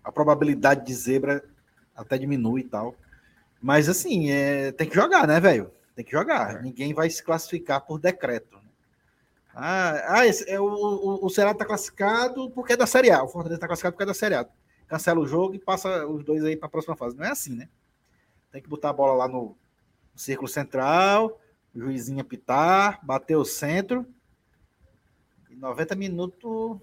[0.02, 1.44] a probabilidade de zebra
[1.94, 2.96] até diminui e tal.
[3.62, 5.70] Mas assim, é, tem que jogar, né, velho?
[5.94, 6.56] Tem que jogar.
[6.56, 6.62] É.
[6.62, 8.57] Ninguém vai se classificar por decreto.
[9.60, 13.22] Ah, ah esse, é, o, o, o Ceará está classificado porque é da Série A.
[13.22, 14.48] O Fortaleza está classificado porque é da Série A
[14.88, 17.16] cancela o jogo e passa os dois aí para a próxima fase.
[17.16, 17.68] Não é assim, né?
[18.50, 19.54] Tem que botar a bola lá no
[20.16, 21.38] círculo central,
[21.74, 24.06] o juizinho apitar, bater o centro.
[25.50, 26.80] E 90 minutos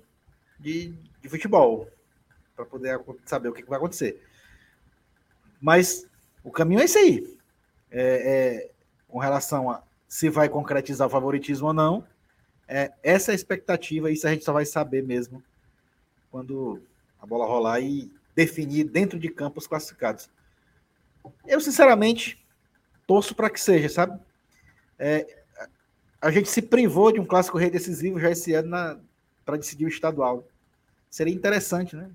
[0.60, 1.90] de, de futebol
[2.56, 4.24] para poder saber o que, que, vai acontecer.
[5.60, 6.08] Mas
[6.44, 7.38] o caminho é esse aí.
[7.90, 8.72] É, é,
[9.08, 12.06] com relação a se vai concretizar o favoritismo ou não,
[12.68, 15.44] é, essa é a expectativa, isso a gente só vai saber mesmo
[16.32, 16.82] quando
[17.20, 20.30] a bola rolar e definir dentro de campo os classificados.
[21.48, 22.46] Eu, sinceramente,
[23.08, 24.20] torço para que seja, sabe?
[25.00, 25.44] É,
[26.22, 29.00] a gente se privou de um clássico rei decisivo já esse ano
[29.46, 30.48] para decidir o estadual.
[31.10, 32.10] Seria interessante, né?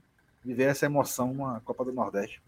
[0.45, 2.43] Viver essa emoção na Copa do Nordeste.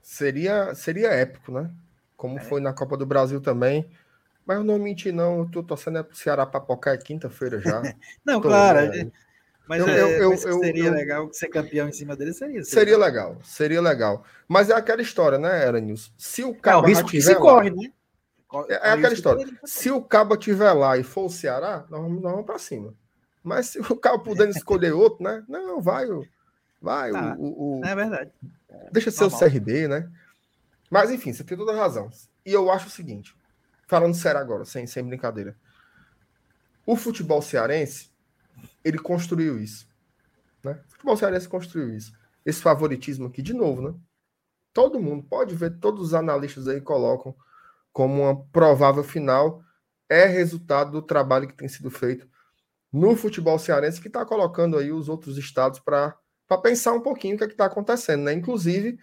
[0.00, 1.70] Seria, seria épico, né?
[2.16, 2.40] Como é.
[2.40, 3.90] foi na Copa do Brasil também.
[4.46, 5.40] Mas eu não menti, não.
[5.40, 7.82] Eu tô torcendo é pro Ceará papocar é quinta-feira já.
[8.24, 8.78] não, tô, claro.
[8.78, 9.10] É,
[9.68, 12.62] mas, eu, é, eu, eu, eu seria legal ser campeão em cima dele, seria.
[12.62, 14.24] Seria, seria legal, seria legal.
[14.46, 16.12] Mas é aquela história, né, Eranils?
[16.16, 16.78] Se o Cabo.
[16.78, 17.90] É, o risco que se lá, corre, né?
[18.68, 19.44] É, é aquela história.
[19.64, 22.94] Se o Cabo tiver lá e for o Ceará, nós vamos, nós vamos para cima.
[23.42, 25.42] Mas se o Cabo puder escolher outro, né?
[25.48, 26.06] Não, vai.
[26.80, 27.10] Vai.
[27.10, 27.34] Tá.
[27.36, 28.30] O, o, é verdade.
[28.92, 29.40] Deixa ser Normal.
[29.40, 30.08] o CRB, né?
[30.88, 32.08] Mas enfim, você tem toda a razão.
[32.44, 33.34] E eu acho o seguinte:
[33.86, 35.56] falando sério agora, sem, sem brincadeira.
[36.84, 38.10] O futebol cearense,
[38.84, 39.88] ele construiu isso.
[40.62, 40.80] Né?
[40.86, 42.12] O futebol cearense construiu isso.
[42.44, 43.94] Esse favoritismo aqui, de novo, né?
[44.72, 47.34] Todo mundo pode ver, todos os analistas aí colocam
[47.92, 49.62] como uma provável final.
[50.08, 52.28] É resultado do trabalho que tem sido feito
[52.92, 56.16] no futebol cearense, que está colocando aí os outros estados para
[56.62, 58.24] pensar um pouquinho o que é está acontecendo.
[58.24, 58.32] Né?
[58.32, 58.98] Inclusive,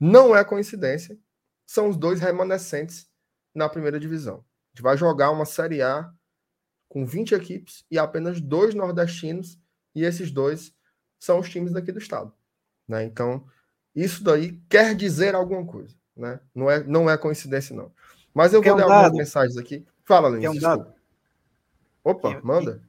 [0.00, 1.18] não é coincidência,
[1.66, 3.08] são os dois remanescentes
[3.56, 4.36] na primeira divisão.
[4.36, 6.12] A gente vai jogar uma Série A
[6.88, 9.58] com 20 equipes e apenas dois nordestinos,
[9.94, 10.74] e esses dois
[11.18, 12.32] são os times daqui do estado.
[12.86, 13.04] Né?
[13.04, 13.44] Então,
[13.94, 15.96] isso daí quer dizer alguma coisa.
[16.14, 16.38] Né?
[16.54, 17.90] Não, é, não é coincidência, não.
[18.32, 19.16] Mas eu quer vou um ler algumas dado?
[19.16, 19.86] mensagens aqui.
[20.04, 20.48] Fala, Lênin.
[20.48, 20.92] Um?
[22.04, 22.82] Opa, quem, manda.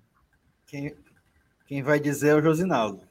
[0.67, 0.95] Quem,
[1.65, 3.01] quem vai dizer é o Josinaldo.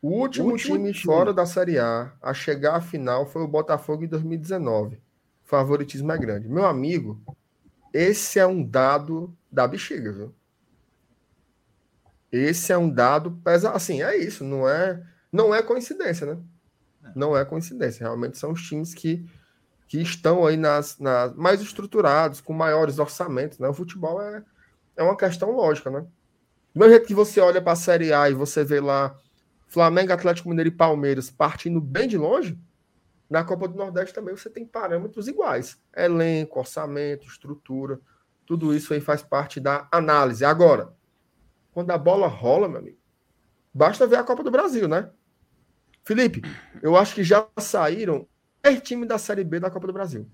[0.00, 3.42] O último, o último time, time fora da Série A a chegar à final foi
[3.42, 5.00] o Botafogo em 2019.
[5.48, 6.46] Favoritismo é grande.
[6.46, 7.18] Meu amigo,
[7.90, 10.34] esse é um dado da bexiga, viu?
[12.30, 13.74] Esse é um dado pesado.
[13.74, 15.02] Assim, é isso, não é,
[15.32, 16.38] não é coincidência, né?
[17.16, 18.04] Não é coincidência.
[18.04, 19.24] Realmente são os times que,
[19.86, 23.68] que estão aí nas, nas mais estruturados, com maiores orçamentos, né?
[23.68, 24.44] O futebol é,
[24.98, 26.00] é uma questão lógica, né?
[26.74, 29.18] Do mesmo jeito que você olha para a Série A e você vê lá
[29.66, 32.60] Flamengo, Atlético Mineiro e Palmeiras partindo bem de longe,
[33.28, 35.80] na Copa do Nordeste também você tem parâmetros iguais.
[35.94, 38.00] Elenco, orçamento, estrutura,
[38.46, 40.44] tudo isso aí faz parte da análise.
[40.44, 40.94] Agora,
[41.72, 42.98] quando a bola rola, meu amigo,
[43.72, 45.10] basta ver a Copa do Brasil, né?
[46.04, 46.40] Felipe,
[46.82, 48.26] eu acho que já saíram
[48.62, 50.26] 10 times da Série B da Copa do Brasil.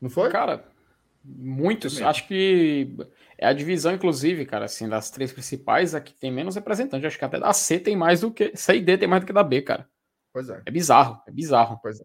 [0.00, 0.30] Não foi?
[0.30, 0.64] Cara,
[1.24, 2.00] muitos.
[2.00, 2.96] Acho que
[3.36, 7.06] é a divisão, inclusive, cara, assim, das três principais, a que tem menos representante.
[7.06, 8.52] Acho que até da C tem mais do que.
[8.56, 9.88] C e D tem mais do que da B, cara.
[10.32, 10.62] Pois é.
[10.64, 11.78] É bizarro, é bizarro.
[11.82, 12.04] Pois é.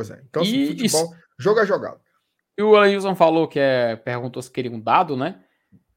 [0.00, 0.22] Pois é.
[0.30, 2.00] Então, e, futebol, e, jogo é jogado.
[2.56, 3.96] E o Ailson falou que é.
[3.96, 5.42] Perguntou se queria um dado, né?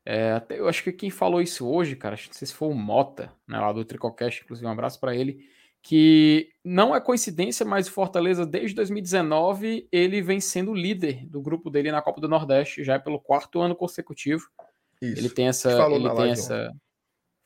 [0.05, 2.73] É, até, eu acho que quem falou isso hoje, cara, não sei se foi o
[2.73, 5.47] Mota, né, lá do Tricocast, inclusive um abraço para ele,
[5.81, 11.69] que não é coincidência, mas o Fortaleza, desde 2019, ele vem sendo líder do grupo
[11.69, 14.49] dele na Copa do Nordeste, já é pelo quarto ano consecutivo.
[15.01, 15.17] Isso.
[15.17, 15.71] Ele tem essa.
[15.89, 16.69] Ele tem essa.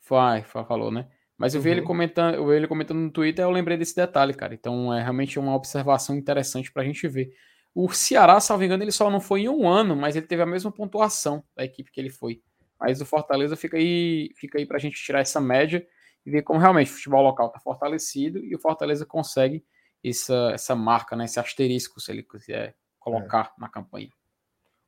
[0.00, 1.06] Foi, falou, né?
[1.38, 1.76] Mas eu vi uhum.
[1.76, 4.52] ele comentando, eu vi ele comentando no Twitter, eu lembrei desse detalhe, cara.
[4.52, 7.32] Então é realmente uma observação interessante para a gente ver.
[7.72, 10.46] O Ceará, salvo engano, ele só não foi em um ano, mas ele teve a
[10.46, 12.42] mesma pontuação da equipe que ele foi.
[12.80, 15.86] Mas o Fortaleza fica aí, fica aí para a gente tirar essa média
[16.26, 19.64] e ver como realmente o futebol local está fortalecido e o Fortaleza consegue
[20.04, 23.60] essa, essa marca, né, esse asterisco, se ele quiser colocar é.
[23.60, 24.10] na campanha.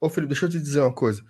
[0.00, 1.22] Ô, Felipe, deixa eu te dizer uma coisa.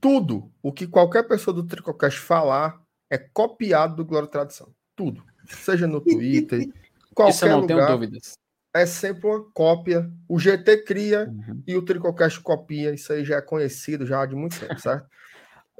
[0.00, 2.80] Tudo o que qualquer pessoa do Tricocast falar
[3.10, 4.72] é copiado do Glória e Tradição.
[4.94, 5.22] Tudo.
[5.46, 6.68] Seja no Twitter,
[7.14, 7.86] qualquer Isso eu não lugar.
[7.86, 8.34] Tenho dúvidas.
[8.72, 10.08] É sempre uma cópia.
[10.28, 11.62] O GT cria uhum.
[11.66, 12.94] e o Tricocast copia.
[12.94, 15.06] Isso aí já é conhecido já de muito tempo, certo?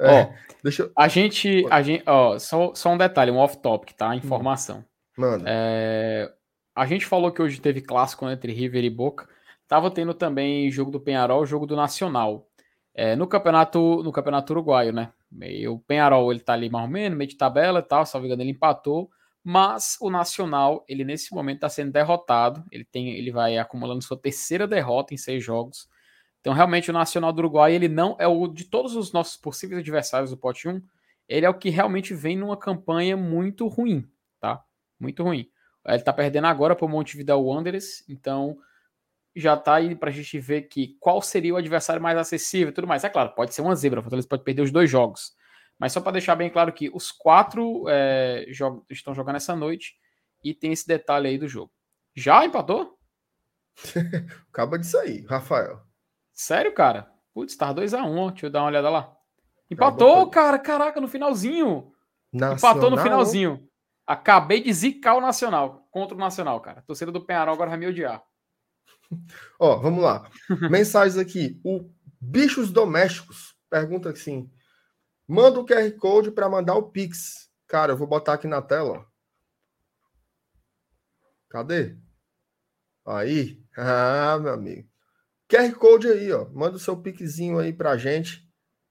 [0.02, 0.32] É, ó,
[0.64, 0.92] deixa eu...
[0.96, 4.16] a gente, a gente, ó, só, só um detalhe, um off-topic, tá?
[4.16, 4.82] Informação.
[5.14, 5.44] Mano.
[5.46, 6.32] É,
[6.74, 9.28] a gente falou que hoje teve clássico entre River e Boca.
[9.68, 12.48] Tava tendo também jogo do Penharol, jogo do Nacional.
[12.94, 15.12] É, no campeonato, no campeonato uruguaio, né?
[15.68, 18.42] O Penharol ele tá ali mais ou menos, meio de tabela e tal, salvo engano,
[18.42, 19.10] ele empatou,
[19.42, 24.18] mas o Nacional, ele nesse momento está sendo derrotado, ele tem, ele vai acumulando sua
[24.18, 25.88] terceira derrota em seis jogos.
[26.40, 29.80] Então, realmente, o Nacional do Uruguai, ele não é o de todos os nossos possíveis
[29.80, 30.82] adversários do pote 1,
[31.28, 34.08] ele é o que realmente vem numa campanha muito ruim,
[34.40, 34.62] tá?
[34.98, 35.48] Muito ruim.
[35.86, 38.58] Ele tá perdendo agora para o Montevideo Wanderers, então
[39.34, 42.86] já tá aí pra gente ver que qual seria o adversário mais acessível e tudo
[42.86, 43.04] mais.
[43.04, 45.32] É claro, pode ser uma zebra, o Fortaleza pode perder os dois jogos.
[45.78, 49.94] Mas só para deixar bem claro que os quatro é, jogos estão jogando essa noite
[50.44, 51.72] e tem esse detalhe aí do jogo.
[52.14, 52.98] Já empatou?
[54.52, 55.80] Acaba disso aí, Rafael.
[56.32, 57.10] Sério, cara?
[57.32, 59.16] Putz, tá 2x1, um, deixa eu dar uma olhada lá.
[59.70, 61.92] Empatou, cara, caraca, no finalzinho.
[62.32, 62.56] Nacional?
[62.56, 63.68] Empatou no finalzinho.
[64.06, 66.80] Acabei de zicar o Nacional contra o Nacional, cara.
[66.80, 68.22] A torcida do Penharol agora vai me odiar.
[69.58, 70.30] Ó, vamos lá.
[70.70, 71.60] Mensagens aqui.
[71.64, 74.50] O Bichos Domésticos pergunta assim:
[75.26, 77.50] manda o QR Code para mandar o Pix.
[77.66, 79.06] Cara, eu vou botar aqui na tela.
[81.48, 81.96] Cadê?
[83.06, 83.58] Aí.
[83.82, 84.86] Ah, meu amigo.
[85.48, 86.46] QR Code aí, ó.
[86.50, 88.46] Manda o seu Pixzinho aí pra gente,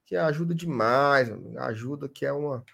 [0.05, 1.59] que ajuda demais, amigo.
[1.59, 2.65] ajuda que é uma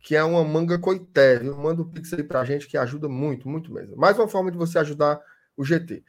[0.00, 1.56] que é uma manga coité, viu?
[1.56, 3.96] Manda o Pix aí pra gente que ajuda muito, muito mesmo.
[3.96, 5.20] Mais uma forma de você ajudar
[5.56, 6.04] o GT.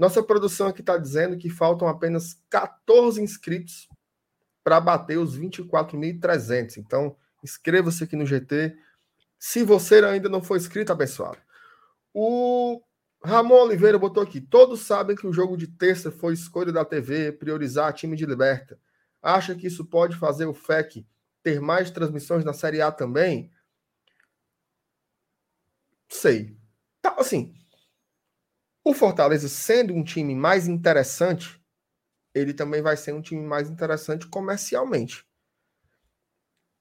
[0.00, 3.86] Nossa produção aqui está dizendo que faltam apenas 14 inscritos
[4.64, 6.78] para bater os 24.300.
[6.78, 7.14] Então,
[7.44, 8.74] inscreva-se aqui no GT.
[9.38, 11.36] Se você ainda não for inscrito, abençoado.
[12.14, 12.80] O
[13.22, 17.30] Ramon Oliveira botou aqui: todos sabem que o jogo de terça foi escolha da TV
[17.32, 18.80] priorizar time de liberta.
[19.20, 21.06] Acha que isso pode fazer o FEC
[21.42, 23.52] ter mais transmissões na Série A também?
[26.08, 26.56] Sei.
[27.02, 27.54] Tá, assim,
[28.84, 31.60] o Fortaleza sendo um time mais interessante,
[32.34, 35.26] ele também vai ser um time mais interessante comercialmente.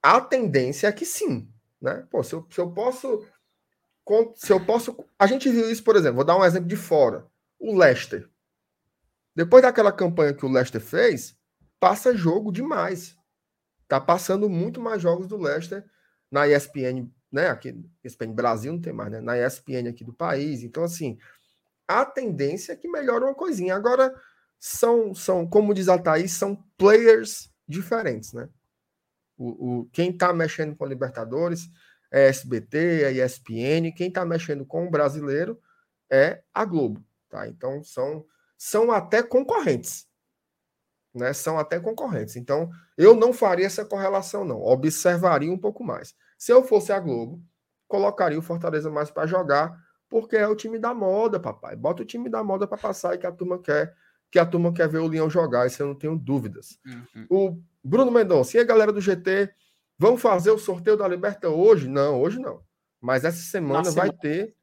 [0.01, 1.51] A tendência é que sim,
[1.81, 2.07] né?
[2.09, 3.25] Pô, se eu, se eu posso
[4.35, 7.27] se eu posso, a gente viu isso, por exemplo, vou dar um exemplo de fora,
[7.59, 8.27] o Leicester.
[9.35, 11.37] Depois daquela campanha que o Leicester fez,
[11.79, 13.15] passa jogo demais.
[13.87, 15.85] Tá passando muito mais jogos do Leicester
[16.31, 17.49] na ESPN, né?
[17.49, 19.21] Aqui, ESPN Brasil não tem mais, né?
[19.21, 20.63] Na ESPN aqui do país.
[20.63, 21.17] Então, assim,
[21.89, 23.75] a tendência é que melhore uma coisinha.
[23.75, 24.13] Agora,
[24.59, 28.47] são, são como diz a Thaís, são players diferentes, né?
[29.35, 31.67] O, o, quem está mexendo com a Libertadores
[32.11, 35.59] é SBT, é ESPN, quem está mexendo com o brasileiro
[36.11, 37.47] é a Globo, tá?
[37.47, 38.23] Então são,
[38.55, 40.07] são até concorrentes,
[41.11, 41.33] né?
[41.33, 42.35] São até concorrentes.
[42.35, 44.61] Então eu não faria essa correlação, não.
[44.61, 46.13] Observaria um pouco mais.
[46.37, 47.41] Se eu fosse a Globo,
[47.87, 51.75] colocaria o Fortaleza mais para jogar porque é o time da moda, papai.
[51.75, 53.95] Bota o time da moda para passar e que a turma quer,
[54.31, 56.79] que a turma quer ver o Leão jogar, isso eu não tenho dúvidas.
[56.85, 57.27] Uhum.
[57.29, 59.53] O Bruno Mendonça e a galera do GT
[59.97, 61.87] vão fazer o sorteio da Liberta hoje?
[61.87, 62.61] Não, hoje não.
[62.99, 64.55] Mas essa semana Na vai semana, ter.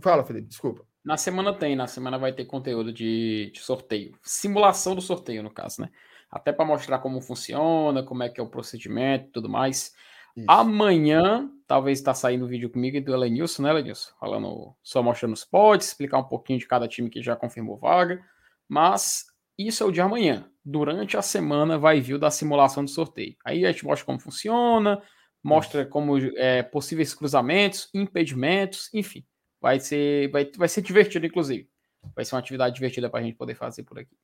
[0.00, 0.86] Fala, Felipe, desculpa.
[1.04, 4.16] Na semana tem, na semana vai ter conteúdo de, de sorteio.
[4.22, 5.90] Simulação do sorteio, no caso, né?
[6.30, 9.94] Até para mostrar como funciona, como é que é o procedimento e tudo mais.
[10.40, 10.50] Isso.
[10.50, 14.12] Amanhã, talvez está saindo um vídeo comigo e do Elenilson, né, Elenilson?
[14.18, 18.24] Falando, só mostrando os pods, explicar um pouquinho de cada time que já confirmou vaga.
[18.68, 19.26] Mas
[19.58, 20.50] isso é o de amanhã.
[20.64, 23.36] Durante a semana vai vir o da simulação do sorteio.
[23.44, 25.02] Aí a gente mostra como funciona,
[25.42, 29.24] mostra como é, possíveis cruzamentos, impedimentos, enfim.
[29.60, 31.68] Vai ser, vai, vai ser divertido, inclusive.
[32.14, 34.16] Vai ser uma atividade divertida para a gente poder fazer por aqui.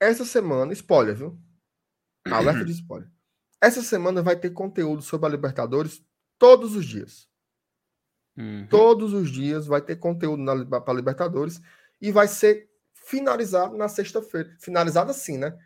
[0.00, 1.38] Essa semana, spoiler, viu?
[2.26, 3.08] Alerta de spoiler.
[3.60, 6.02] Essa semana vai ter conteúdo sobre a Libertadores
[6.38, 7.28] todos os dias.
[8.36, 8.66] Uhum.
[8.68, 10.44] Todos os dias vai ter conteúdo
[10.80, 11.60] para Libertadores
[12.00, 14.54] e vai ser finalizado na sexta-feira.
[14.60, 15.58] Finalizado assim, né?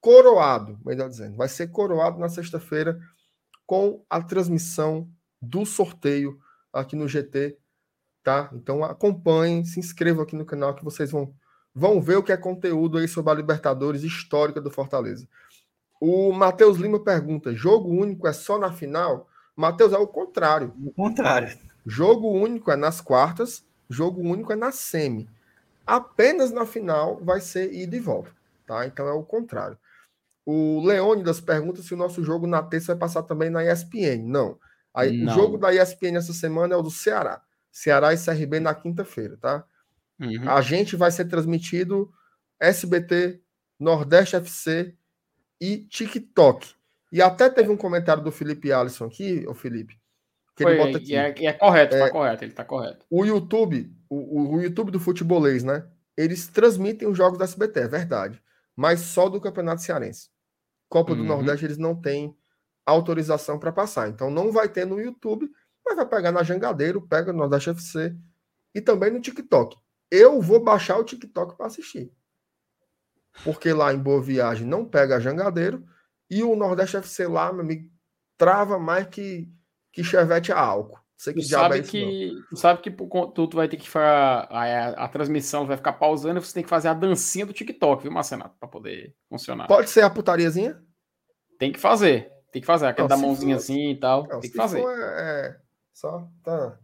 [0.00, 1.36] Coroado, melhor dizendo.
[1.36, 3.00] Vai ser coroado na sexta-feira
[3.66, 5.10] com a transmissão
[5.42, 6.38] do sorteio
[6.72, 7.58] aqui no GT,
[8.22, 8.50] tá?
[8.52, 11.34] Então acompanhem, se inscrevam aqui no canal que vocês vão,
[11.74, 15.28] vão ver o que é conteúdo aí sobre a Libertadores histórica do Fortaleza.
[16.00, 19.28] O Matheus Lima pergunta: jogo único é só na final?
[19.54, 20.72] Matheus, é o contrário.
[20.82, 21.58] O contrário.
[21.84, 25.28] Jogo único é nas quartas, jogo único é na semi.
[25.86, 28.30] Apenas na final vai ser ida e volta.
[28.66, 28.86] Tá?
[28.86, 29.76] Então é o contrário.
[30.46, 34.22] O Leônidas pergunta se o nosso jogo na terça vai passar também na ESPN.
[34.24, 34.58] Não.
[34.94, 35.32] Aí, Não.
[35.32, 37.42] O jogo da ESPN essa semana é o do Ceará.
[37.70, 39.64] Ceará e CRB na quinta-feira, tá?
[40.18, 40.48] Uhum.
[40.50, 42.10] A gente vai ser transmitido
[42.58, 43.40] SBT,
[43.78, 44.94] Nordeste FC
[45.60, 46.74] e TikTok.
[47.12, 50.00] E até teve um comentário do Felipe Alisson aqui, o Felipe,
[50.56, 51.12] que Foi, ele bota aqui.
[51.12, 53.06] E é, e é correto, tá é, tá correto, ele tá correto.
[53.10, 55.86] O YouTube, o, o YouTube do futebolês, né?
[56.16, 58.42] Eles transmitem os jogos da SBT, é verdade.
[58.76, 60.30] Mas só do Campeonato Cearense.
[60.88, 61.18] Copa uhum.
[61.18, 62.36] do Nordeste eles não têm
[62.86, 64.08] autorização para passar.
[64.08, 65.50] Então não vai ter no YouTube,
[65.84, 68.14] mas vai pegar na Jangadeiro, pega no Nordeste FC
[68.74, 69.76] e também no TikTok.
[70.10, 72.12] Eu vou baixar o TikTok para assistir
[73.44, 75.84] porque lá em Boa Viagem não pega jangadeiro,
[76.30, 77.90] e o Nordeste FC lá, meu amigo,
[78.38, 79.48] trava mais que,
[79.92, 81.00] que chevette a álcool.
[81.20, 84.48] Sei que tu sabe é que, tu sabe que tu, tu vai ter que ficar.
[84.50, 88.02] A, a, transmissão vai ficar pausando e você tem que fazer a dancinha do TikTok,
[88.02, 88.56] viu, Marcenato?
[88.58, 89.66] Pra poder funcionar.
[89.66, 90.82] Pode ser a putariazinha?
[91.58, 92.32] Tem que fazer.
[92.50, 92.86] Tem que fazer.
[92.86, 94.26] Aquela da mãozinha for, assim e tal.
[94.26, 94.80] Não, tem que fazer.
[94.80, 95.56] É, é,
[95.92, 96.26] só.
[96.42, 96.78] Tá.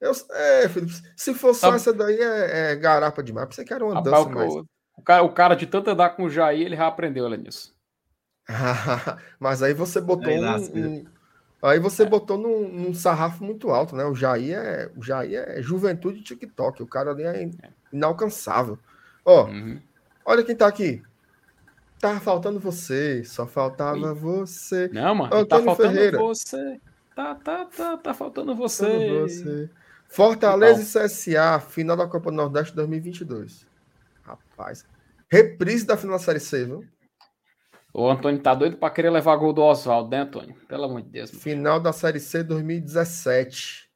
[0.00, 3.54] Eu, é, Felipe, se for só essa daí, é, é garapa demais.
[3.54, 4.54] Você quer uma dança mais.
[4.96, 7.74] O cara, o cara de tanto andar com o Jair, ele já aprendeu olha nisso.
[9.38, 11.04] Mas aí você botou aí, um, um,
[11.62, 12.06] aí você é.
[12.06, 14.04] botou num, num, sarrafo muito alto, né?
[14.04, 17.50] O Jair é, o Jair é juventude TikTok, o cara ali é, é.
[17.92, 18.78] inalcançável.
[19.24, 19.80] Ó, uhum.
[20.24, 21.02] olha quem tá aqui.
[22.00, 24.90] Tá faltando você, só faltava você.
[24.92, 26.18] Não, mano, tá Antônio tá faltando Ferreira.
[26.18, 26.80] você.
[27.14, 28.84] Tá, tá, tá, tá faltando você.
[28.84, 29.70] Faltando você.
[30.08, 33.64] Fortaleza e CSA, final da Copa do Nordeste 2022.
[34.62, 34.86] Rapaz.
[35.30, 36.86] Reprise da final da Série C, viu?
[37.92, 40.54] O Antônio tá doido para querer levar gol do Oswaldo, né, Antônio?
[40.66, 41.30] Pelo amor de Deus.
[41.30, 43.90] Final da Série C 2017.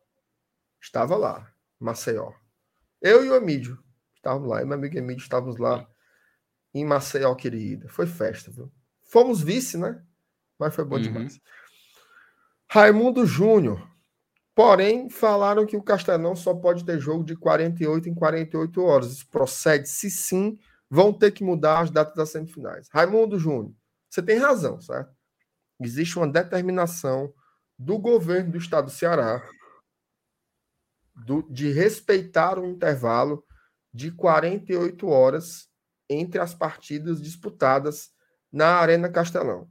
[0.81, 2.33] Estava lá, Maceió.
[3.01, 3.79] Eu e o Emílio
[4.15, 4.59] estávamos lá.
[4.59, 5.87] Eu e meu amigo Emílio estávamos lá
[6.75, 7.89] em Maceió, querida.
[7.89, 8.71] Foi festa, viu?
[9.05, 10.03] Fomos vice, né?
[10.59, 11.03] Mas foi bom uhum.
[11.03, 11.41] demais.
[12.69, 13.89] Raimundo Júnior.
[14.57, 19.13] Porém, falaram que o Castelão só pode ter jogo de 48 em 48 horas.
[19.13, 19.87] Isso procede?
[19.87, 20.59] Se sim,
[20.89, 22.89] vão ter que mudar as datas das semifinais.
[22.91, 23.75] Raimundo Júnior,
[24.09, 25.15] você tem razão, certo?
[25.79, 27.31] Existe uma determinação
[27.79, 29.47] do governo do estado do Ceará
[31.15, 33.45] do, de respeitar o intervalo
[33.93, 35.69] de 48 horas
[36.09, 38.11] entre as partidas disputadas
[38.51, 39.69] na Arena Castelão.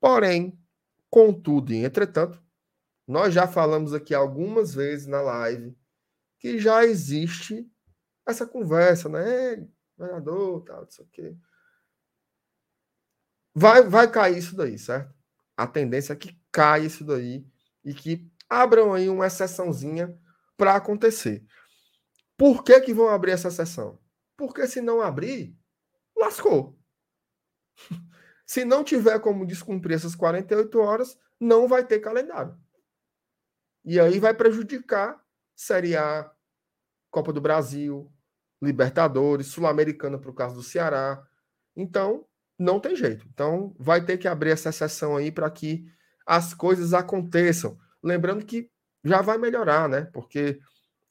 [0.00, 0.58] Porém,
[1.08, 2.44] contudo e entretanto,
[3.06, 5.76] nós já falamos aqui algumas vezes na live
[6.38, 7.70] que já existe
[8.26, 9.66] essa conversa, né?
[9.96, 11.36] Vereador, tal, não sei o quê.
[13.54, 15.14] Vai, vai cair isso daí, certo?
[15.56, 17.46] A tendência é que caia isso daí
[17.84, 20.18] e que abram aí uma exceçãozinha
[20.56, 21.44] para acontecer.
[22.36, 23.98] Por que, que vão abrir essa exceção?
[24.36, 25.56] Porque se não abrir,
[26.16, 26.78] lascou.
[28.48, 32.56] Se não tiver como descumprir essas 48 horas, não vai ter calendário.
[33.86, 35.16] E aí vai prejudicar
[35.54, 36.28] Série A,
[37.08, 38.12] Copa do Brasil,
[38.60, 41.24] Libertadores, Sul-Americana para o caso do Ceará.
[41.76, 42.26] Então,
[42.58, 43.24] não tem jeito.
[43.32, 45.86] Então, vai ter que abrir essa exceção aí para que
[46.26, 47.78] as coisas aconteçam.
[48.02, 48.68] Lembrando que
[49.04, 50.02] já vai melhorar, né?
[50.12, 50.58] Porque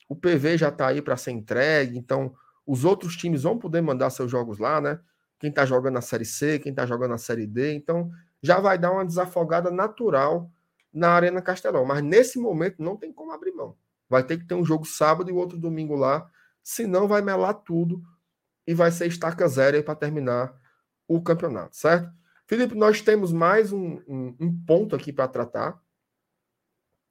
[0.10, 2.34] o PV já está aí para ser entregue, então
[2.68, 5.00] os outros times vão poder mandar seus jogos lá, né?
[5.40, 8.12] Quem está jogando na Série C, quem está jogando na Série D, então
[8.44, 10.52] já vai dar uma desafogada natural
[10.96, 11.84] na Arena Castelão.
[11.86, 13.78] Mas nesse momento não tem como abrir mão.
[14.10, 16.30] Vai ter que ter um jogo sábado e outro domingo lá,
[16.64, 18.02] senão vai melar tudo
[18.66, 20.56] e vai ser estaca zero para terminar
[21.08, 22.10] o campeonato, certo?
[22.48, 25.82] Felipe, nós temos mais um, um, um ponto aqui para tratar,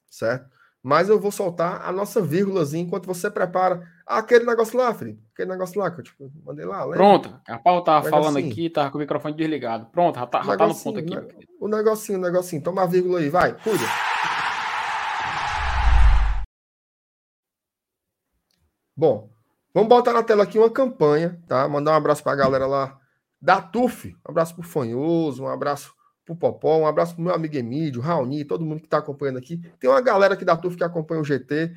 [0.09, 0.49] certo?
[0.83, 5.23] Mas eu vou soltar a nossa vírgulazinha enquanto você prepara aquele negócio lá, Felipe.
[5.33, 6.85] Aquele negócio lá que eu tipo, mandei lá.
[6.85, 6.97] Lembra?
[6.97, 7.41] Pronto.
[7.47, 9.87] A Paulo tava falando aqui, tava com o microfone desligado.
[9.87, 11.15] Pronto, já tá, já tá no ponto aqui.
[11.15, 11.27] Né?
[11.61, 12.63] O negocinho, o negocinho.
[12.63, 13.85] Toma a vírgula aí, vai, cuida.
[18.97, 19.29] Bom,
[19.73, 21.69] vamos botar na tela aqui uma campanha, tá?
[21.69, 22.99] Mandar um abraço para a galera lá
[23.41, 24.17] da TUF.
[24.27, 25.93] Um abraço pro Fanhoso, um abraço
[26.25, 29.59] pro Popó, um abraço pro meu amigo Emílio, Raoni, todo mundo que está acompanhando aqui.
[29.81, 31.75] Tem uma galera aqui da TUF que acompanha o GT.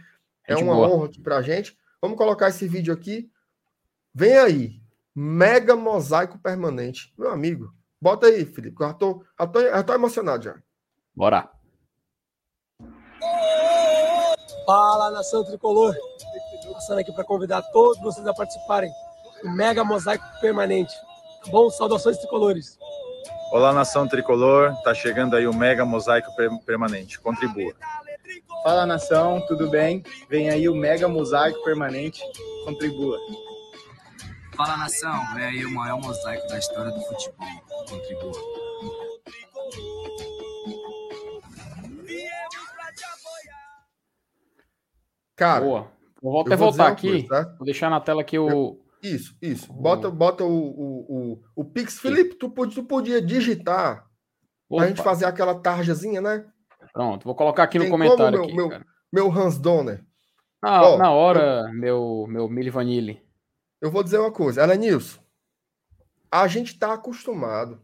[0.47, 0.87] É uma boa.
[0.87, 1.77] honra aqui pra gente.
[2.01, 3.29] Vamos colocar esse vídeo aqui.
[4.13, 4.81] Vem aí.
[5.15, 7.11] Mega mosaico permanente.
[7.17, 8.79] Meu amigo, bota aí, Felipe.
[8.79, 10.55] Eu já tô, já tô, já tô emocionado já.
[11.15, 11.49] Bora.
[14.65, 15.95] Fala, nação tricolor.
[16.71, 18.91] Passando aqui para convidar todos vocês a participarem
[19.41, 20.93] do Mega Mosaico Permanente.
[21.47, 22.77] Bom, saudações tricolores.
[23.51, 24.75] Olá, nação tricolor.
[24.83, 26.29] Tá chegando aí o Mega Mosaico
[26.63, 27.19] Permanente.
[27.19, 27.73] Contribua.
[28.63, 29.45] Fala, nação.
[29.47, 30.03] Tudo bem?
[30.29, 32.21] Vem aí o Mega Mosaico Permanente.
[32.65, 33.17] Contribua.
[34.55, 35.35] Fala, nação.
[35.35, 37.47] Vem aí o maior mosaico da história do futebol.
[37.89, 38.67] Contribua.
[45.35, 45.91] Cara, Boa.
[46.21, 47.09] Vou até voltar aqui.
[47.09, 47.55] Coisa, tá?
[47.57, 48.79] Vou deixar na tela aqui o.
[49.03, 49.71] Isso, isso.
[49.71, 51.99] Bota, bota o, o, o, o Pix.
[51.99, 54.07] Felipe, tu, tu podia digitar
[54.67, 54.81] Opa.
[54.81, 56.45] pra gente fazer aquela tarjazinha, né?
[56.97, 58.39] Pronto, vou colocar aqui Tem no comentário.
[58.39, 60.03] Como, meu, aqui, meu, meu Hans Donner.
[60.59, 63.21] Ah, Ó, na hora, eu, meu, meu Mili Vanille.
[63.79, 65.19] Eu vou dizer uma coisa, Elenilson.
[66.31, 67.79] A gente tá acostumado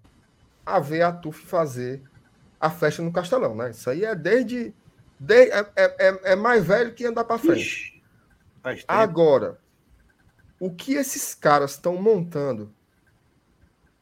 [0.66, 2.02] a ver a TUF fazer
[2.60, 3.70] a festa no Castelão, né?
[3.70, 4.74] Isso aí é desde.
[5.20, 8.02] desde é, é, é, é mais velho que andar para frente.
[8.66, 9.60] Ixi, Agora,
[10.60, 12.74] o que esses caras estão montando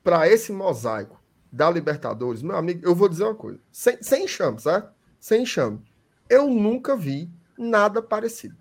[0.01, 1.21] para esse mosaico
[1.51, 5.00] da Libertadores, meu amigo, eu vou dizer uma coisa, sem, sem enxame, certo?
[5.21, 5.79] Sem enxame.
[6.27, 8.57] Eu nunca vi nada parecido.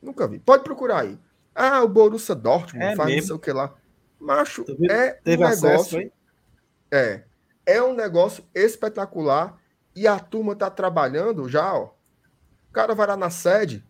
[0.00, 0.38] Nunca vi.
[0.38, 1.18] Pode procurar aí.
[1.54, 3.20] Ah, o Borussia Dortmund é faz mesmo?
[3.20, 3.74] não sei o que lá.
[4.18, 5.68] Macho, é um negócio.
[5.68, 6.12] Acesso,
[6.90, 7.24] é.
[7.66, 9.58] É um negócio espetacular
[9.94, 11.92] e a turma tá trabalhando já, ó.
[12.70, 13.86] O cara vai lá na sede,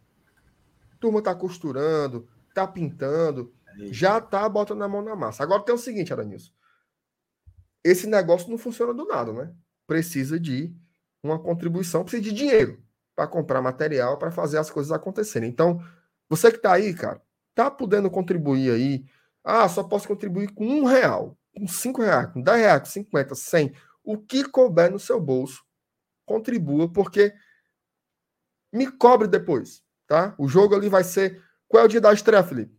[0.92, 3.52] a turma tá costurando, tá pintando,
[3.90, 5.42] já tá botando a mão na massa.
[5.42, 6.52] Agora tem o seguinte, Aranilson.
[7.82, 9.54] Esse negócio não funciona do nada, né?
[9.86, 10.74] Precisa de
[11.24, 12.82] uma contribuição, precisa de dinheiro
[13.14, 15.48] para comprar material, para fazer as coisas acontecerem.
[15.48, 15.82] Então,
[16.28, 17.22] você que tá aí, cara,
[17.54, 19.04] tá podendo contribuir aí.
[19.42, 23.34] Ah, só posso contribuir com um real, com cinco reais, com dez reais, com cinquenta,
[23.34, 23.74] cem.
[24.02, 25.64] O que couber no seu bolso,
[26.26, 27.32] contribua, porque
[28.72, 30.34] me cobre depois, tá?
[30.38, 32.78] O jogo ali vai ser qual é o dia da estreia, Felipe?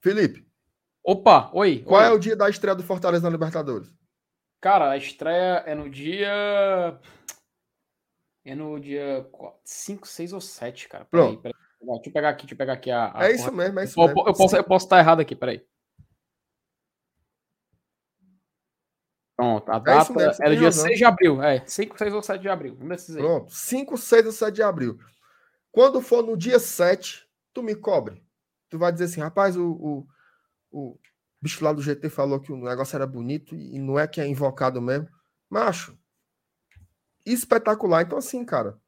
[0.00, 0.46] Felipe.
[1.02, 1.82] Opa, oi.
[1.82, 2.06] Qual oi.
[2.06, 3.94] é o dia da estreia do Fortaleza na Libertadores?
[4.60, 7.00] Cara, a estreia é no dia.
[8.44, 9.26] É no dia
[9.64, 11.04] 5, 6 ou 7, cara.
[11.06, 11.54] Peraí, peraí.
[11.80, 13.10] Deixa eu pegar aqui, deixa eu pegar aqui a.
[13.14, 14.28] a é isso mesmo, é isso eu, mesmo.
[14.28, 15.64] Eu posso, eu posso estar errado aqui, peraí.
[19.34, 20.12] Pronto, a é data
[20.42, 20.84] é, do dia razão.
[20.84, 21.42] 6 de abril.
[21.42, 22.76] É, 5, 6 ou 7 de abril.
[22.78, 23.22] Um desses aí.
[23.22, 24.98] Pronto, 5, 6 ou 7 de abril.
[25.72, 28.22] Quando for no dia 7, tu me cobre.
[28.68, 30.06] Tu vai dizer assim, rapaz, o, o,
[30.70, 30.98] o
[31.40, 34.26] bicho lá do GT falou que o negócio era bonito e não é que é
[34.26, 35.08] invocado mesmo.
[35.48, 35.98] Macho,
[37.24, 38.02] espetacular.
[38.02, 38.78] Então, assim, cara,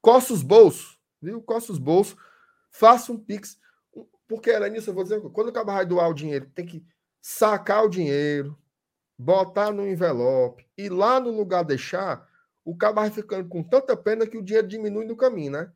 [0.00, 1.42] coça os bolsos, viu?
[1.42, 2.16] Coça os bolsos,
[2.70, 3.58] faça um Pix.
[4.26, 6.84] Porque, Elenilson, eu vou dizer, quando o cara vai doar o dinheiro, tem que
[7.20, 8.58] sacar o dinheiro,
[9.18, 12.26] botar no envelope e lá no lugar deixar,
[12.64, 15.72] o cara vai ficando com tanta pena que o dinheiro diminui no caminho, né?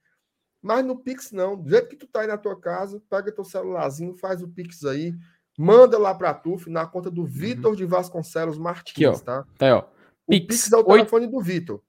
[0.63, 1.57] Mas no Pix não.
[1.57, 4.85] Do jeito que tu tá aí na tua casa, pega teu celularzinho, faz o Pix
[4.85, 5.15] aí,
[5.57, 7.77] manda lá pra TUF na conta do Vitor uhum.
[7.77, 9.13] de Vasconcelos Martins, Aqui, ó.
[9.19, 9.45] tá?
[9.59, 9.83] Tá aí, ó.
[10.29, 10.89] Pix, o Pix é o 8...
[10.91, 11.83] telefone do Vitor.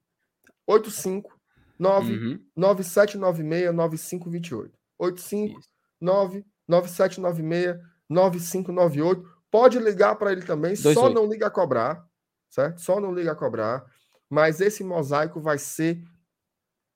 [0.66, 2.40] 859 uhum.
[2.56, 4.78] 9796 9528.
[4.98, 7.78] 859 9796
[8.08, 9.38] 9598.
[9.50, 11.00] Pode ligar para ele também, 28.
[11.00, 12.04] só não liga a cobrar,
[12.50, 12.80] certo?
[12.80, 13.84] Só não liga a cobrar.
[14.28, 16.02] Mas esse mosaico vai ser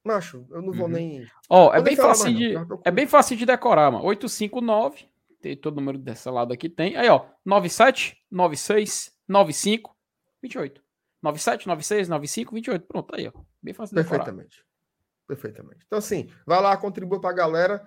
[0.05, 0.93] Macho, eu não vou uhum.
[0.93, 1.27] nem.
[1.49, 2.55] Ó, oh, é bem fácil de.
[2.85, 4.05] É bem fácil de decorar, mano.
[4.05, 5.07] 859.
[5.43, 6.97] Tem todo o número dessa lado aqui, tem.
[6.97, 7.27] Aí, ó.
[7.45, 9.95] 97, 96, 95,
[10.43, 10.83] 28.
[11.23, 12.87] 97, 96, 95, 28.
[12.87, 13.33] Pronto, aí, ó.
[13.61, 14.25] Bem fácil de decorar.
[14.25, 14.65] Perfeitamente.
[15.27, 15.85] Perfeitamente.
[15.87, 17.87] Então, assim, vai lá, contribua pra galera.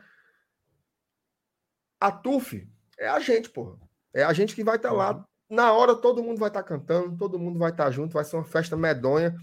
[1.99, 2.69] A TUF
[2.99, 3.79] é a gente, porra.
[4.13, 5.15] É a gente que vai estar tá lá.
[5.15, 5.23] Uhum.
[5.49, 8.23] Na hora, todo mundo vai estar tá cantando, todo mundo vai estar tá junto, vai
[8.25, 9.35] ser uma festa medonha.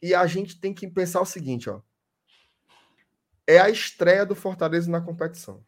[0.00, 1.82] E a gente tem que pensar o seguinte, ó
[3.46, 5.64] é a estreia do Fortaleza na competição.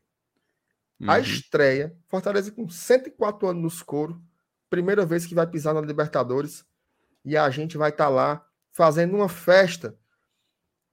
[1.00, 1.10] Uhum.
[1.10, 4.20] A estreia, Fortaleza com 104 anos nos couro,
[4.68, 6.64] primeira vez que vai pisar na Libertadores,
[7.24, 9.96] e a gente vai estar tá lá fazendo uma festa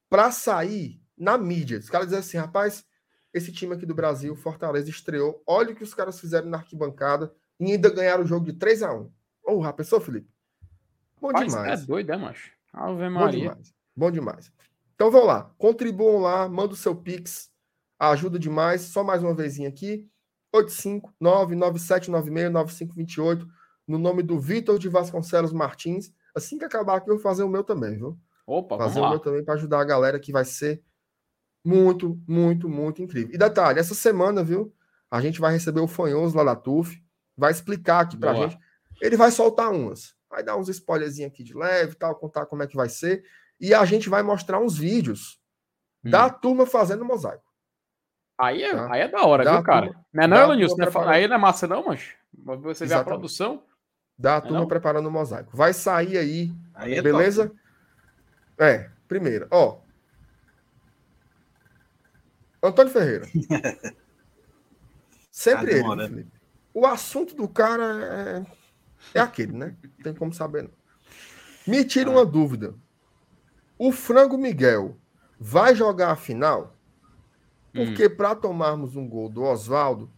[0.10, 1.80] para sair na mídia.
[1.80, 2.86] Os caras dizem assim, rapaz,
[3.34, 5.44] esse time aqui do Brasil, Fortaleza, estreou.
[5.46, 8.84] Olha o que os caras fizeram na arquibancada e ainda ganharam o jogo de 3
[8.84, 9.12] a 1
[9.48, 10.28] Ô, oh, pensou, Felipe?
[11.22, 11.84] Bom Rapaz, demais.
[11.84, 12.52] É doido, é, macho?
[12.74, 13.50] Ave Maria.
[13.50, 13.74] Bom demais.
[13.96, 14.52] Bom demais.
[14.96, 17.52] Então vão lá, contribuam lá, manda o seu Pix,
[18.00, 18.82] ajuda demais.
[18.82, 20.08] Só mais uma vezinha aqui,
[20.54, 23.48] 859-9796-9528,
[23.88, 26.12] no nome do Vitor de Vasconcelos Martins.
[26.34, 28.20] Assim que acabar aqui, eu vou fazer o meu também, viu?
[28.46, 30.84] Opa, fazer o meu também para ajudar a galera que vai ser
[31.64, 33.34] muito, muito, muito incrível.
[33.34, 34.72] E detalhe, essa semana, viu?
[35.10, 37.02] A gente vai receber o Fanhoso lá da TUF,
[37.36, 38.50] vai explicar aqui pra Boa.
[38.50, 38.60] gente.
[39.02, 42.68] Ele vai soltar umas, vai dar uns spoilerzinhos aqui de leve, tal, contar como é
[42.68, 43.24] que vai ser
[43.60, 45.40] e a gente vai mostrar uns vídeos
[46.04, 46.10] hum.
[46.10, 47.44] da turma fazendo mosaico.
[48.38, 48.92] Aí é, tá?
[48.92, 49.88] aí é da hora, da viu, cara?
[49.88, 50.84] Turma, não é não, Elenilson?
[50.84, 52.14] É, aí não é massa não, mas
[52.62, 53.64] você vê a produção.
[54.18, 54.68] Da é turma não?
[54.68, 55.56] preparando o mosaico.
[55.56, 57.48] Vai sair aí, aí é beleza?
[57.48, 57.60] Top.
[58.58, 59.80] É, primeiro, ó.
[62.62, 63.26] Antônio Ferreira.
[65.32, 66.32] Sempre ah, ele, Felipe.
[66.74, 68.46] O assunto do cara
[69.14, 69.76] é, é aquele, né?
[69.84, 70.72] Não tem como saber, não.
[71.68, 72.14] Me tira ah.
[72.14, 72.74] uma dúvida.
[73.78, 74.98] O Frango Miguel
[75.40, 76.75] vai jogar a final?
[77.76, 78.16] Porque hum.
[78.16, 80.10] para tomarmos um gol do Oswaldo,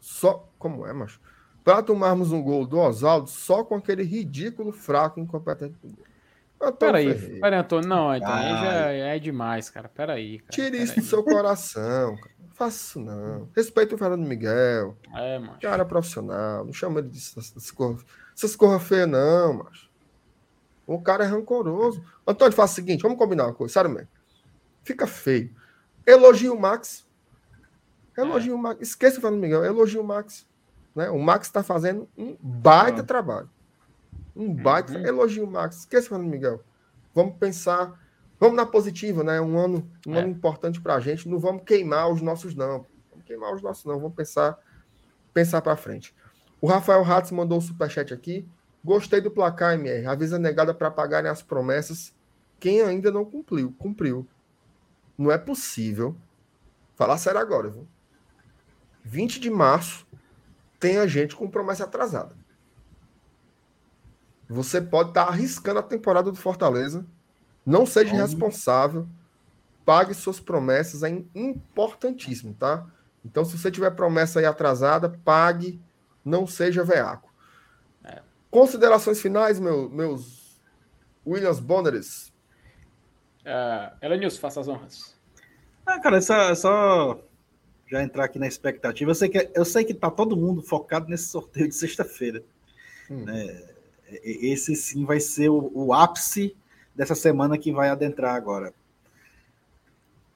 [0.00, 0.48] só.
[0.58, 1.20] Como é, macho?
[1.64, 6.04] Para tomarmos um gol do Oswaldo, só com aquele ridículo fraco incompetente do gol.
[6.78, 7.88] Peraí, peraí, Antônio.
[7.88, 9.88] Não, então aí já é demais, cara.
[9.88, 10.40] Peraí.
[10.40, 12.34] Cara, Tire isso do seu coração, cara.
[12.38, 13.48] Não faça isso, não.
[13.56, 14.94] Respeita o Fernando Miguel.
[15.14, 15.60] É, macho.
[15.60, 16.64] Cara profissional.
[16.64, 19.90] Não chama ele de essas coisas feias, não, macho.
[20.86, 22.02] O cara é rancoroso.
[22.26, 24.08] Antônio, faz o seguinte, vamos combinar uma coisa, sério mesmo.
[24.84, 25.54] Fica feio.
[26.10, 27.06] Elogia o Max.
[28.16, 28.54] Elogia é.
[28.54, 28.80] o Max.
[28.80, 30.46] Esqueça o Fernando Miguel, elogia o Max.
[30.94, 31.08] Né?
[31.10, 33.04] O Max está fazendo um baita ah.
[33.04, 33.48] trabalho.
[34.34, 34.92] Um baita.
[34.92, 35.06] Uhum.
[35.06, 35.78] Elogia o Max.
[35.78, 36.62] Esqueça o Fernando Miguel.
[37.14, 37.98] Vamos pensar.
[38.38, 39.40] Vamos na positiva, né?
[39.40, 40.20] Um ano, um é.
[40.20, 41.28] ano importante para a gente.
[41.28, 42.86] Não vamos queimar os nossos, não.
[43.10, 44.00] Vamos queimar os nossos, não.
[44.00, 44.58] Vamos pensar,
[45.32, 46.14] pensar para frente.
[46.60, 48.46] O Rafael Ratz mandou um superchat aqui.
[48.82, 50.06] Gostei do placar, MR.
[50.06, 52.14] Avisa negada para pagarem as promessas.
[52.58, 54.26] Quem ainda não cumpriu, cumpriu.
[55.20, 56.16] Não é possível.
[56.96, 57.86] Falar sério agora, viu?
[59.04, 60.06] 20 de março
[60.78, 62.34] tem a gente com promessa atrasada.
[64.48, 67.04] Você pode estar tá arriscando a temporada do Fortaleza.
[67.66, 69.06] Não seja responsável.
[69.84, 71.02] Pague suas promessas.
[71.02, 72.86] É importantíssimo, tá?
[73.22, 75.78] Então, se você tiver promessa aí atrasada, pague.
[76.24, 77.30] Não seja veaco.
[78.50, 80.58] Considerações finais, meu, meus
[81.26, 82.29] Williams Bonneres.
[83.40, 85.18] Uh, Elenilson, faça as honras.
[85.86, 87.20] Ah, cara, é só, é só
[87.90, 89.10] já entrar aqui na expectativa.
[89.10, 92.42] Eu sei, que, eu sei que tá todo mundo focado nesse sorteio de sexta-feira.
[93.10, 93.24] Hum.
[93.24, 93.62] Né?
[94.22, 96.56] Esse sim vai ser o, o ápice
[96.94, 98.72] dessa semana que vai adentrar agora.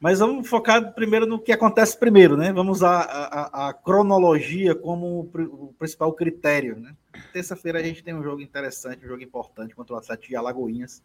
[0.01, 2.53] Mas vamos focar primeiro no que acontece primeiro, né?
[2.53, 6.95] Vamos usar a, a, a cronologia como o principal critério, né?
[7.33, 11.03] Terça-feira a gente tem um jogo interessante, um jogo importante contra o Atlético de Alagoinhas,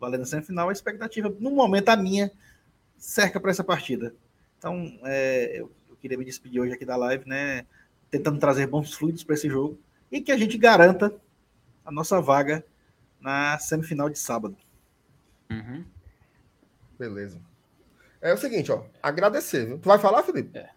[0.00, 0.68] valendo a semifinal.
[0.68, 2.32] A expectativa, no momento, a minha,
[2.96, 4.14] cerca para essa partida.
[4.58, 7.66] Então, é, eu, eu, queria me despedir hoje aqui da live, né?
[8.10, 9.78] tentando trazer bons fluidos para esse jogo
[10.10, 11.14] e que a gente garanta
[11.84, 12.64] a nossa vaga
[13.20, 14.56] na semifinal de sábado.
[15.50, 15.84] Uhum.
[16.98, 17.40] Beleza.
[18.20, 18.84] É o seguinte, ó.
[19.02, 19.78] Agradecer, viu?
[19.78, 20.58] Tu vai falar, Felipe?
[20.58, 20.70] É.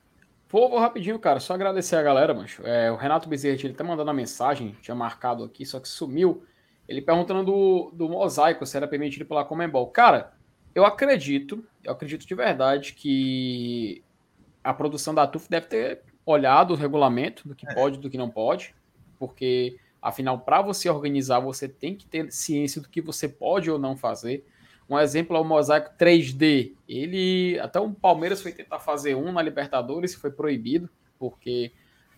[0.50, 1.40] Vou, vou rapidinho, cara.
[1.40, 2.66] Só agradecer a galera, mancho.
[2.66, 6.46] É, o Renato Bezerra, ele tá mandando a mensagem, tinha marcado aqui, só que sumiu.
[6.88, 9.88] Ele perguntando do, do mosaico, se era permitido pela Comembol.
[9.88, 10.34] Cara,
[10.76, 14.04] eu acredito, eu acredito de verdade que
[14.64, 17.74] a produção da TUF deve ter olhado o regulamento do que é.
[17.74, 18.74] pode e do que não pode,
[19.20, 23.80] porque afinal, para você organizar, você tem que ter ciência do que você pode ou
[23.80, 24.46] não fazer.
[24.90, 26.74] Um exemplo é o mosaico 3D.
[26.88, 31.72] Ele até o Palmeiras foi tentar fazer um na Libertadores e foi proibido porque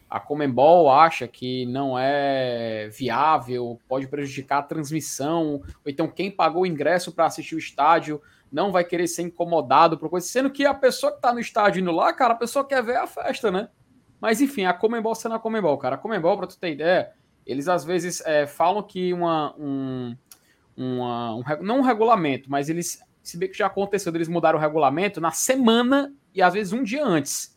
[0.10, 6.64] a Comembol acha que não é viável, pode prejudicar a transmissão, ou então quem pagou
[6.64, 8.22] o ingresso para assistir o estádio
[8.52, 11.82] não vai querer ser incomodado por coisa, sendo que a pessoa que está no estádio
[11.82, 13.70] indo lá, cara, a pessoa quer ver a festa, né?
[14.22, 15.96] Mas enfim, a Comembol sendo a Comembol, cara.
[15.96, 17.12] A Comembol, para tu ter ideia,
[17.46, 20.16] eles às vezes é, falam que uma, um,
[20.78, 24.62] uma, um, não um regulamento, mas eles, se bem que já aconteceu, eles mudaram o
[24.62, 27.55] regulamento na semana e às vezes um dia antes.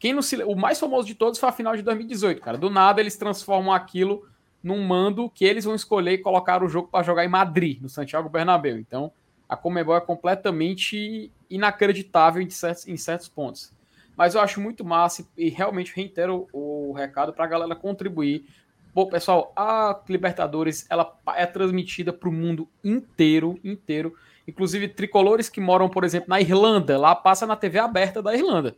[0.00, 2.58] Quem não se, o mais famoso de todos foi a final de 2018, cara.
[2.58, 4.26] Do nada eles transformam aquilo
[4.62, 7.88] num mando que eles vão escolher e colocar o jogo para jogar em Madrid, no
[7.88, 8.76] Santiago Bernabéu.
[8.78, 9.12] Então,
[9.48, 13.72] a Comebol é completamente inacreditável em certos, em certos pontos.
[14.16, 18.44] Mas eu acho muito massa e realmente reitero o, o recado para a galera contribuir
[18.92, 24.14] Bom, pessoal, a Libertadores ela é transmitida para o mundo inteiro, inteiro.
[24.48, 28.74] Inclusive tricolores que moram, por exemplo, na Irlanda, lá passa na TV aberta da Irlanda.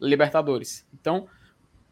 [0.00, 0.86] Libertadores.
[0.92, 1.26] Então,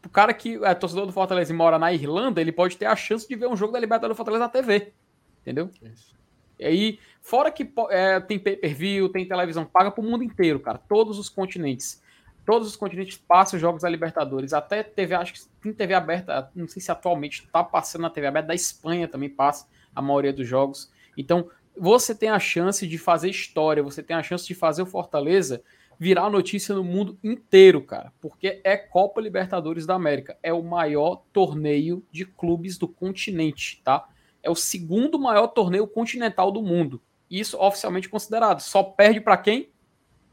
[0.05, 2.97] o cara que é torcedor do Fortaleza e mora na Irlanda, ele pode ter a
[2.97, 4.93] chance de ver um jogo da Libertadores do Fortaleza na TV.
[5.41, 5.71] Entendeu?
[5.83, 6.15] Isso.
[6.59, 10.79] E aí, fora que é, tem pay-per-view, tem televisão paga para o mundo inteiro, cara.
[10.79, 12.03] Todos os continentes
[12.45, 14.53] todos os continentes passam jogos da Libertadores.
[14.53, 18.27] Até TV, acho que tem TV aberta, não sei se atualmente está passando na TV
[18.27, 20.91] aberta, da Espanha também passa a maioria dos jogos.
[21.17, 24.87] Então, você tem a chance de fazer história, você tem a chance de fazer o
[24.87, 25.63] Fortaleza
[25.99, 31.23] virar notícia no mundo inteiro, cara, porque é Copa Libertadores da América, é o maior
[31.33, 34.09] torneio de clubes do continente, tá?
[34.43, 37.01] É o segundo maior torneio continental do mundo.
[37.31, 38.61] Isso oficialmente considerado.
[38.61, 39.71] Só perde para quem?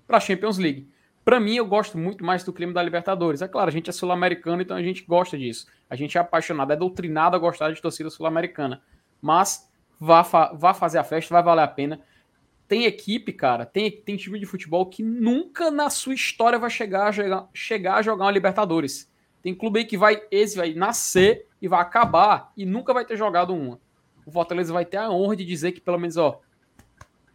[0.05, 0.89] Para Champions League.
[1.23, 3.41] Para mim, eu gosto muito mais do clima da Libertadores.
[3.41, 5.67] É claro, a gente é sul-americano, então a gente gosta disso.
[5.89, 8.81] A gente é apaixonado, é doutrinado a gostar de torcida sul-americana.
[9.21, 12.01] Mas vá, fa vá fazer a festa, vai valer a pena.
[12.71, 17.07] Tem equipe, cara, tem, tem time de futebol que nunca na sua história vai chegar
[17.07, 19.11] a jogar, chegar a jogar uma Libertadores.
[19.43, 23.17] Tem clube aí que vai, esse vai nascer e vai acabar e nunca vai ter
[23.17, 23.77] jogado uma.
[24.25, 26.39] O Fortaleza vai ter a honra de dizer que, pelo menos, ó,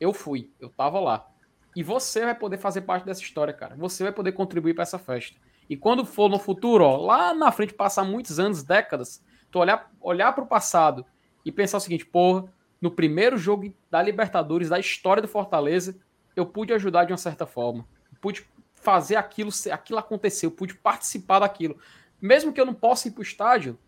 [0.01, 1.29] eu fui, eu tava lá.
[1.77, 3.77] E você vai poder fazer parte dessa história, cara.
[3.77, 5.39] Você vai poder contribuir para essa festa.
[5.69, 9.93] E quando for no futuro, ó, lá na frente, passar muitos anos, décadas, tu olhar,
[10.01, 11.05] olhar para o passado
[11.45, 12.51] e pensar o seguinte, porra,
[12.81, 15.97] no primeiro jogo da Libertadores, da história do Fortaleza,
[16.35, 17.87] eu pude ajudar de uma certa forma.
[18.21, 21.79] Pude fazer aquilo, aquilo acontecer, eu pude participar daquilo.
[22.21, 23.79] Mesmo que eu não possa ir para o estádio,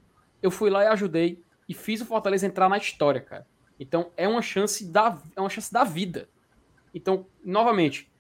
[0.43, 3.47] eu fui lá e ajudei e fiz o Fortaleza entrar na história, cara.
[3.79, 6.29] Então é uma chance da, é uma chance da vida.
[6.95, 8.11] Então, novamente,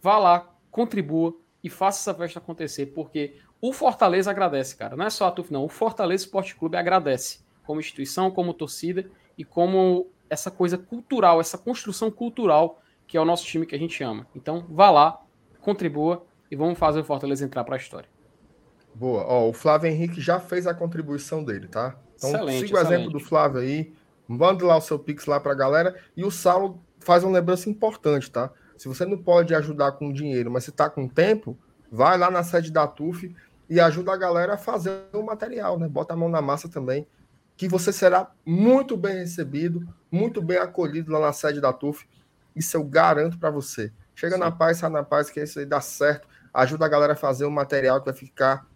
[0.00, 4.96] vá lá, contribua e faça essa festa acontecer, porque o Fortaleza agradece, cara.
[4.96, 5.64] Não é só a TUF, não.
[5.64, 11.58] O Fortaleza Esporte Clube agradece, como instituição, como torcida e como essa coisa cultural, essa
[11.58, 14.26] construção cultural que é o nosso time que a gente ama.
[14.34, 15.20] Então, vá lá,
[15.60, 18.08] contribua e vamos fazer o Fortaleza entrar para a história.
[18.94, 19.24] Boa.
[19.26, 21.96] Ó, o Flávio Henrique já fez a contribuição dele, tá?
[22.16, 23.92] Então, excelente, siga o exemplo do Flávio aí.
[24.26, 26.00] Manda lá o seu Pix lá para a galera.
[26.16, 28.50] E o Saulo faz uma lembrança importante, tá?
[28.76, 31.58] Se você não pode ajudar com dinheiro, mas você está com tempo,
[31.90, 33.34] vai lá na sede da TUF
[33.68, 35.88] e ajuda a galera a fazer o material, né?
[35.88, 37.06] Bota a mão na massa também,
[37.56, 42.06] que você será muito bem recebido, muito bem acolhido lá na sede da TUF.
[42.54, 43.92] Isso eu garanto para você.
[44.14, 44.40] Chega Sim.
[44.40, 46.28] na paz, sai na paz, que isso aí dá certo.
[46.52, 48.66] Ajuda a galera a fazer um material que vai ficar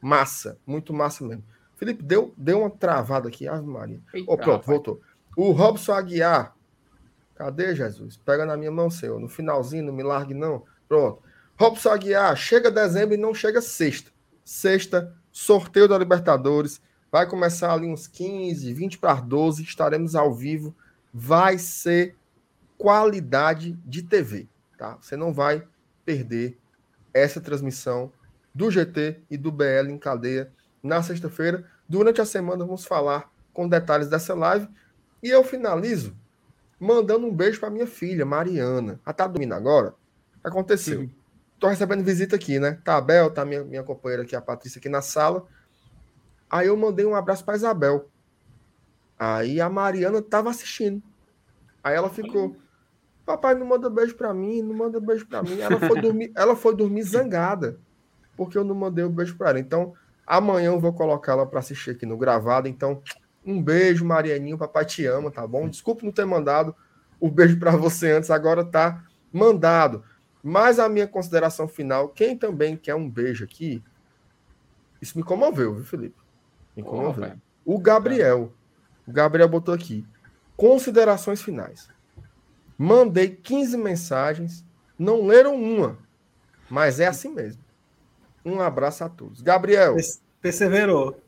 [0.00, 1.44] massa, muito massa mesmo.
[1.76, 4.00] Felipe, deu, deu uma travada aqui, Ave Maria.
[4.12, 5.00] Eita, oh, pronto, voltou.
[5.36, 6.58] O Robson Aguiar
[7.38, 8.16] Cadê, Jesus?
[8.16, 9.20] Pega na minha mão, Senhor.
[9.20, 10.64] No finalzinho, não me largue, não.
[10.88, 11.22] Pronto.
[11.56, 14.10] Robson Aguiar, chega dezembro e não chega sexta.
[14.44, 16.82] Sexta, sorteio da Libertadores.
[17.10, 19.62] Vai começar ali uns 15, 20 para 12.
[19.62, 20.74] Estaremos ao vivo.
[21.12, 22.14] Vai ser
[22.76, 24.98] qualidade de TV, tá?
[25.00, 25.66] Você não vai
[26.04, 26.58] perder
[27.12, 28.12] essa transmissão
[28.54, 30.52] do GT e do BL em cadeia
[30.82, 31.64] na sexta-feira.
[31.88, 34.68] Durante a semana vamos falar com detalhes dessa live.
[35.22, 36.16] E eu finalizo
[36.78, 39.00] mandando um beijo para minha filha, Mariana.
[39.04, 39.94] Ela tá dormindo agora?
[40.44, 41.00] Aconteceu.
[41.00, 41.10] Sim.
[41.58, 42.78] Tô recebendo visita aqui, né?
[42.84, 45.44] Tá a Bel, tá minha, minha companheira aqui, a Patrícia, aqui na sala.
[46.50, 48.08] Aí eu mandei um abraço para Isabel.
[49.18, 51.02] Aí a Mariana tava assistindo.
[51.82, 52.56] Aí ela ficou,
[53.26, 55.60] papai não manda beijo para mim, não manda beijo para mim.
[55.60, 57.78] Ela foi dormir, ela foi dormir zangada,
[58.36, 59.60] porque eu não mandei o um beijo para ela.
[59.60, 59.94] Então,
[60.26, 62.68] amanhã eu vou colocá-la para assistir aqui no gravado.
[62.68, 63.02] Então,
[63.44, 65.68] um beijo, Marianinho, papai te ama, tá bom?
[65.68, 66.74] Desculpe não ter mandado
[67.20, 70.04] o beijo para você antes, agora tá mandado.
[70.42, 73.82] Mas a minha consideração final, quem também quer um beijo aqui,
[75.00, 76.27] isso me comoveu, viu, Felipe?
[76.84, 77.14] Oh,
[77.64, 78.52] o Gabriel.
[79.06, 80.06] O Gabriel botou aqui.
[80.56, 81.88] Considerações finais.
[82.76, 84.64] Mandei 15 mensagens,
[84.98, 85.98] não leram uma,
[86.70, 87.62] mas é assim mesmo.
[88.44, 89.42] Um abraço a todos.
[89.42, 89.96] Gabriel.
[90.40, 91.20] Perseverou.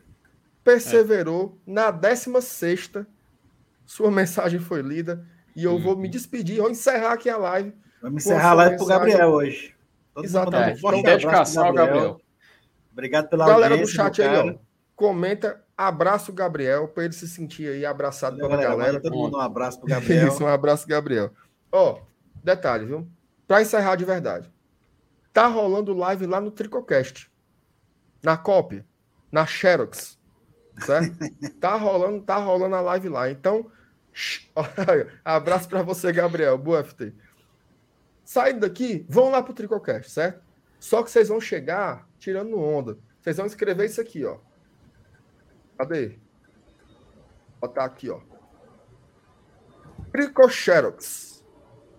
[0.63, 1.59] Perseverou.
[1.67, 1.71] É.
[1.71, 2.93] Na 16
[3.85, 6.11] sua mensagem foi lida e eu vou me uhum.
[6.11, 7.75] despedir, vou encerrar aqui a live.
[8.01, 9.75] Vamos encerrar a live para o Gabriel hoje.
[10.15, 10.79] Todo Exatamente.
[10.79, 12.21] Então, dedicação ao Gabriel.
[12.93, 14.55] Obrigado pela Galera do chat aí, ó,
[15.01, 18.69] comenta, abraço o Gabriel, para ele se sentir aí abraçado pela galera.
[18.69, 19.01] galera.
[19.01, 20.29] Todo mundo um abraço pro Gabriel.
[20.29, 21.31] Isso, um abraço, Gabriel.
[21.73, 22.03] Ó,
[22.45, 23.09] detalhe, viu?
[23.49, 24.53] Para encerrar de verdade.
[25.33, 27.33] Tá rolando live lá no Tricocast.
[28.23, 28.85] Na cópia,
[29.33, 30.19] na Xerox.
[30.85, 31.17] Certo?
[31.59, 33.31] tá rolando, tá rolando a live lá.
[33.31, 33.73] Então,
[35.25, 36.59] abraço para você, Gabriel.
[36.59, 37.15] Boa FT.
[38.23, 40.43] Saindo daqui, vão lá pro Tricocast, certo?
[40.79, 42.99] Só que vocês vão chegar tirando onda.
[43.19, 44.37] Vocês vão escrever isso aqui, ó.
[45.81, 46.19] Cadê?
[47.59, 48.21] Botar aqui, ó.
[50.13, 51.43] Tricoxerox.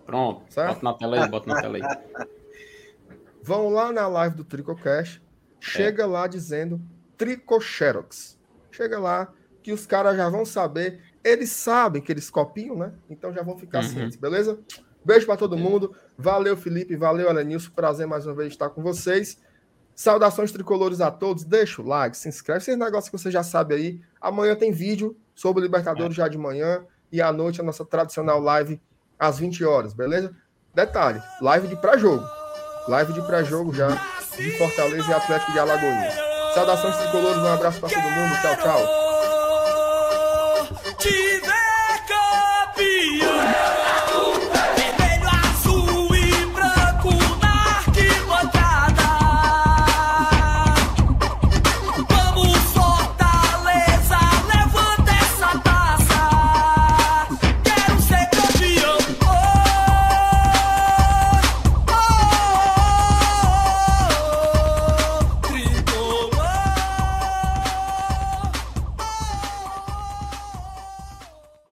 [0.06, 0.44] Pronto.
[0.52, 0.74] Certo?
[0.74, 1.82] Bota na tela aí, bota na tela aí.
[3.42, 5.20] Vão lá na live do Tricocast,
[5.58, 6.06] chega é.
[6.06, 6.80] lá dizendo
[7.18, 8.38] Tricoxerox.
[8.70, 9.32] Chega lá
[9.64, 11.02] que os caras já vão saber.
[11.24, 12.92] Eles sabem que eles copiam, né?
[13.10, 13.88] Então já vão ficar uhum.
[13.88, 14.60] cientes, beleza?
[15.04, 15.92] Beijo para todo mundo.
[16.16, 16.94] Valeu, Felipe.
[16.94, 17.72] Valeu, Elenilson.
[17.72, 19.42] Prazer mais uma vez estar com vocês.
[20.02, 21.44] Saudações tricolores a todos.
[21.44, 22.58] Deixa o like, se inscreve.
[22.58, 24.00] Esses negócios que você já sabe aí.
[24.20, 26.16] Amanhã tem vídeo sobre Libertadores é.
[26.16, 26.84] já de manhã.
[27.12, 28.80] E à noite a nossa tradicional live
[29.16, 30.34] às 20 horas, beleza?
[30.74, 32.24] Detalhe: live de pré-jogo.
[32.88, 33.90] Live de pré-jogo já
[34.36, 36.14] de Fortaleza e Atlético de Alagoinhas.
[36.52, 37.38] Saudações tricolores.
[37.38, 38.40] Um abraço para todo mundo.
[38.40, 39.01] Tchau, tchau.